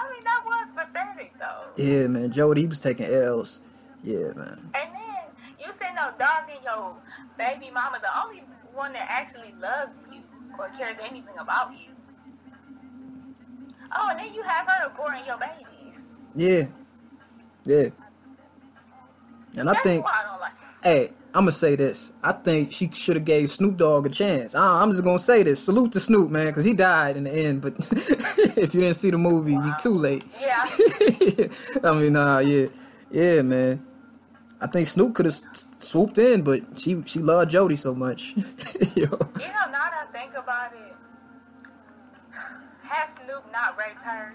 I 0.00 0.10
mean, 0.10 0.24
that 0.24 0.42
was 0.44 0.68
pathetic, 0.74 1.32
though. 1.38 1.64
Yeah, 1.76 2.06
man. 2.06 2.32
Jody, 2.32 2.62
he 2.62 2.66
was 2.66 2.80
taking 2.80 3.06
L's. 3.06 3.60
Yeah, 4.02 4.32
man. 4.34 4.70
And 4.74 4.92
then 4.94 5.24
you 5.60 5.72
sitting 5.72 5.94
there 5.94 6.14
dogging 6.18 6.62
your 6.64 6.96
baby 7.38 7.70
mama, 7.72 7.98
the 8.00 8.08
only 8.24 8.42
one 8.74 8.92
that 8.94 9.06
actually 9.08 9.54
loves 9.60 9.94
you 10.12 10.20
or 10.58 10.68
cares 10.70 10.96
anything 11.02 11.36
about 11.38 11.72
you. 11.72 11.90
Oh, 13.94 14.08
and 14.10 14.18
then 14.18 14.32
you 14.32 14.42
have 14.42 14.66
her 14.66 14.88
aborting 14.90 15.26
your 15.26 15.38
babies. 15.38 16.06
Yeah. 16.34 16.66
Yeah. 17.64 17.88
And 19.58 19.68
I 19.68 19.72
That's 19.74 19.82
think, 19.82 20.06
I 20.06 20.38
like 20.38 20.52
hey, 20.82 21.10
I'm 21.34 21.42
gonna 21.42 21.52
say 21.52 21.76
this. 21.76 22.12
I 22.22 22.32
think 22.32 22.72
she 22.72 22.90
should 22.90 23.16
have 23.16 23.24
gave 23.24 23.50
Snoop 23.50 23.76
Dogg 23.76 24.06
a 24.06 24.10
chance. 24.10 24.54
I, 24.54 24.82
I'm 24.82 24.90
just 24.90 25.02
gonna 25.02 25.18
say 25.18 25.42
this. 25.42 25.64
Salute 25.64 25.92
to 25.92 26.00
Snoop, 26.00 26.30
man, 26.30 26.46
because 26.46 26.64
he 26.64 26.74
died 26.74 27.16
in 27.16 27.24
the 27.24 27.32
end. 27.32 27.62
But 27.62 27.74
if 27.78 28.74
you 28.74 28.80
didn't 28.80 28.96
see 28.96 29.10
the 29.10 29.18
movie, 29.18 29.52
you 29.52 29.74
too 29.80 29.94
late. 29.94 30.24
Yeah. 30.40 30.64
I 31.84 31.94
mean, 31.94 32.12
nah, 32.12 32.40
yeah, 32.40 32.66
yeah, 33.10 33.42
man. 33.42 33.82
I 34.60 34.66
think 34.66 34.86
Snoop 34.86 35.14
could 35.14 35.26
have 35.26 35.34
swooped 35.34 36.18
in, 36.18 36.42
but 36.42 36.78
she 36.78 37.02
she 37.06 37.20
loved 37.20 37.50
Jody 37.50 37.76
so 37.76 37.94
much. 37.94 38.34
Yo. 38.94 39.04
You 39.04 39.06
know, 39.06 39.18
now 39.72 39.88
that 39.88 40.06
I 40.08 40.12
think 40.12 40.32
about 40.32 40.72
it, 40.72 40.94
had 42.82 43.08
Snoop 43.24 43.44
not 43.50 43.78
raped 43.78 44.02
her, 44.02 44.34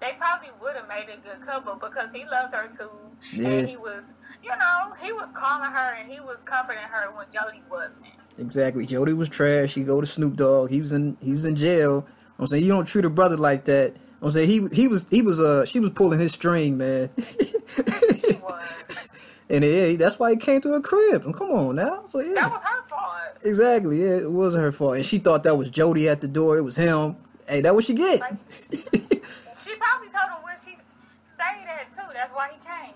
they 0.00 0.12
probably 0.18 0.48
would 0.60 0.76
have 0.76 0.88
made 0.88 1.06
a 1.08 1.16
good 1.16 1.40
couple 1.44 1.74
because 1.74 2.12
he 2.12 2.24
loved 2.24 2.52
her 2.54 2.68
too. 2.68 2.90
Yeah. 3.32 3.48
And 3.48 3.68
he 3.68 3.76
was, 3.76 4.12
you 4.42 4.50
know, 4.50 4.92
he 5.02 5.12
was 5.12 5.28
calling 5.34 5.70
her 5.70 5.94
and 5.98 6.10
he 6.10 6.20
was 6.20 6.42
comforting 6.44 6.82
her 6.82 7.10
when 7.16 7.26
Jody 7.32 7.62
wasn't. 7.70 8.06
Exactly. 8.38 8.86
Jody 8.86 9.12
was 9.12 9.28
trash. 9.28 9.74
He 9.74 9.84
go 9.84 10.00
to 10.00 10.06
Snoop 10.06 10.36
Dogg. 10.36 10.70
He 10.70 10.80
was 10.80 10.92
in 10.92 11.16
he's 11.22 11.44
in 11.44 11.56
jail. 11.56 12.06
I'm 12.38 12.46
saying 12.46 12.64
you 12.64 12.70
don't 12.70 12.86
treat 12.86 13.04
a 13.04 13.10
brother 13.10 13.36
like 13.36 13.64
that. 13.64 13.94
I'm 14.20 14.30
saying 14.30 14.48
he 14.48 14.66
he 14.72 14.88
was 14.88 15.08
he 15.08 15.22
was 15.22 15.40
uh 15.40 15.64
she 15.64 15.80
was 15.80 15.90
pulling 15.90 16.20
his 16.20 16.32
string, 16.32 16.78
man. 16.78 17.10
She 17.18 18.32
was. 18.34 19.08
and 19.50 19.64
yeah, 19.64 19.94
that's 19.96 20.18
why 20.18 20.30
he 20.30 20.36
came 20.36 20.60
to 20.62 20.72
her 20.72 20.80
crib. 20.80 21.24
And 21.24 21.34
come 21.34 21.50
on 21.50 21.76
now. 21.76 22.04
So 22.06 22.20
yeah. 22.20 22.34
That 22.34 22.52
was 22.52 22.62
her 22.62 22.82
fault. 22.88 23.12
Exactly. 23.44 24.02
Yeah, 24.02 24.16
it 24.18 24.30
wasn't 24.30 24.64
her 24.64 24.72
fault. 24.72 24.96
And 24.96 25.04
she 25.04 25.18
thought 25.18 25.44
that 25.44 25.56
was 25.56 25.70
Jody 25.70 26.08
at 26.08 26.20
the 26.20 26.28
door. 26.28 26.56
It 26.56 26.62
was 26.62 26.76
him. 26.76 27.16
Hey, 27.48 27.60
that 27.60 27.74
what 27.74 27.84
she 27.84 27.94
get. 27.94 28.20
Like, 28.20 28.32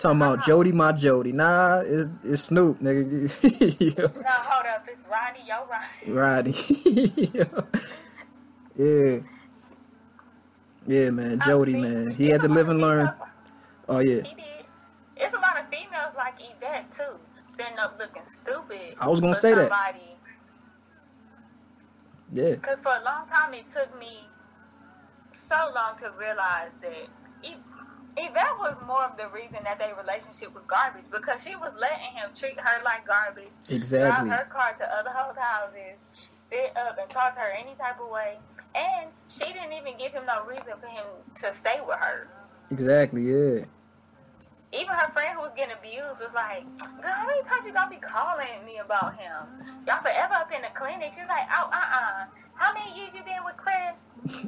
Talking 0.01 0.23
about 0.23 0.47
Jody, 0.47 0.73
my 0.73 0.93
Jody. 0.93 1.33
Nah, 1.33 1.83
it's, 1.85 2.09
it's 2.25 2.45
Snoop, 2.45 2.81
nigga. 2.81 3.99
No, 3.99 4.09
hold 4.25 4.67
up. 4.67 4.89
It's 4.89 5.05
Roddy, 5.07 5.41
yo, 5.47 5.67
Roddy. 5.69 6.55
Roddy. 6.55 6.55
yeah. 8.77 9.19
Yeah, 10.87 11.11
man. 11.11 11.39
Oh, 11.43 11.47
Jody, 11.47 11.73
see, 11.73 11.81
man. 11.81 12.15
He 12.15 12.29
had 12.31 12.41
to 12.41 12.49
live 12.49 12.71
and 12.71 12.81
learn. 12.81 13.13
Oh, 13.91 13.99
yeah. 13.99 14.23
He 14.23 14.35
did. 14.35 14.65
It's 15.19 15.35
a 15.35 15.39
lot 15.39 15.61
of 15.61 15.69
females 15.69 16.15
like 16.17 16.35
Yvette 16.39 16.91
too, 16.91 17.21
sitting 17.55 17.79
up 17.79 17.99
looking 17.99 18.25
stupid. 18.25 18.95
I 19.03 19.07
was 19.07 19.21
gonna 19.21 19.35
for 19.35 19.41
say 19.41 19.55
that. 19.55 19.97
Yeah. 22.33 22.55
Because 22.55 22.81
for 22.81 22.89
a 22.89 23.05
long 23.05 23.29
time, 23.29 23.53
it 23.53 23.69
took 23.69 23.99
me 24.01 24.21
so 25.35 25.57
long 25.75 25.99
to 25.99 26.11
realize 26.19 26.71
that 26.81 27.07
Yvette 28.17 28.59
was 28.59 28.77
more 28.87 29.03
of 29.05 29.17
the 29.17 29.29
reason 29.29 29.61
that 29.65 29.79
their 29.79 29.95
relationship 29.95 30.55
was 30.55 30.65
garbage 30.67 31.05
because 31.11 31.43
she 31.43 31.55
was 31.57 31.73
letting 31.79 32.13
him 32.15 32.31
treat 32.35 32.59
her 32.59 32.83
like 32.85 33.07
garbage, 33.07 33.53
Exactly. 33.71 34.29
drive 34.29 34.39
her 34.41 34.45
car 34.51 34.73
to 34.79 34.85
other 34.95 35.11
hoes' 35.11 35.37
houses, 35.39 36.09
sit 36.35 36.73
up 36.77 36.99
and 37.01 37.09
talk 37.09 37.35
to 37.35 37.41
her 37.41 37.53
any 37.53 37.75
type 37.77 38.01
of 38.01 38.11
way, 38.11 38.39
and 38.75 39.09
she 39.29 39.45
didn't 39.53 39.73
even 39.73 39.97
give 39.97 40.13
him 40.13 40.25
no 40.27 40.45
reason 40.45 40.75
for 40.81 40.89
him 40.89 41.05
to 41.37 41.55
stay 41.55 41.79
with 41.87 41.97
her. 41.99 42.29
Exactly, 42.71 43.23
yeah. 43.23 43.65
Even 44.73 44.95
her 44.95 45.11
friend 45.11 45.35
who 45.35 45.41
was 45.43 45.53
getting 45.57 45.75
abused 45.75 46.21
was 46.23 46.33
like, 46.35 46.63
Girl, 47.03 47.11
how 47.11 47.27
many 47.27 47.43
times 47.43 47.67
you 47.67 47.73
gonna 47.73 47.91
be 47.91 47.97
calling 47.97 48.47
me 48.65 48.79
about 48.79 49.19
him? 49.19 49.35
Y'all 49.87 50.01
forever 50.01 50.35
up 50.35 50.53
in 50.55 50.63
the 50.63 50.69
clinic. 50.75 51.11
She's 51.11 51.27
like, 51.27 51.47
Oh, 51.51 51.69
uh 51.73 51.77
uh 51.77 52.25
How 52.55 52.73
many 52.75 52.95
years 52.97 53.11
you 53.13 53.23
been 53.25 53.43
with 53.45 53.57
Chris? 53.57 53.99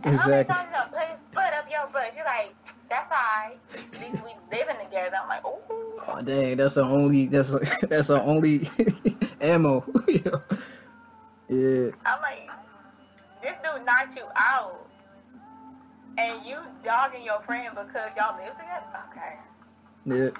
And 0.05 0.15
how 0.15 0.29
many 0.31 0.43
Exactly. 0.47 0.55
times 0.55 0.69
you 0.71 0.95
put 0.95 1.07
his 1.11 1.21
foot 1.35 1.53
up 1.59 1.67
your 1.69 1.91
butt? 1.93 2.15
She's 2.15 2.23
like, 2.25 2.55
That's. 2.89 3.11
At 3.13 4.01
least 4.01 4.25
we 4.25 4.33
living 4.51 4.77
together. 4.85 5.17
I'm 5.23 5.29
like, 5.29 5.45
Ooh. 5.45 5.61
Oh, 6.09 6.23
dang, 6.25 6.57
that's 6.57 6.75
the 6.75 6.83
only, 6.83 7.27
that's 7.27 7.53
a, 7.53 7.59
that's 7.87 8.09
the 8.09 8.23
only 8.23 8.61
ammo. 9.41 9.85
yeah. 11.49 11.91
I'm 12.07 12.21
like, 12.23 12.51
This 13.43 13.55
dude 13.63 13.85
knocked 13.87 14.17
you 14.17 14.25
out. 14.37 14.87
And 16.19 16.45
you 16.45 16.59
dogging 16.85 17.25
your 17.25 17.41
friend 17.41 17.71
because 17.75 18.15
y'all 18.17 18.37
live 18.37 18.53
together? 18.53 18.85
Okay. 19.11 19.37
Yeah. 20.05 20.31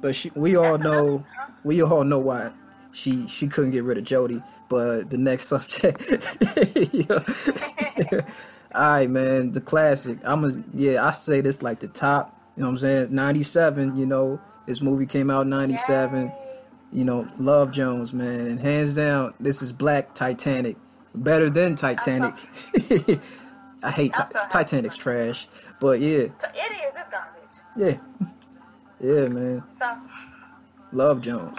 But 0.00 0.14
she, 0.14 0.30
we 0.34 0.56
all 0.56 0.78
know, 0.78 1.24
we 1.64 1.82
all 1.82 2.04
know 2.04 2.18
why 2.18 2.50
she 2.92 3.26
she 3.28 3.46
couldn't 3.46 3.72
get 3.72 3.84
rid 3.84 3.98
of 3.98 4.04
Jody. 4.04 4.40
But 4.70 5.10
the 5.10 5.18
next 5.18 5.48
subject. 5.48 6.00
All 8.74 8.88
right, 8.88 9.08
man, 9.10 9.52
the 9.52 9.60
classic. 9.60 10.18
I'm 10.24 10.44
a 10.44 10.50
yeah, 10.72 11.04
I 11.04 11.10
say 11.12 11.40
this 11.40 11.62
like 11.62 11.80
the 11.80 11.88
top. 11.88 12.38
You 12.56 12.62
know 12.62 12.68
what 12.68 12.72
I'm 12.72 12.78
saying? 12.78 13.14
'97. 13.14 13.96
You 13.96 14.06
know, 14.06 14.40
this 14.66 14.80
movie 14.80 15.06
came 15.06 15.30
out 15.30 15.42
in 15.42 15.50
'97. 15.50 16.32
You 16.92 17.04
know, 17.04 17.26
Love 17.38 17.72
Jones, 17.72 18.12
man, 18.12 18.46
and 18.46 18.60
hands 18.60 18.94
down, 18.94 19.34
this 19.40 19.62
is 19.62 19.72
Black 19.72 20.14
Titanic, 20.14 20.76
better 21.14 21.50
than 21.50 21.74
Titanic. 21.74 22.34
I 23.82 23.90
hate 23.90 24.14
so 24.14 24.24
Titanic's 24.48 24.96
trash, 24.96 25.48
but 25.80 25.98
yeah, 26.00 26.26
So 26.38 26.48
it 26.54 26.72
is, 26.72 26.94
it's 26.96 27.08
garbage. 27.10 27.98
yeah, 28.20 28.30
yeah, 29.00 29.28
man. 29.28 29.62
So 29.76 29.90
Love 30.92 31.20
Jones. 31.20 31.58